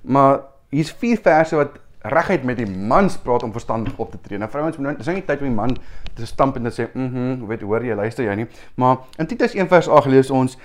maar 0.00 0.42
hier's 0.72 0.92
vier 1.00 1.20
verse 1.20 1.56
wat 1.56 1.76
reguit 2.12 2.44
met 2.44 2.58
die 2.58 2.66
mans 2.66 3.16
praat 3.22 3.44
om 3.46 3.52
verstandig 3.54 3.96
op 4.00 4.10
te 4.10 4.20
tree. 4.20 4.40
Nou 4.40 4.48
vrouens 4.50 4.78
nou 4.80 4.94
dis 4.96 5.12
nie 5.12 5.24
tyd 5.28 5.44
om 5.44 5.50
die 5.50 5.56
man 5.56 5.76
te 6.16 6.26
stamp 6.26 6.56
en 6.56 6.68
te 6.68 6.72
sê, 6.72 6.88
"Mhm, 6.92 7.08
mm 7.12 7.46
weet 7.46 7.62
hoor 7.62 7.84
jy, 7.84 7.94
luister 7.94 8.24
jy 8.24 8.34
nie." 8.34 8.46
Maar 8.74 8.98
in 9.18 9.26
Titus 9.26 9.54
1 9.54 9.68
vers 9.68 9.88
8 9.88 10.06
lees 10.06 10.30
ons 10.30 10.56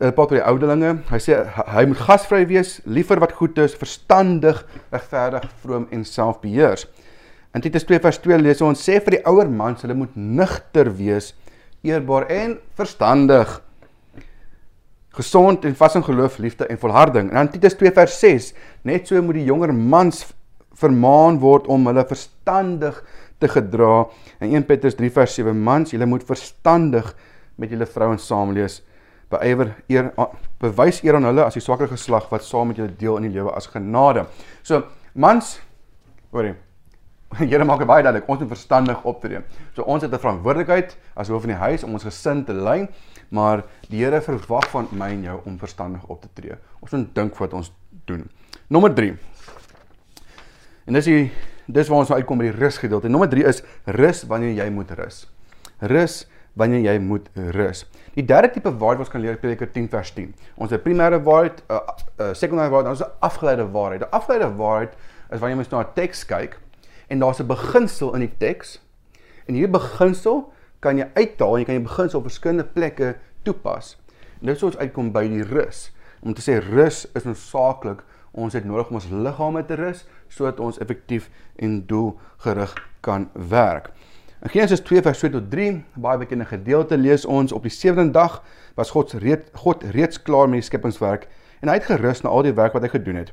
uh, 0.00 0.10
Paul 0.10 0.28
vir 0.30 0.40
die 0.40 0.46
ouderlinge, 0.46 0.92
hy 1.10 1.20
sê 1.22 1.38
hy 1.74 1.84
moet 1.90 2.02
gasvry 2.06 2.42
wees, 2.50 2.78
liever 2.86 3.20
wat 3.22 3.34
goed 3.38 3.58
is, 3.62 3.76
verstandig, 3.78 4.62
regverdig, 4.94 5.46
vroom 5.62 5.88
en 5.94 6.04
selfbeheers. 6.08 6.86
In 7.54 7.62
Titus 7.62 7.86
2 7.86 8.00
vers 8.02 8.18
2 8.24 8.40
lees 8.42 8.62
ons 8.66 8.80
sê 8.80 8.98
vir 9.04 9.18
die 9.18 9.24
ouer 9.30 9.50
mans, 9.50 9.84
hulle 9.86 9.96
moet 9.98 10.14
nugter 10.16 10.90
wees, 10.98 11.32
eerbaar 11.84 12.26
en 12.32 12.58
verstandig 12.78 13.60
gesond 15.14 15.64
en 15.64 15.76
vas 15.78 15.94
in 15.94 16.04
geloof, 16.04 16.40
liefde 16.42 16.66
en 16.66 16.78
volharding. 16.78 17.28
En 17.30 17.44
dan 17.44 17.50
Titus 17.52 17.76
2 17.78 17.92
vers 17.94 18.16
6, 18.18 18.48
net 18.82 19.06
so 19.08 19.20
moet 19.22 19.38
die 19.38 19.46
jonger 19.46 19.70
mans 19.74 20.24
vermaan 20.74 21.38
word 21.42 21.68
om 21.70 21.86
hulle 21.86 22.02
verstandig 22.08 22.98
te 23.38 23.50
gedra. 23.50 24.08
En 24.42 24.50
1 24.50 24.66
Petrus 24.66 24.96
3 24.98 25.10
vers 25.14 25.36
7 25.38 25.54
mans, 25.54 25.94
julle 25.94 26.08
moet 26.10 26.24
verstandig 26.26 27.12
met 27.60 27.70
julle 27.70 27.86
vrouens 27.86 28.26
saamlees. 28.26 28.80
Beywer 29.32 29.74
eer 29.88 30.12
bewys 30.60 31.02
eer 31.04 31.18
aan 31.18 31.24
hulle 31.24 31.44
as 31.44 31.54
die 31.54 31.62
swakker 31.62 31.88
geslag 31.88 32.28
wat 32.30 32.44
saam 32.44 32.68
met 32.68 32.76
julle 32.76 32.96
deel 32.98 33.16
in 33.16 33.28
die 33.28 33.34
lewe 33.38 33.54
as 33.56 33.66
genade. 33.66 34.26
So 34.62 34.84
mans, 35.14 35.58
hoorie. 36.32 36.54
Here 37.38 37.64
maak 37.66 37.80
dit 37.82 37.88
baie 37.88 38.02
duidelik, 38.04 38.28
ons 38.30 38.42
moet 38.44 38.52
verstandig 38.52 39.00
optree. 39.04 39.40
So 39.74 39.82
ons 39.82 40.02
het 40.02 40.12
'n 40.12 40.18
verantwoordelikheid 40.18 40.96
as 41.16 41.28
hoof 41.28 41.42
van 41.42 41.50
die 41.50 41.58
huis 41.58 41.84
om 41.84 41.92
ons 41.92 42.04
gesin 42.04 42.44
te 42.44 42.52
lei, 42.52 42.88
maar 43.30 43.64
die 43.88 44.04
Here 44.04 44.20
verwag 44.20 44.68
van 44.70 44.88
my 44.92 45.10
en 45.10 45.22
jou 45.22 45.40
om 45.44 45.58
verstandig 45.58 46.04
op 46.06 46.22
te 46.22 46.28
tree. 46.34 46.56
Ons 46.80 46.92
moet 46.92 47.14
dink 47.14 47.36
wat 47.36 47.52
ons 47.52 47.72
doen. 48.04 48.30
Nommer 48.68 48.94
3. 48.94 49.16
En 50.86 50.92
dis 50.92 51.04
die 51.04 51.32
dis 51.66 51.88
waar 51.88 51.98
ons 51.98 52.08
nou 52.08 52.18
uitkom 52.20 52.38
by 52.38 52.50
die 52.50 52.58
rus 52.58 52.78
gedeelte. 52.78 53.08
Nommer 53.08 53.28
3 53.28 53.44
is 53.48 53.62
rus 53.84 54.24
wanneer 54.28 54.52
jy 54.52 54.70
moet 54.70 54.90
rus. 54.90 55.26
Rus 55.80 56.26
wanneer 56.54 56.80
jy 56.92 56.98
moet 56.98 57.28
rus. 57.34 57.84
Die 58.14 58.24
derde 58.24 58.50
tipe 58.50 58.70
waarheid 58.70 58.98
wat 58.98 59.06
ons 59.06 59.12
kan 59.12 59.20
leer 59.20 59.38
Prediker 59.42 59.70
10 59.70 59.88
vers 59.90 60.12
10. 60.14 60.34
Ons 60.54 60.70
het 60.70 60.82
primêre 60.82 61.18
waarheid, 61.22 61.62
'n 61.66 61.72
uh, 61.72 61.80
uh, 62.20 62.32
sekondêre 62.32 62.70
waarheid, 62.70 62.90
ons 62.90 62.98
het 62.98 63.08
'n 63.08 63.18
afgeleide 63.20 63.70
waarheid. 63.70 64.00
'n 64.00 64.10
Afgeleide 64.10 64.54
waarheid 64.56 64.92
is 65.30 65.40
wanneer 65.40 65.50
jy 65.50 65.56
mens 65.56 65.68
na 65.68 65.80
'n 65.80 65.94
teks 65.94 66.26
kyk 66.26 66.58
en 67.08 67.18
daar's 67.18 67.40
'n 67.40 67.46
beginsel 67.46 68.14
in 68.14 68.20
die 68.20 68.34
teks. 68.38 68.80
En 69.46 69.54
hierdie 69.54 69.78
beginsel 69.80 70.52
kan 70.80 70.96
jy 70.96 71.08
uithaal 71.14 71.52
en 71.52 71.58
jy 71.58 71.64
kan 71.64 71.74
die 71.74 71.88
beginsel 71.88 72.18
op 72.18 72.24
verskillende 72.24 72.64
plekke 72.64 73.16
toepas. 73.42 73.96
En 74.40 74.46
dit 74.46 74.56
is 74.56 74.62
ons 74.62 74.76
uitkom 74.76 75.12
by 75.12 75.28
die 75.28 75.42
rus. 75.42 75.92
Om 76.20 76.34
te 76.34 76.42
sê 76.42 76.58
rus 76.60 77.06
is 77.14 77.24
noodsaaklik 77.24 78.02
ons 78.34 78.52
het 78.52 78.64
nodig 78.64 78.88
om 78.88 78.94
ons 78.98 79.10
liggame 79.10 79.64
te 79.64 79.74
rus 79.74 80.06
sodat 80.28 80.60
ons 80.60 80.78
effektief 80.78 81.30
en 81.56 81.86
doelgerig 81.86 82.74
kan 83.00 83.28
werk. 83.32 83.90
In 84.44 84.50
Genesis 84.50 84.80
2 84.80 85.00
vers 85.02 85.18
2 85.18 85.30
tot 85.32 85.46
3, 85.50 85.84
baie 85.96 86.18
bekende 86.20 86.44
gedeelte 86.44 86.98
lees 87.00 87.22
ons 87.24 87.52
op 87.56 87.64
die 87.64 87.72
sewende 87.72 88.12
dag 88.12 88.42
was 88.76 88.90
God 88.92 89.14
reeds 89.22 89.48
God 89.56 89.86
reeds 89.96 90.18
klaar 90.20 90.50
met 90.52 90.60
die 90.60 90.66
skepingswerk 90.66 91.24
en 91.62 91.70
hy 91.72 91.78
het 91.78 91.86
gerus 91.88 92.20
na 92.20 92.28
al 92.28 92.44
die 92.44 92.52
werk 92.52 92.74
wat 92.76 92.84
hy 92.84 92.90
gedoen 92.92 93.22
het. 93.22 93.30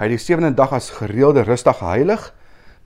Hy 0.00 0.08
het 0.08 0.14
die 0.14 0.22
sewende 0.22 0.56
dag 0.56 0.72
as 0.72 0.88
gereelde 0.96 1.44
rusdag 1.44 1.82
geheilig 1.82 2.24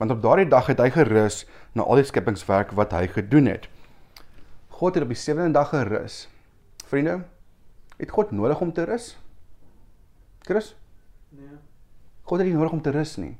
want 0.01 0.11
op 0.11 0.19
daardie 0.19 0.49
dag 0.51 0.67
het 0.67 0.83
hy 0.83 0.89
gerus 0.97 1.45
na 1.71 1.85
al 1.87 2.01
die 2.01 2.09
skepingswerk 2.09 2.73
wat 2.75 2.91
hy 2.97 3.05
gedoen 3.07 3.47
het. 3.47 3.69
God 4.75 4.99
het 4.99 5.07
op 5.07 5.15
die 5.15 5.21
sewende 5.23 5.55
dag 5.55 5.71
gerus. 5.71 6.25
Vriende, 6.91 7.21
het 8.01 8.11
God 8.11 8.35
nodig 8.35 8.59
om 8.59 8.75
te 8.75 8.83
rus? 8.83 9.13
Chris? 10.43 10.73
Nee. 11.31 11.55
God 12.27 12.43
het 12.43 12.51
nie 12.51 12.57
nodig 12.59 12.75
om 12.75 12.83
te 12.83 12.91
rus 12.91 13.15
nie 13.15 13.37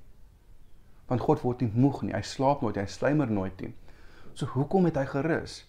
want 1.12 1.24
God 1.28 1.42
word 1.44 1.60
nie 1.60 1.72
moeg 1.76 2.06
nie. 2.06 2.14
Hy 2.16 2.24
slaap 2.24 2.62
nooit, 2.64 2.78
hy 2.80 2.88
slymer 2.88 3.28
nooit 3.28 3.58
nie. 3.60 3.74
So 4.34 4.46
hoekom 4.46 4.86
het 4.86 4.96
hy 4.96 5.06
gerus? 5.06 5.62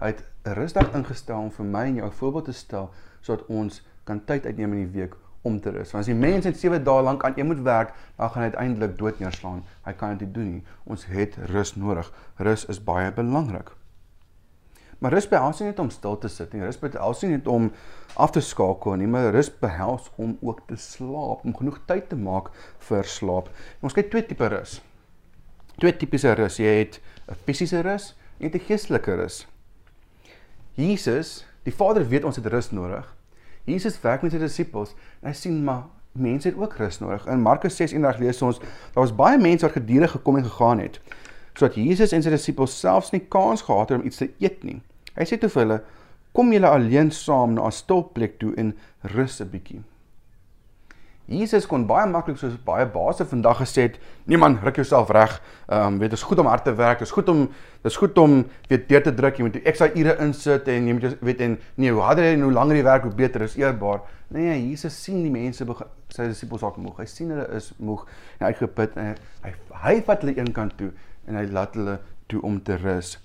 Hy 0.00 0.12
het 0.12 0.24
'n 0.44 0.54
rusdag 0.56 0.94
ingestel 0.94 1.38
om 1.38 1.50
vir 1.50 1.66
my 1.66 1.84
en 1.84 1.94
jou 1.94 2.06
'n 2.06 2.12
voorbeeld 2.12 2.44
te 2.44 2.52
stel 2.52 2.90
sodat 3.20 3.46
ons 3.46 3.82
kan 4.04 4.24
tyd 4.24 4.46
uitneem 4.46 4.72
in 4.72 4.84
die 4.84 5.00
week 5.00 5.16
om 5.42 5.60
te 5.60 5.70
rus. 5.70 5.92
Want 5.92 6.02
as 6.04 6.06
die 6.06 6.14
mens 6.14 6.44
net 6.44 6.58
7 6.58 6.84
dae 6.84 7.02
lank 7.02 7.24
aan 7.24 7.32
een 7.36 7.46
moet 7.46 7.60
werk, 7.60 7.92
dan 8.16 8.30
gaan 8.30 8.42
hy 8.42 8.48
uiteindelik 8.48 8.98
dood 8.98 9.18
neerslaan. 9.18 9.64
Hy 9.84 9.92
kan 9.92 10.16
dit 10.16 10.20
nie 10.20 10.32
doen 10.32 10.50
nie. 10.52 10.64
Ons 10.84 11.06
het 11.06 11.36
rus 11.52 11.76
nodig. 11.76 12.12
Rus 12.36 12.66
is 12.66 12.84
baie 12.84 13.12
belangrik. 13.12 13.70
Maar 15.00 15.12
rus 15.12 15.28
behels 15.28 15.60
nie 15.60 15.70
net 15.70 15.78
om 15.78 15.90
stil 15.90 16.18
te 16.18 16.28
sit 16.28 16.52
nie. 16.52 16.60
Rus 16.64 16.76
behels 16.78 17.22
nie 17.22 17.30
net 17.30 17.48
om 17.48 17.70
af 18.20 18.34
te 18.36 18.42
skakel 18.44 18.98
nie, 19.00 19.08
maar 19.08 19.30
rus 19.32 19.48
behels 19.62 20.10
om 20.20 20.36
ook 20.44 20.60
te 20.68 20.76
slaap, 20.76 21.44
om 21.44 21.56
genoeg 21.56 21.80
tyd 21.88 22.10
te 22.10 22.16
maak 22.20 22.50
vir 22.90 23.08
slaap. 23.08 23.48
En 23.80 23.88
ons 23.88 23.96
kyk 23.96 24.10
twee 24.12 24.26
tipe 24.28 24.50
rus. 24.52 24.80
Twee 25.80 25.96
tipiese 25.96 26.34
rus. 26.36 26.58
Jy 26.60 26.74
het 26.82 27.00
'n 27.30 27.36
fisiese 27.44 27.80
rus 27.80 28.16
en 28.38 28.50
'n 28.50 28.60
geestelike 28.66 29.14
rus. 29.14 29.46
Jesus, 30.74 31.46
die 31.62 31.74
Vader 31.74 32.08
weet 32.08 32.24
ons 32.24 32.36
het 32.36 32.46
rus 32.46 32.70
nodig. 32.70 33.16
Jesus 33.64 34.00
werk 34.00 34.22
met 34.22 34.32
sy 34.32 34.38
disippels 34.38 34.94
en 35.20 35.28
hy 35.28 35.34
sien 35.36 35.64
maar 35.64 35.84
mense 36.12 36.48
het 36.48 36.56
ook 36.56 36.76
rus 36.76 36.98
nodig. 36.98 37.26
In 37.26 37.40
Markus 37.40 37.76
6:1 37.76 38.18
lees 38.18 38.42
ons 38.42 38.58
daar 38.58 39.04
was 39.04 39.14
baie 39.14 39.38
mense 39.38 39.66
wat 39.66 39.76
gedurig 39.76 40.10
gekom 40.10 40.36
en 40.36 40.44
gegaan 40.44 40.78
het 40.78 41.00
sodat 41.54 41.74
Jesus 41.74 42.12
en 42.12 42.22
sy 42.22 42.30
disippels 42.30 42.78
selfs 42.80 43.10
nie 43.12 43.26
kans 43.28 43.62
gehad 43.62 43.88
het 43.90 43.98
om 43.98 44.06
iets 44.06 44.16
te 44.16 44.30
eet 44.38 44.62
nie. 44.64 44.80
Hy 45.14 45.24
sê 45.26 45.38
toe 45.38 45.50
vir 45.50 45.62
hulle: 45.62 45.82
"Kom 46.32 46.52
julle 46.52 46.68
alleen 46.68 47.10
saam 47.10 47.54
na 47.54 47.66
'n 47.66 47.72
stil 47.72 48.02
plek 48.02 48.38
toe 48.38 48.54
en 48.56 48.76
rus 49.02 49.40
'n 49.40 49.50
bietjie." 49.50 49.82
Jesus 51.30 51.66
kon 51.70 51.84
baie 51.86 52.08
maklik 52.10 52.40
soos 52.40 52.56
baie 52.66 52.88
baase 52.90 53.22
vandag 53.30 53.60
gesê 53.62 53.84
het: 53.86 53.98
"Nee 54.26 54.38
man, 54.38 54.58
ruk 54.62 54.76
jouself 54.76 55.10
reg. 55.14 55.40
Ehm 55.68 55.86
um, 55.86 55.98
weet, 55.98 56.10
dit 56.10 56.18
is 56.18 56.24
goed 56.26 56.38
om 56.38 56.46
hard 56.46 56.64
te 56.64 56.74
werk. 56.74 56.98
Dit 56.98 57.06
is 57.06 57.12
goed 57.14 57.28
om 57.28 57.46
dit 57.82 57.90
is 57.90 57.96
goed 57.96 58.18
om 58.18 58.46
weet 58.68 58.88
deur 58.88 59.02
te 59.02 59.14
druk. 59.14 59.36
Jy 59.36 59.42
moet 59.42 59.62
ekstra 59.62 59.90
ure 59.94 60.16
insit 60.18 60.68
en 60.68 60.86
jy 60.86 60.92
moet 60.92 61.16
weet 61.20 61.40
en 61.40 61.58
nee, 61.74 61.92
hoe 61.92 62.02
harder 62.02 62.24
jy 62.24 62.32
en 62.32 62.42
hoe 62.42 62.52
langer 62.52 62.76
jy 62.76 62.82
werk, 62.82 63.02
hoe 63.02 63.14
beter 63.14 63.42
is 63.42 63.56
eerbaar." 63.56 64.00
Nee, 64.28 64.68
Jesus 64.68 65.02
sien 65.02 65.22
die 65.22 65.30
mense 65.30 65.66
sy 66.08 66.26
disippels 66.26 66.62
raak 66.62 66.76
moeg. 66.76 66.98
Hy 66.98 67.06
sien 67.06 67.30
hulle 67.30 67.46
is 67.54 67.72
moeg 67.78 68.06
en 68.40 68.46
uitgeput 68.46 68.96
en 68.96 69.14
hy 69.42 69.54
hy 69.84 70.00
vat 70.06 70.22
hulle 70.22 70.36
een 70.36 70.52
kant 70.52 70.76
toe 70.78 70.90
en 71.26 71.38
hy 71.38 71.46
laat 71.46 71.74
hulle 71.78 72.00
toe 72.26 72.42
om 72.42 72.58
te 72.62 72.76
rus. 72.76 73.18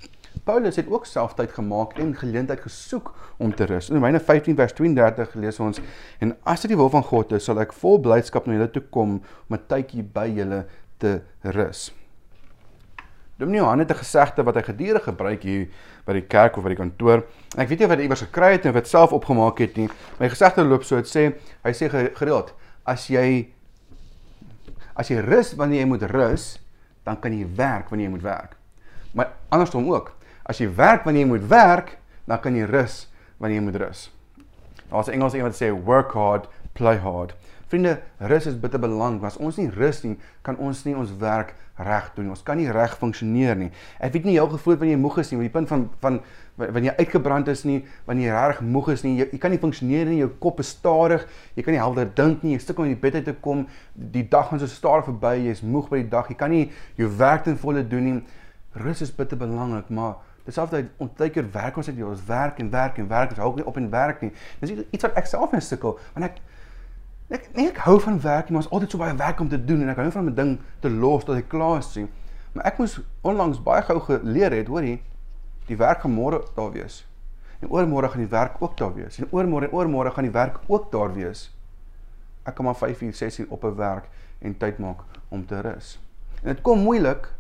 Paulus 0.43 0.75
het 0.75 0.89
ook 0.91 1.05
self 1.05 1.33
tyd 1.33 1.51
gemaak 1.51 1.97
en 1.97 2.15
geleentheid 2.15 2.59
gesoek 2.61 3.13
om 3.37 3.55
te 3.55 3.65
rus. 3.65 3.89
In 3.89 3.95
Romeine 3.95 4.19
15 4.19 4.55
vers 4.55 4.73
32 4.73 5.33
lees 5.33 5.59
ons 5.59 5.81
en 6.19 6.35
as 6.43 6.61
dit 6.61 6.69
die 6.69 6.77
wil 6.77 6.89
van 6.89 7.03
God 7.03 7.31
is, 7.31 7.45
sal 7.45 7.59
ek 7.59 7.73
vol 7.73 7.99
blydskap 7.99 8.47
na 8.47 8.53
julle 8.53 8.71
toe 8.71 8.83
kom 8.89 9.21
om 9.21 9.55
'n 9.55 9.67
tydjie 9.67 10.03
by 10.03 10.27
julle 10.27 10.65
te 10.97 11.21
rus. 11.41 11.91
Dominee 13.37 13.59
Johan 13.59 13.79
het 13.79 13.91
'n 13.91 13.95
gesegde 13.95 14.43
wat 14.43 14.55
hy 14.55 14.61
gedurig 14.61 15.03
gebruik 15.03 15.43
hier 15.43 15.67
by 16.05 16.13
die 16.13 16.27
kerk 16.27 16.57
of 16.57 16.63
by 16.63 16.69
die 16.69 16.77
kantoor. 16.77 17.23
En 17.55 17.59
ek 17.59 17.69
weet 17.69 17.79
nie 17.79 17.85
of 17.85 17.91
hy 17.91 17.95
dit 17.95 18.05
iewers 18.05 18.21
gekry 18.21 18.51
het 18.51 18.65
of 18.65 18.73
dit 18.73 18.87
self 18.87 19.11
opgemaak 19.11 19.57
het 19.59 19.75
nie. 19.75 19.89
My 20.19 20.29
gesegde 20.29 20.63
loop 20.63 20.83
so, 20.83 20.95
dit 20.95 21.07
sê 21.07 21.33
hy 21.63 21.71
sê 21.71 21.89
gereeld 21.89 22.53
as 22.85 23.07
jy 23.07 23.51
as 24.95 25.09
jy 25.09 25.19
rus 25.19 25.53
wanneer 25.53 25.79
jy 25.79 25.85
moet 25.85 26.03
rus, 26.03 26.59
dan 27.03 27.19
kan 27.19 27.33
jy 27.33 27.45
werk 27.55 27.89
wanneer 27.89 28.07
jy 28.07 28.13
moet 28.15 28.21
werk. 28.21 28.55
Maar 29.13 29.33
andersom 29.49 29.91
ook. 29.91 30.15
As 30.45 30.61
jy 30.61 30.69
werk 30.77 31.07
wanneer 31.07 31.25
jy 31.25 31.31
moet 31.33 31.47
werk, 31.49 31.97
dan 32.29 32.41
kan 32.41 32.55
jy 32.55 32.67
rus 32.69 33.07
wanneer 33.41 33.59
jy 33.59 33.65
moet 33.65 33.81
rus. 33.81 34.11
Daar's 34.91 35.07
'n 35.07 35.17
Engelse 35.17 35.37
een 35.37 35.43
wat 35.43 35.57
sê 35.57 35.71
work 35.73 36.11
hard, 36.13 36.47
play 36.73 36.97
hard. 36.97 37.33
Vriende, 37.67 38.01
rus 38.19 38.45
is 38.45 38.59
bitter 38.59 38.79
belangrik. 38.79 39.23
As 39.23 39.37
ons 39.37 39.57
nie 39.57 39.69
rus 39.69 40.03
nie, 40.03 40.17
kan 40.41 40.57
ons 40.57 40.83
nie 40.85 40.95
ons 40.95 41.09
werk 41.17 41.55
reg 41.75 42.11
doen. 42.15 42.29
Ons 42.29 42.43
kan 42.43 42.57
nie 42.57 42.71
reg 42.71 42.93
funksioneer 42.97 43.55
nie. 43.55 43.71
Ek 43.99 44.13
weet 44.13 44.27
nie 44.27 44.35
jou 44.37 44.45
gevoel 44.49 44.77
wanneer 44.77 44.95
jy 44.95 45.01
moeg 45.01 45.17
is 45.17 45.31
nie, 45.31 45.39
maar 45.39 45.47
die 45.49 45.55
punt 45.55 45.67
van 45.67 45.89
van 45.99 46.19
wanneer 46.55 46.93
jy 46.93 46.97
uitgebrand 47.03 47.47
is 47.51 47.65
nie, 47.67 47.81
wanneer 48.05 48.29
jy 48.29 48.43
reg 48.47 48.61
moeg 48.61 48.87
is 48.93 49.01
nie, 49.03 49.17
jy, 49.17 49.25
jy 49.31 49.39
kan 49.43 49.51
nie 49.51 49.59
funksioneer 49.59 50.05
nie, 50.07 50.21
jou 50.21 50.29
kop 50.39 50.61
is 50.63 50.69
stadig, 50.71 51.25
jy 51.55 51.65
kan 51.65 51.75
nie 51.75 51.81
helder 51.81 52.07
dink 52.15 52.45
nie, 52.45 52.53
jy 52.53 52.61
sukkel 52.63 52.85
om 52.85 52.93
uit 52.93 52.95
die 52.95 53.01
bed 53.01 53.17
uit 53.19 53.25
te 53.25 53.33
kom, 53.43 53.65
die 53.93 54.23
dag 54.23 54.47
gaan 54.49 54.61
so 54.61 54.71
stadig 54.71 55.09
verby, 55.09 55.33
jy's 55.49 55.65
moeg 55.65 55.89
by 55.91 55.99
die 55.99 56.09
dag, 56.13 56.29
jy 56.31 56.37
kan 56.39 56.53
nie 56.55 56.69
jou 56.95 57.09
werk 57.19 57.43
ten 57.43 57.59
volle 57.59 57.83
doen 57.83 58.07
nie. 58.07 58.21
Rus 58.75 59.01
is 59.03 59.11
bitter 59.11 59.39
belangrik, 59.39 59.89
maar 59.89 60.15
Dieselfde 60.45 60.83
ontwyker 61.01 61.47
werk 61.51 61.77
ons 61.77 61.89
uit 61.89 62.03
ons 62.03 62.25
werk 62.25 62.59
en 62.59 62.69
werk 62.69 62.97
en 63.01 63.07
werk, 63.07 63.29
ons 63.33 63.39
hou 63.41 63.55
nie 63.55 63.65
op 63.65 63.77
en 63.77 63.89
werk 63.89 64.21
nie. 64.21 64.31
Dis 64.59 64.75
iets 64.89 65.07
wat 65.07 65.17
ek 65.17 65.25
self 65.29 65.53
in 65.53 65.61
sukkel, 65.61 65.99
want 66.13 66.31
ek 66.31 66.43
Ek 67.33 67.47
nee, 67.55 67.71
ek 67.71 67.79
hou 67.87 67.95
van 68.03 68.19
werk, 68.21 68.51
maar 68.53 68.61
ons 68.61 68.69
altyd 68.69 68.91
so 68.93 69.01
baie 69.01 69.15
werk 69.17 69.39
om 69.41 69.47
te 69.49 69.57
doen 69.57 69.81
en 69.81 69.89
ek 69.89 69.97
hou 69.97 70.11
van 70.13 70.27
'n 70.29 70.35
ding 70.37 70.51
te 70.79 70.89
los 70.89 71.23
tot 71.25 71.35
hy 71.35 71.41
klaar 71.41 71.79
is. 71.79 71.97
Maar 72.53 72.65
ek 72.69 72.77
moes 72.77 72.99
onlangs 73.21 73.63
baie 73.63 73.81
gou 73.81 73.99
geleer 73.99 74.53
het, 74.53 74.67
hoorie, 74.67 75.01
die 75.65 75.77
werk 75.77 76.01
gaan 76.01 76.13
môre 76.13 76.43
daar 76.55 76.71
wees. 76.71 77.05
En 77.59 77.69
oormôre 77.69 78.09
gaan 78.09 78.21
die 78.21 78.29
werk 78.29 78.61
ook 78.61 78.77
daar 78.77 78.93
wees. 78.93 79.17
En 79.19 79.27
oormôre 79.31 79.69
en 79.69 79.73
oormôre 79.73 80.11
gaan 80.13 80.23
die 80.23 80.31
werk 80.31 80.59
ook 80.67 80.91
daar 80.91 81.13
wees. 81.13 81.49
Ek 82.45 82.55
kan 82.55 82.65
maar 82.65 82.75
5 82.75 83.01
uur, 83.01 83.13
6 83.13 83.39
uur 83.39 83.47
op 83.49 83.63
'n 83.63 83.75
werk 83.75 84.05
en 84.39 84.57
tyd 84.57 84.77
maak 84.77 84.99
om 85.29 85.45
te 85.45 85.61
rus. 85.61 85.99
En 86.43 86.53
dit 86.53 86.61
kom 86.61 86.79
moeilik 86.79 87.33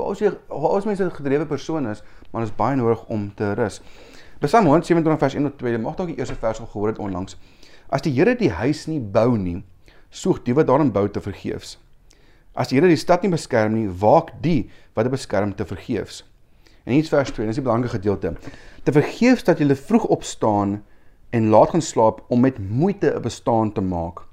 vir 0.00 0.08
ons 0.08 0.22
jy 0.22 0.30
ons 0.48 0.88
mense 0.88 1.04
'n 1.04 1.10
gedrewe 1.10 1.46
persoon 1.46 1.86
is, 1.90 2.02
maar 2.32 2.42
is 2.42 2.56
baie 2.56 2.76
nodig 2.76 3.04
om 3.08 3.32
te 3.34 3.54
rus. 3.54 3.80
Psalm 4.40 4.66
127 4.66 5.18
vers 5.18 5.34
1 5.34 5.42
tot 5.42 5.58
2, 5.58 5.78
mag 5.78 5.96
dalk 5.96 6.08
die 6.08 6.18
eerste 6.18 6.34
vers 6.34 6.60
al 6.60 6.66
gehoor 6.66 6.88
het 6.88 6.98
onlangs. 6.98 7.36
As 7.90 8.02
die 8.02 8.12
Here 8.12 8.34
die 8.34 8.50
huis 8.50 8.86
nie 8.86 9.00
bou 9.00 9.36
nie, 9.36 9.62
soek 10.10 10.44
die 10.44 10.54
wat 10.54 10.66
daarin 10.66 10.92
bou 10.92 11.08
te 11.08 11.20
vergeefs. 11.20 11.78
As 12.54 12.68
die 12.68 12.76
Here 12.76 12.88
die 12.88 12.96
stad 12.96 13.22
nie 13.22 13.30
beskerm 13.30 13.74
nie, 13.74 13.88
waak 13.88 14.32
die 14.40 14.70
wat 14.94 15.04
dit 15.04 15.12
beskerm 15.12 15.54
te 15.54 15.64
vergeefs. 15.64 16.24
En 16.86 16.92
hier 16.92 17.02
is 17.02 17.12
vers 17.12 17.30
2, 17.30 17.46
dis 17.46 17.56
die 17.56 17.64
belangrike 17.64 17.98
gedeelte. 17.98 18.34
Te 18.84 18.92
vergeefs 18.92 19.44
dat 19.44 19.60
jy 19.60 19.74
vroeg 19.74 20.06
opstaan 20.08 20.82
en 21.30 21.50
laat 21.50 21.70
gaan 21.70 21.82
slaap 21.82 22.24
om 22.28 22.40
met 22.40 22.58
moeite 22.58 23.12
'n 23.14 23.22
bestaan 23.22 23.72
te 23.72 23.80
maak. 23.80 24.24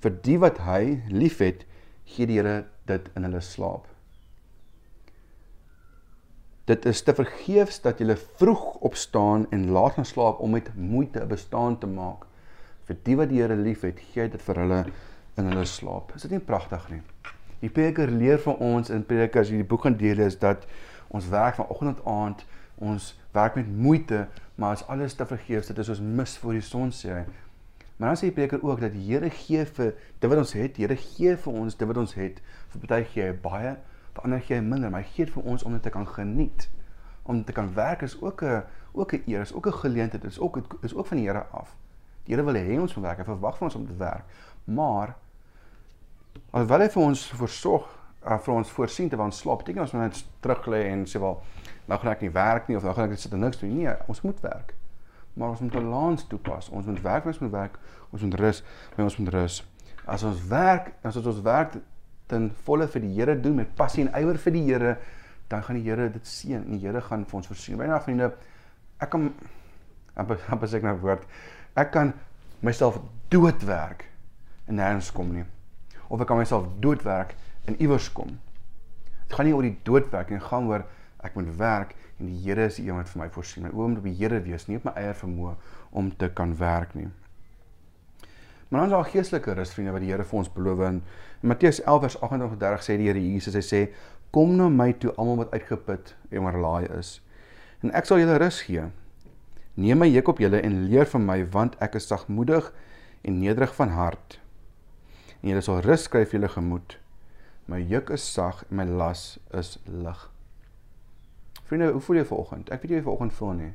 Vir 0.00 0.10
die 0.22 0.38
wat 0.38 0.58
hy 0.58 1.02
liefhet, 1.08 1.66
gee 2.04 2.26
die 2.26 2.40
Here 2.40 2.64
dit 2.86 3.10
in 3.16 3.22
hulle 3.24 3.40
slaap. 3.40 3.93
Dit 6.64 6.86
is 6.88 7.02
te 7.02 7.12
vergeefs 7.14 7.80
dat 7.84 7.98
jy 8.00 8.14
vroeg 8.40 8.78
opstaan 8.88 9.46
en 9.52 9.70
laat 9.70 9.98
gaan 9.98 10.06
slaap 10.08 10.38
om 10.40 10.50
met 10.56 10.70
moeite 10.76 11.20
'n 11.20 11.28
bestaan 11.28 11.78
te 11.78 11.86
maak 11.86 12.24
vir 12.88 12.96
die 13.04 13.16
wat 13.16 13.28
die 13.28 13.40
Here 13.40 13.56
liefhet, 13.56 14.00
gee 14.00 14.22
hy 14.24 14.28
dit 14.28 14.42
vir 14.42 14.60
hulle 14.60 14.80
in 15.36 15.48
hulle 15.50 15.64
slaap. 15.64 16.12
Is 16.16 16.22
dit 16.26 16.30
nie 16.30 16.40
pragtig 16.40 16.88
nie? 16.92 17.00
Die 17.62 17.70
Prediker 17.72 18.10
leer 18.12 18.40
vir 18.42 18.60
ons 18.60 18.90
in 18.92 19.04
Predikers 19.08 19.48
hierdie 19.48 19.68
boek 19.68 19.86
gaan 19.86 19.96
deel 19.96 20.20
is 20.26 20.36
dat 20.40 20.66
ons 21.08 21.28
werk 21.32 21.56
van 21.56 21.70
oggend 21.72 21.96
tot 21.96 22.10
aand, 22.10 22.44
ons 22.76 23.14
werk 23.32 23.56
met 23.56 23.68
moeite, 23.68 24.26
maar 24.60 24.76
as 24.76 24.84
alles 24.92 25.14
te 25.14 25.26
vergeefs, 25.26 25.70
dit 25.70 25.78
is 25.78 25.88
ons 25.88 26.02
mis 26.04 26.36
voor 26.42 26.58
die 26.58 26.64
son 26.64 26.92
sê 26.92 27.10
hy. 27.14 27.24
Maar 27.96 28.12
dan 28.12 28.20
sê 28.20 28.28
die 28.28 28.36
Prediker 28.36 28.64
ook 28.66 28.82
dat 28.82 28.92
die 28.92 29.06
Here 29.06 29.30
gee 29.30 29.64
vir 29.64 29.94
dit 29.94 30.28
wat 30.30 30.38
ons 30.42 30.54
het, 30.58 30.76
die 30.76 30.84
Here 30.84 30.98
gee 30.98 31.36
vir 31.40 31.60
ons 31.64 31.78
dit 31.78 31.88
wat 31.88 32.00
ons 32.02 32.16
het. 32.18 32.42
Vir 32.74 32.84
party 32.84 33.00
gee 33.14 33.28
hy 33.30 33.36
baie, 33.44 33.76
vir 34.14 34.24
ander 34.24 34.40
gee 34.40 34.56
hy 34.56 34.62
minder, 34.62 34.90
maar 34.90 35.02
hy 35.02 35.10
gee 35.16 35.26
vir 35.26 35.42
ons 35.42 35.62
om 35.66 35.72
dit 35.72 35.82
te 35.82 35.90
kan 35.90 36.06
geniet. 36.08 36.68
Om 37.22 37.44
te 37.44 37.52
kan 37.56 37.72
werk 37.74 38.02
is 38.02 38.20
ook 38.20 38.42
'n 38.42 38.62
ook 38.92 39.12
'n 39.12 39.22
eer, 39.26 39.40
is 39.40 39.52
ook 39.52 39.66
'n 39.66 39.72
geleentheid, 39.72 40.22
dit 40.22 40.30
is 40.30 40.38
ook 40.38 40.58
is 40.82 40.94
ook 40.94 41.06
van 41.06 41.16
die 41.16 41.26
Here 41.26 41.46
af. 41.50 41.76
Die 42.24 42.34
Here 42.34 42.44
wil 42.44 42.54
hê 42.54 42.80
ons 42.80 42.94
moet 42.94 43.04
werk. 43.04 43.18
Hy 43.18 43.24
verwag 43.24 43.56
van 43.58 43.66
ons 43.66 43.76
om 43.76 43.86
te 43.86 43.96
werk. 43.96 44.24
Maar 44.64 45.16
alhoewel 46.50 46.80
hy 46.80 46.88
vir 46.88 47.02
ons 47.02 47.26
voorsorg, 47.30 47.98
uh, 48.26 48.38
vir 48.38 48.54
ons 48.54 48.70
voorsien 48.70 49.08
terwyl 49.08 49.26
ons 49.26 49.38
slaap, 49.38 49.58
beteken 49.58 49.80
ons 49.80 49.92
moet 49.92 50.02
net 50.02 50.24
terug 50.40 50.66
lê 50.66 50.86
en 50.90 51.04
sê 51.06 51.20
wel, 51.20 51.42
nou 51.84 52.00
gaan 52.00 52.12
ek 52.12 52.20
nie 52.20 52.30
werk 52.30 52.68
nie 52.68 52.76
of 52.76 52.82
nou 52.82 52.94
gaan 52.94 53.10
ek 53.10 53.18
sit 53.18 53.32
en 53.32 53.40
niks 53.40 53.58
doen 53.58 53.76
nie. 53.76 53.84
Nee, 53.84 53.96
ons 54.06 54.20
moet 54.20 54.40
werk. 54.40 54.74
Maar 55.34 55.48
ons 55.48 55.60
moet 55.60 55.74
'n 55.74 55.82
balans 55.82 56.26
toepas. 56.26 56.68
Ons 56.68 56.86
moet 56.86 57.00
werk, 57.02 57.24
ons 57.24 57.38
moet 57.38 57.50
werk, 57.50 57.78
ons 58.10 58.22
moet 58.22 58.34
rus, 58.34 58.64
maar 58.96 59.04
ons 59.04 59.16
moet 59.16 59.28
rus. 59.28 59.64
As 60.06 60.22
ons 60.22 60.46
werk, 60.46 60.92
as 61.02 61.16
ons 61.16 61.26
ons 61.26 61.40
werk 61.40 61.80
ten 62.34 62.50
volle 62.66 62.88
vir 62.90 63.04
die 63.06 63.12
Here 63.16 63.36
doen 63.40 63.60
met 63.62 63.74
passie 63.78 64.04
en 64.04 64.12
ywer 64.18 64.38
vir 64.42 64.56
die 64.56 64.64
Here, 64.66 64.96
dan 65.52 65.62
gaan 65.64 65.78
die 65.78 65.86
Here 65.86 66.10
dit 66.12 66.26
seën 66.28 66.60
en 66.60 66.76
die 66.76 66.82
Here 66.82 67.02
gaan 67.04 67.26
vir 67.30 67.40
ons 67.40 67.50
voorsien. 67.50 67.78
Byna 67.80 68.00
vriende, 68.02 68.32
ek 69.02 69.12
kan 69.14 69.30
amper 70.18 70.42
amper 70.54 70.70
sê 70.70 70.82
nou 70.82 70.96
woord 71.02 71.24
Ek 71.74 71.90
kan 71.90 72.12
myself 72.62 73.00
doodwerk 73.34 74.04
en 74.70 74.78
nêrens 74.78 75.10
kom 75.14 75.32
nie. 75.34 75.42
Of 76.06 76.22
ek 76.22 76.28
kan 76.30 76.38
myself 76.38 76.68
doodwerk 76.82 77.34
en 77.66 77.74
iewers 77.82 78.06
kom. 78.14 78.36
Dit 79.24 79.34
gaan 79.34 79.48
nie 79.48 79.56
oor 79.56 79.66
die 79.66 79.78
doodwerk 79.86 80.30
nie, 80.30 80.38
gaan 80.38 80.68
oor 80.70 80.84
ek 81.24 81.34
moet 81.34 81.50
werk 81.58 81.96
en 82.20 82.30
die 82.30 82.38
Here 82.44 82.68
is 82.70 82.78
die 82.78 82.86
een 82.86 83.00
wat 83.00 83.10
vir 83.10 83.24
my 83.24 83.28
voorsien. 83.34 83.66
My 83.66 83.72
oë 83.74 83.90
moet 83.96 84.06
die 84.06 84.14
Here 84.20 84.38
wees, 84.44 84.68
nie 84.68 84.78
op 84.78 84.86
my 84.86 84.94
eie 85.00 85.16
vermoë 85.18 85.56
om 85.98 86.12
te 86.20 86.30
kan 86.30 86.54
werk 86.60 86.94
nie. 86.94 87.08
Maar 88.68 88.80
dan 88.80 88.88
is 88.88 88.94
daar 88.94 89.10
geestelike 89.10 89.54
rus 89.58 89.74
vriende 89.74 89.92
wat 89.96 90.04
die 90.04 90.12
Here 90.12 90.26
vir 90.26 90.38
ons 90.44 90.52
beloof 90.54 90.84
in 90.86 91.02
Matteus 91.44 91.82
11 91.84 92.00
vers 92.00 92.16
28 92.20 92.84
sê 92.86 92.96
die 92.96 93.10
Here 93.10 93.20
Jesus 93.20 93.54
hy 93.58 93.60
sê 93.60 93.80
kom 94.32 94.56
na 94.56 94.70
my 94.72 94.94
toe 94.96 95.12
almal 95.20 95.42
wat 95.42 95.52
uitgeput 95.52 96.14
en 96.32 96.46
oorlaai 96.48 96.88
is 96.96 97.18
en 97.84 97.92
ek 97.92 98.08
sal 98.08 98.22
julle 98.22 98.38
rus 98.40 98.62
gee. 98.64 98.86
Neem 99.76 100.00
my 100.00 100.08
juk 100.08 100.30
op 100.32 100.40
julle 100.40 100.62
en 100.64 100.84
leer 100.88 101.08
van 101.10 101.24
my 101.26 101.36
want 101.52 101.76
ek 101.84 101.98
is 102.00 102.08
sagmoedig 102.08 102.70
en 103.28 103.40
nederig 103.42 103.74
van 103.76 103.92
hart. 103.92 104.38
En 105.42 105.50
julle 105.52 105.64
sal 105.66 105.82
rus 105.84 106.06
kry 106.08 106.22
vir 106.24 106.38
julle 106.38 106.52
gemoed. 106.54 106.96
My 107.68 107.80
juk 107.80 108.12
is 108.16 108.24
sag 108.24 108.62
en 108.70 108.78
my 108.80 108.86
las 108.88 109.34
is 109.52 109.76
lig. 109.84 110.22
Vriende, 111.68 111.90
hoe 111.92 112.00
voel 112.06 112.22
jy 112.22 112.26
vanoggend? 112.28 112.72
Ek 112.72 112.84
weet 112.84 112.98
jy 112.98 113.02
vanoggend 113.04 113.36
voel 113.36 113.52
nie. 113.58 113.72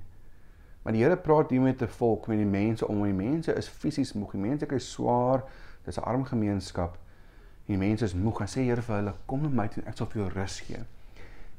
Maar 0.82 0.96
die 0.96 1.04
Here 1.04 1.18
praat 1.22 1.54
hier 1.54 1.62
met 1.62 1.82
'n 1.82 1.88
volk, 2.00 2.28
met 2.28 2.38
die 2.38 2.50
mense 2.50 2.88
om 2.88 3.04
die 3.04 3.14
mense 3.14 3.54
is 3.54 3.68
fisies 3.68 4.14
moeg. 4.14 4.32
Die 4.32 4.42
mense 4.42 4.66
kry 4.66 4.80
swaar. 4.80 5.44
Dis 5.86 5.98
'n 5.98 6.04
arm 6.04 6.26
gemeenskap. 6.26 6.98
En 7.70 7.76
die 7.76 7.82
mense 7.88 8.10
is 8.10 8.18
moeg. 8.18 8.42
Hy 8.42 8.50
sê 8.50 8.66
Here 8.66 8.82
vir 8.82 8.98
hulle, 8.98 9.14
kom 9.30 9.46
na 9.46 9.54
my 9.54 9.70
toe 9.70 9.84
en 9.84 9.92
ek 9.94 10.02
sal 10.02 10.10
vir 10.10 10.24
jou 10.24 10.32
rus 10.34 10.64
gee 10.66 10.82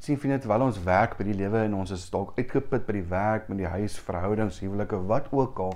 sien 0.01 0.17
vriende 0.17 0.41
terwyl 0.41 0.65
ons 0.65 0.81
werk 0.85 1.19
by 1.19 1.27
die 1.29 1.37
lewe 1.37 1.61
en 1.67 1.75
ons 1.77 1.91
is 1.93 2.07
dalk 2.13 2.33
uitgeput 2.39 2.87
by 2.87 2.95
die 2.97 3.07
werk 3.11 3.51
met 3.53 3.59
die 3.61 3.69
huis, 3.69 3.99
verhoudings, 4.01 4.63
huwelike, 4.65 4.97
wat 5.11 5.29
ook 5.37 5.61
al. 5.61 5.75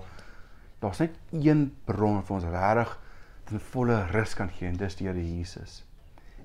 Daar's 0.81 1.03
net 1.03 1.19
een 1.37 1.67
bron 1.85 2.23
vir 2.25 2.37
ons 2.39 2.47
regtig 2.49 2.95
ten 3.51 3.61
volle 3.75 3.99
rus 4.15 4.33
kan 4.39 4.49
gee 4.49 4.71
en 4.71 4.81
dis 4.81 4.97
die 4.97 5.11
Here 5.11 5.21
Jesus. 5.21 5.83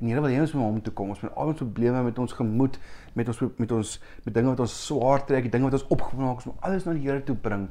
En 0.02 0.10
Here 0.12 0.20
wil 0.20 0.36
hê 0.36 0.42
ons 0.44 0.58
moet 0.58 0.68
hom 0.68 0.82
toe 0.84 0.94
kom. 0.96 1.14
Ons 1.16 1.24
moet 1.24 1.32
al 1.40 1.54
ons 1.54 1.62
probleme 1.62 2.04
met 2.04 2.20
ons 2.20 2.36
gemoed, 2.36 2.76
met 3.16 3.32
ons 3.32 3.44
met 3.64 3.76
ons 3.80 3.96
met 4.26 4.36
dinge 4.36 4.52
wat 4.52 4.66
ons 4.68 4.80
swaar 4.84 5.24
trek, 5.32 5.48
dinge 5.52 5.72
wat 5.72 5.80
ons 5.80 5.88
opgemaak 5.96 6.42
het, 6.42 6.50
ons 6.50 6.52
moet 6.52 6.68
alles 6.68 6.88
na 6.88 6.98
die 7.00 7.08
Here 7.08 7.24
toe 7.24 7.38
bring. 7.48 7.70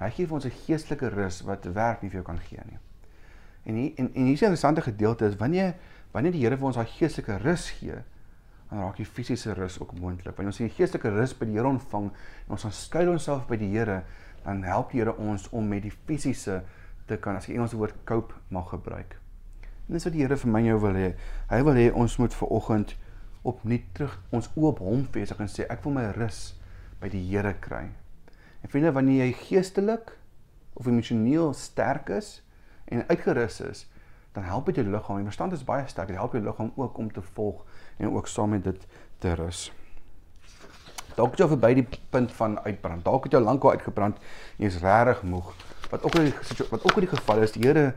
Hy 0.00 0.08
gee 0.16 0.24
vir 0.24 0.40
ons 0.40 0.48
'n 0.48 0.60
geestelike 0.64 1.12
rus 1.12 1.42
wat 1.44 1.68
werk 1.68 2.00
nie 2.00 2.08
vir 2.08 2.24
jou 2.24 2.28
kan 2.32 2.40
gee 2.48 2.64
nie. 2.64 2.80
En 3.70 3.76
hier 3.76 3.92
en, 3.94 4.10
en 4.14 4.24
hier 4.24 4.32
is 4.32 4.40
'n 4.40 4.50
interessante 4.50 4.80
gedeelte 4.80 5.26
is 5.26 5.36
wanneer 5.36 5.74
wanneer 6.10 6.32
die 6.32 6.42
Here 6.42 6.56
vir 6.56 6.66
ons 6.66 6.76
daai 6.76 6.86
geestelike 6.90 7.36
rus 7.36 7.70
gee, 7.70 7.94
dan 8.70 8.78
raak 8.78 8.96
die 8.96 9.06
fisiese 9.06 9.52
rus 9.54 9.78
ook 9.80 9.92
moontlik. 9.98 10.34
Wanneer 10.36 10.52
ons 10.52 10.58
die 10.58 10.68
geestelike 10.68 11.10
rus 11.14 11.36
by 11.38 11.46
die 11.46 11.54
Here 11.54 11.68
ontvang 11.68 12.08
en 12.46 12.56
ons 12.56 12.64
aanskuil 12.64 13.10
onsself 13.12 13.46
by 13.46 13.56
die 13.56 13.70
Here, 13.70 14.02
dan 14.42 14.64
help 14.66 14.90
die 14.90 14.98
Here 14.98 15.14
ons 15.16 15.48
om 15.50 15.68
met 15.68 15.82
die 15.82 15.92
fisiese 16.06 16.62
te 17.06 17.16
kan 17.16 17.36
as 17.36 17.46
jy 17.46 17.54
Engelse 17.54 17.76
woord 17.76 17.94
cope 18.04 18.34
mag 18.48 18.68
gebruik. 18.70 19.16
En 19.86 19.94
dis 19.94 20.04
wat 20.04 20.12
die 20.12 20.22
Here 20.24 20.36
vir 20.36 20.50
my 20.50 20.64
en 20.64 20.66
jou 20.66 20.80
wil 20.80 20.98
hê. 20.98 21.14
Hy 21.50 21.62
wil 21.62 21.74
hê 21.74 21.86
ons 21.94 22.18
moet 22.18 22.34
ver 22.34 22.48
oggend 22.48 22.96
opnuut 23.42 23.86
terug 23.94 24.18
ons 24.30 24.50
oop 24.56 24.78
hom 24.78 25.06
vesig 25.14 25.38
en 25.40 25.48
sê 25.48 25.70
ek 25.70 25.84
wil 25.84 25.94
my 25.94 26.10
rus 26.18 26.56
by 27.00 27.08
die 27.08 27.22
Here 27.30 27.54
kry. 27.60 27.86
En 28.62 28.68
vriende, 28.68 28.92
wanneer 28.92 29.26
jy 29.26 29.32
geestelik 29.32 30.16
of 30.74 30.86
emosioneel 30.86 31.54
sterk 31.54 32.10
is 32.10 32.40
en 32.90 33.04
uitgerus 33.08 33.60
is, 33.64 33.86
dan 34.34 34.46
help 34.46 34.66
dit 34.70 34.80
jou 34.80 34.86
liggaam. 34.86 35.20
Die 35.22 35.28
verstand 35.30 35.54
is 35.56 35.64
baie 35.66 35.86
sterk. 35.90 36.10
Dit 36.10 36.16
help 36.16 36.34
jou 36.36 36.42
liggaam 36.44 36.72
ook 36.76 36.98
om 36.98 37.12
te 37.12 37.22
volg 37.22 37.64
en 37.98 38.14
ook 38.14 38.28
saam 38.30 38.54
met 38.54 38.64
dit 38.64 38.86
te 39.18 39.34
rus. 39.38 39.70
Dalk 41.16 41.34
jy 41.36 41.48
verby 41.50 41.72
die 41.80 41.86
punt 42.14 42.32
van 42.38 42.58
uitbrand. 42.64 43.04
Dalk 43.04 43.26
het 43.26 43.34
jy 43.34 43.40
lankal 43.42 43.74
uitgebrand 43.76 44.20
en 44.20 44.62
jy 44.64 44.70
is 44.70 44.78
regtig 44.82 45.24
moeg. 45.26 45.50
Wat 45.90 46.04
ook 46.06 46.14
al 46.14 46.28
die 46.28 46.34
wat 46.70 46.84
ook 46.84 46.94
al 46.94 47.06
die 47.06 47.10
geval 47.10 47.42
is, 47.42 47.54
die 47.56 47.66
Here 47.66 47.90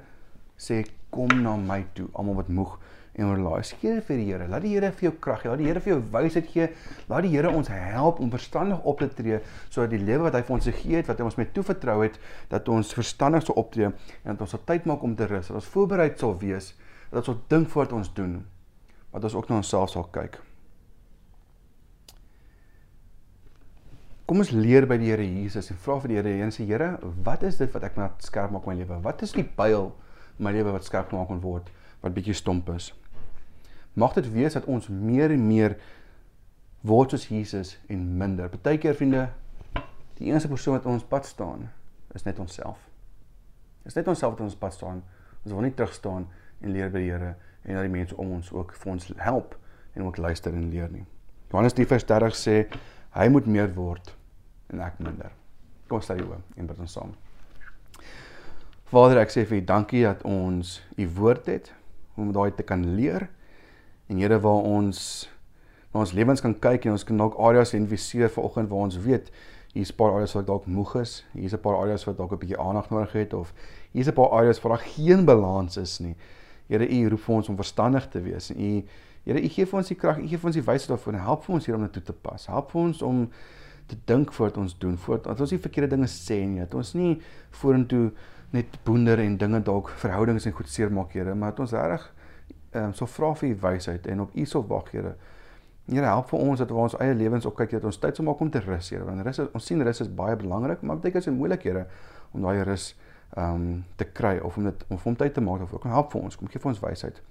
sê 0.58 0.82
kom 1.14 1.30
na 1.44 1.54
my 1.60 1.84
toe, 1.94 2.08
almal 2.18 2.42
wat 2.42 2.50
moeg 2.50 2.78
en 3.14 3.30
oorlaai. 3.30 3.62
Skeer 3.66 4.02
vir 4.06 4.20
die 4.20 4.26
Here. 4.30 4.48
Laat 4.50 4.64
die 4.66 4.74
Here 4.74 4.90
vir 4.92 5.08
jou 5.08 5.14
krag 5.22 5.44
gee. 5.44 5.52
Laat 5.52 5.62
die 5.62 5.68
Here 5.68 5.82
vir 5.84 5.94
jou 5.94 6.00
wysheid 6.14 6.48
gee. 6.50 6.70
Laat 7.10 7.26
die 7.28 7.34
Here 7.34 7.52
ons 7.54 7.70
help 7.70 8.22
om 8.24 8.32
verstandig 8.34 8.88
op 8.90 9.04
te 9.04 9.10
tree 9.14 9.42
sodat 9.70 9.94
die 9.94 10.02
lewe 10.02 10.28
wat 10.28 10.38
hy 10.38 10.42
vir 10.48 10.56
ons 10.58 10.70
gegee 10.70 11.02
het, 11.02 11.10
wat 11.12 11.22
hy 11.22 11.28
ons 11.28 11.38
met 11.38 11.54
toevertrou 11.54 12.00
het, 12.02 12.18
dat 12.50 12.72
ons 12.74 12.94
verstandig 12.98 13.46
sal 13.46 13.60
optree 13.62 13.92
en 13.92 14.32
dat 14.32 14.42
ons 14.46 14.56
sal 14.56 14.64
tyd 14.66 14.88
maak 14.90 15.04
om 15.06 15.14
te 15.20 15.28
rus. 15.30 15.52
Dat 15.52 15.60
ons 15.62 15.70
voorbereid 15.76 16.18
sal 16.20 16.34
wees. 16.42 16.74
Dat 17.12 17.22
ons 17.22 17.30
sal 17.32 17.38
dink 17.54 17.70
voordat 17.74 18.00
ons 18.00 18.10
doen 18.18 18.42
wat 19.14 19.30
ons 19.30 19.38
ook 19.38 19.50
na 19.52 19.60
onsself 19.62 19.94
sal 19.94 20.08
kyk. 20.10 20.40
Kom 24.26 24.40
ons 24.42 24.54
leer 24.56 24.88
by 24.90 24.98
die 24.98 25.12
Here 25.12 25.26
Jesus 25.28 25.70
en 25.70 25.78
vra 25.84 26.00
vir 26.02 26.16
die 26.16 26.18
Here 26.18 26.48
en 26.48 26.56
sê 26.56 26.66
Here, 26.66 26.96
wat 27.28 27.44
is 27.46 27.60
dit 27.62 27.70
wat 27.76 27.86
ek 27.86 28.00
moet 28.00 28.26
skerp 28.26 28.56
maak 28.56 28.66
in 28.66 28.74
my 28.74 28.80
lewe? 28.80 28.98
Wat 29.06 29.22
is 29.22 29.36
die 29.38 29.46
pyl 29.46 29.92
my 30.42 30.54
lewe 30.56 30.74
wat 30.74 30.88
skerp 30.88 31.12
gemaak 31.12 31.30
kon 31.30 31.42
word 31.44 31.70
wat 32.04 32.14
bietjie 32.16 32.36
stomp 32.36 32.70
is. 32.74 32.92
Mag 33.94 34.14
dit 34.14 34.32
wees 34.34 34.54
dat 34.58 34.66
ons 34.66 34.88
meer 34.88 35.32
en 35.32 35.48
meer 35.48 35.78
word 36.82 37.14
soos 37.14 37.28
Jesus 37.30 37.76
en 37.88 38.02
minder. 38.18 38.50
Partykeer 38.50 38.98
vriende, 38.98 39.28
die 40.18 40.32
enigste 40.32 40.50
persoon 40.50 40.80
wat 40.80 40.88
ons 40.90 41.06
pad 41.08 41.28
staan 41.30 41.70
is 42.14 42.26
net 42.26 42.40
onsself. 42.40 42.80
Is 43.86 43.96
net 43.98 44.08
onsself 44.08 44.36
wat 44.36 44.46
ons 44.46 44.58
pad 44.58 44.74
staan. 44.74 45.04
Ons 45.44 45.54
wil 45.54 45.66
nie 45.68 45.74
terug 45.76 45.94
staan 45.94 46.28
en 46.62 46.74
leer 46.74 46.92
by 46.92 47.04
die 47.04 47.12
Here 47.12 47.36
en 47.64 47.78
dat 47.78 47.86
die 47.86 47.94
mense 47.94 48.18
om 48.20 48.34
ons 48.36 48.50
ook 48.52 48.74
vir 48.76 48.92
ons 48.92 49.12
help 49.24 49.56
en 49.94 50.08
ook 50.08 50.18
luister 50.18 50.54
en 50.54 50.70
leer 50.72 50.90
nie. 50.92 51.06
Johannes 51.52 51.76
3:30 51.78 52.36
sê 52.36 52.56
hy 53.14 53.28
moet 53.30 53.46
meer 53.46 53.70
word 53.76 54.16
en 54.74 54.82
ek 54.82 55.00
minder. 55.00 55.32
Kom 55.88 56.02
ons 56.02 56.06
staan 56.06 56.18
hier 56.18 56.42
en 56.58 56.68
bid 56.68 56.80
ons 56.80 56.92
saam. 56.98 57.14
Vader, 58.90 59.22
ek 59.22 59.32
sê 59.34 59.46
vir 59.46 59.58
U 59.58 59.66
dankie 59.66 60.04
dat 60.04 60.24
ons 60.26 60.82
U 60.98 61.08
woord 61.18 61.46
het 61.46 61.72
om 62.18 62.34
daai 62.34 62.52
te 62.52 62.64
kan 62.64 62.84
leer. 62.96 63.30
En 64.08 64.18
Here 64.18 64.40
waar 64.40 64.64
ons 64.68 65.30
na 65.94 66.00
ons 66.00 66.12
lewens 66.12 66.42
kan 66.42 66.56
kyk 66.60 66.88
en 66.88 66.96
ons 66.98 67.04
kan 67.06 67.18
dalk 67.18 67.36
areas 67.38 67.74
identifiseer 67.74 68.32
vanoggend 68.34 68.70
waar 68.72 68.88
ons 68.88 68.98
weet 68.98 69.30
hier's 69.74 69.92
'n 69.92 69.96
paar 69.96 70.12
areas 70.14 70.34
wat 70.34 70.48
dalk 70.48 70.66
moeg 70.66 70.96
is, 70.96 71.26
hier's 71.34 71.54
'n 71.54 71.62
paar 71.62 71.76
areas 71.76 72.06
wat 72.06 72.18
dalk 72.18 72.32
'n 72.32 72.38
bietjie 72.38 72.58
aandag 72.58 72.90
nodig 72.90 73.12
het 73.14 73.34
of 73.34 73.54
hier's 73.92 74.08
'n 74.08 74.14
paar 74.14 74.30
areas 74.30 74.62
waar 74.62 74.78
daar 74.78 74.86
geen 74.86 75.26
balans 75.26 75.78
is 75.78 76.00
nie. 76.00 76.16
Here, 76.68 76.88
U 76.88 77.10
roep 77.10 77.20
vir 77.20 77.36
ons 77.36 77.50
om 77.50 77.56
verstandig 77.56 78.08
te 78.10 78.22
wees 78.22 78.50
en 78.50 78.60
U 78.60 78.84
Here, 79.26 79.42
U 79.42 79.48
gee 79.48 79.66
vir 79.66 79.78
ons 79.78 79.88
die 79.88 79.96
krag, 79.96 80.18
U 80.18 80.28
gee 80.28 80.38
vir 80.38 80.46
ons 80.46 80.56
die 80.56 80.66
wysheid 80.66 80.90
daarvoor 80.90 81.14
en 81.14 81.20
help 81.20 81.44
vir 81.44 81.54
ons 81.56 81.66
hier 81.66 81.76
om 81.76 81.82
dit 81.82 81.94
toe 81.94 82.04
te 82.04 82.14
pas. 82.14 82.48
Help 82.48 82.72
vir 82.72 82.82
ons 82.82 83.02
om 83.02 83.30
te 83.88 83.96
dink 84.06 84.34
voordat 84.34 84.58
ons 84.58 84.78
doen, 84.78 84.98
voordat 84.98 85.40
ons 85.40 85.52
nie 85.52 85.60
verkeerde 85.60 85.90
dinge 85.90 86.08
sê 86.08 86.46
nie, 86.46 86.60
dat 86.60 86.74
ons 86.74 86.94
nie 86.94 87.22
vorentoe 87.52 88.12
net 88.52 88.66
boender 88.84 89.20
en 89.20 89.38
dinge 89.38 89.62
dalk 89.64 89.90
verhoudings 89.90 90.46
en 90.46 90.52
goed 90.52 90.70
seermaak, 90.70 91.14
Here, 91.14 91.36
maar 91.36 91.50
dat 91.50 91.60
ons 91.60 91.72
reg 91.72 92.14
ehm 92.74 92.84
um, 92.84 92.94
so 92.94 93.06
vra 93.06 93.34
vir 93.36 93.50
u 93.50 93.56
wysheid 93.62 94.08
en 94.08 94.22
op 94.22 94.36
u 94.36 94.46
sal 94.46 94.68
wag, 94.68 94.92
Here. 94.92 95.16
Here 95.86 96.06
help 96.06 96.30
vir 96.30 96.40
ons 96.40 96.60
dat 96.60 96.72
ons 96.72 96.94
ons 96.94 97.02
eie 97.02 97.14
lewens 97.14 97.46
op 97.46 97.56
kyk 97.56 97.72
dat 97.72 97.84
ons 97.84 97.98
tyd 97.98 98.16
sal 98.16 98.26
maak 98.26 98.40
om 98.40 98.50
te 98.50 98.60
rus, 98.60 98.90
Here. 98.90 99.04
Want 99.06 99.22
rus 99.26 99.40
ons 99.46 99.66
sien 99.66 99.84
rus 99.84 100.02
is 100.02 100.10
baie 100.16 100.36
belangrik, 100.36 100.82
maar 100.82 100.98
baie 100.98 101.12
keer 101.12 101.22
is 101.22 101.30
dit 101.30 101.36
moeilik, 101.38 101.64
Here, 101.64 101.86
om 102.32 102.42
daai 102.42 102.64
rus 102.64 102.94
ehm 103.36 103.54
um, 103.54 103.84
te 103.96 104.06
kry 104.06 104.38
of 104.38 104.58
om 104.58 104.64
dit 104.64 104.86
om 104.90 104.98
hom 105.04 105.16
tyd 105.16 105.34
te 105.34 105.42
maak 105.42 105.60
daarvoor. 105.60 105.80
Kom 105.80 105.92
help 105.92 106.12
vir 106.12 106.22
ons, 106.22 106.38
kom 106.38 106.48
gee 106.48 106.62
vir 106.62 106.72
ons 106.72 106.82
wysheid. 106.82 107.22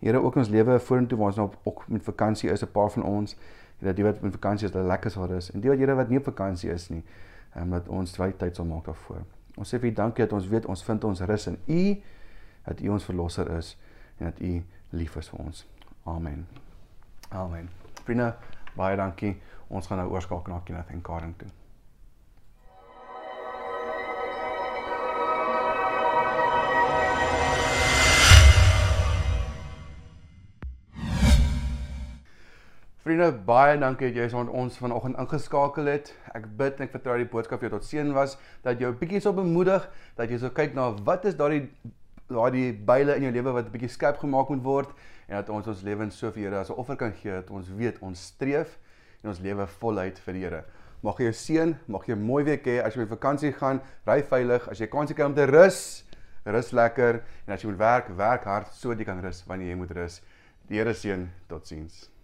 Here 0.00 0.20
ook 0.20 0.36
ons 0.36 0.48
lewe 0.52 0.78
vorentoe 0.78 1.18
waar 1.18 1.32
ons 1.32 1.40
nou 1.40 1.50
ook 1.64 1.86
met 1.88 2.04
vakansie 2.04 2.50
is 2.50 2.62
'n 2.62 2.72
paar 2.72 2.90
van 2.90 3.02
ons 3.02 3.36
Here 3.78 3.92
die 3.92 4.04
wat 4.04 4.20
met 4.20 4.32
vakansie 4.32 4.66
is, 4.66 4.72
dat 4.72 4.86
lekker 4.86 5.10
sal 5.10 5.26
rus 5.26 5.50
en 5.52 5.60
die 5.60 5.70
wat 5.70 5.78
Here 5.78 5.94
wat 5.94 6.08
nie 6.08 6.18
op 6.18 6.24
vakansie 6.24 6.70
is 6.70 6.88
nie, 6.88 7.02
ehm 7.54 7.62
um, 7.62 7.70
dat 7.70 7.88
ons 7.88 8.12
tyd 8.12 8.56
sal 8.56 8.64
maak 8.64 8.84
daarvoor. 8.84 9.24
Ons 9.56 9.74
sê 9.74 9.78
vir 9.78 9.90
U 9.90 9.92
dankie 9.92 10.24
dat 10.24 10.32
ons 10.32 10.48
weet 10.48 10.66
ons 10.66 10.84
vind 10.84 11.04
ons 11.04 11.20
rus 11.20 11.46
in 11.46 11.58
U, 11.66 11.96
dat 12.64 12.80
U 12.80 12.88
ons 12.88 13.04
verlosser 13.04 13.50
is 13.56 13.76
en 14.18 14.24
dat 14.24 14.40
U 14.40 14.64
lief 14.90 15.16
is 15.16 15.28
vir 15.28 15.38
ons. 15.40 15.66
Amen. 16.04 16.46
Amen. 17.28 17.68
Vriende, 18.04 18.34
baie 18.76 18.96
dankie. 18.96 19.36
Ons 19.68 19.86
gaan 19.86 19.98
nou 19.98 20.10
oorskakel 20.14 20.52
na 20.52 20.60
Kenneth 20.64 20.90
en 20.94 21.02
Karen 21.02 21.34
toe. 21.36 21.48
Vriende, 33.06 33.32
baie 33.46 33.76
dankie 33.78 34.08
dat 34.10 34.16
jy 34.18 34.38
ons 34.38 34.50
ons 34.50 34.78
vanoggend 34.82 35.18
ingeskakel 35.22 35.90
het. 35.90 36.08
Ek 36.34 36.48
bid 36.58 36.80
en 36.80 36.86
ek 36.86 36.94
vertrou 36.94 37.18
die 37.20 37.28
boodskap 37.30 37.60
vir 37.60 37.68
jou 37.68 37.76
tot 37.76 37.86
seën 37.86 38.08
was, 38.14 38.38
dat 38.62 38.80
jy 38.80 38.88
'n 38.88 38.98
bietjie 38.98 39.20
sou 39.20 39.34
bemoedig, 39.34 39.86
dat 40.16 40.30
jy 40.30 40.38
sou 40.38 40.50
kyk 40.50 40.74
na 40.74 40.90
wat 41.04 41.24
is 41.24 41.36
daardie 41.36 41.70
daardie 42.28 42.72
byle 42.72 43.16
in 43.16 43.22
jou 43.22 43.32
lewe 43.32 43.52
wat 43.52 43.66
'n 43.66 43.72
bietjie 43.72 43.88
skerp 43.88 44.18
gemaak 44.18 44.48
moet 44.48 44.62
word 44.62 44.90
en 45.28 45.36
dat 45.36 45.48
ons 45.48 45.66
ons 45.66 45.82
lewens 45.82 46.16
so 46.16 46.30
vir 46.30 46.42
Here 46.42 46.58
as 46.58 46.70
'n 46.70 46.78
offer 46.78 46.96
kan 46.96 47.12
gee 47.12 47.30
dat 47.30 47.50
ons 47.50 47.68
weet 47.68 47.98
ons 48.00 48.26
streef 48.26 48.78
en 49.22 49.30
ons 49.30 49.40
lewe 49.40 49.66
voluit 49.66 50.18
vir 50.18 50.34
die 50.34 50.42
Here. 50.42 50.64
Mag 51.02 51.18
jy 51.18 51.24
jou 51.24 51.32
seën, 51.32 51.76
mag 51.86 52.06
jy 52.06 52.14
'n 52.14 52.22
mooi 52.22 52.44
week 52.44 52.64
hê 52.66 52.82
as 52.82 52.94
jy 52.94 53.02
op 53.02 53.08
vakansie 53.08 53.52
gaan, 53.52 53.80
ry 54.06 54.22
veilig, 54.22 54.68
as 54.68 54.78
jy 54.78 54.86
kans 54.86 55.12
kry 55.12 55.24
om 55.24 55.34
te 55.34 55.46
rus, 55.46 56.04
rus 56.44 56.72
lekker 56.72 57.22
en 57.46 57.52
as 57.52 57.62
jy 57.62 57.68
moet 57.68 57.78
werk, 57.78 58.08
werk 58.16 58.44
hard 58.44 58.72
sodat 58.72 58.98
jy 58.98 59.04
kan 59.04 59.20
rus 59.20 59.44
wanneer 59.46 59.68
jy 59.68 59.76
moet 59.76 59.90
rus. 59.90 60.22
Die 60.68 60.78
Here 60.78 60.94
seën, 60.94 61.28
totsiens. 61.48 62.15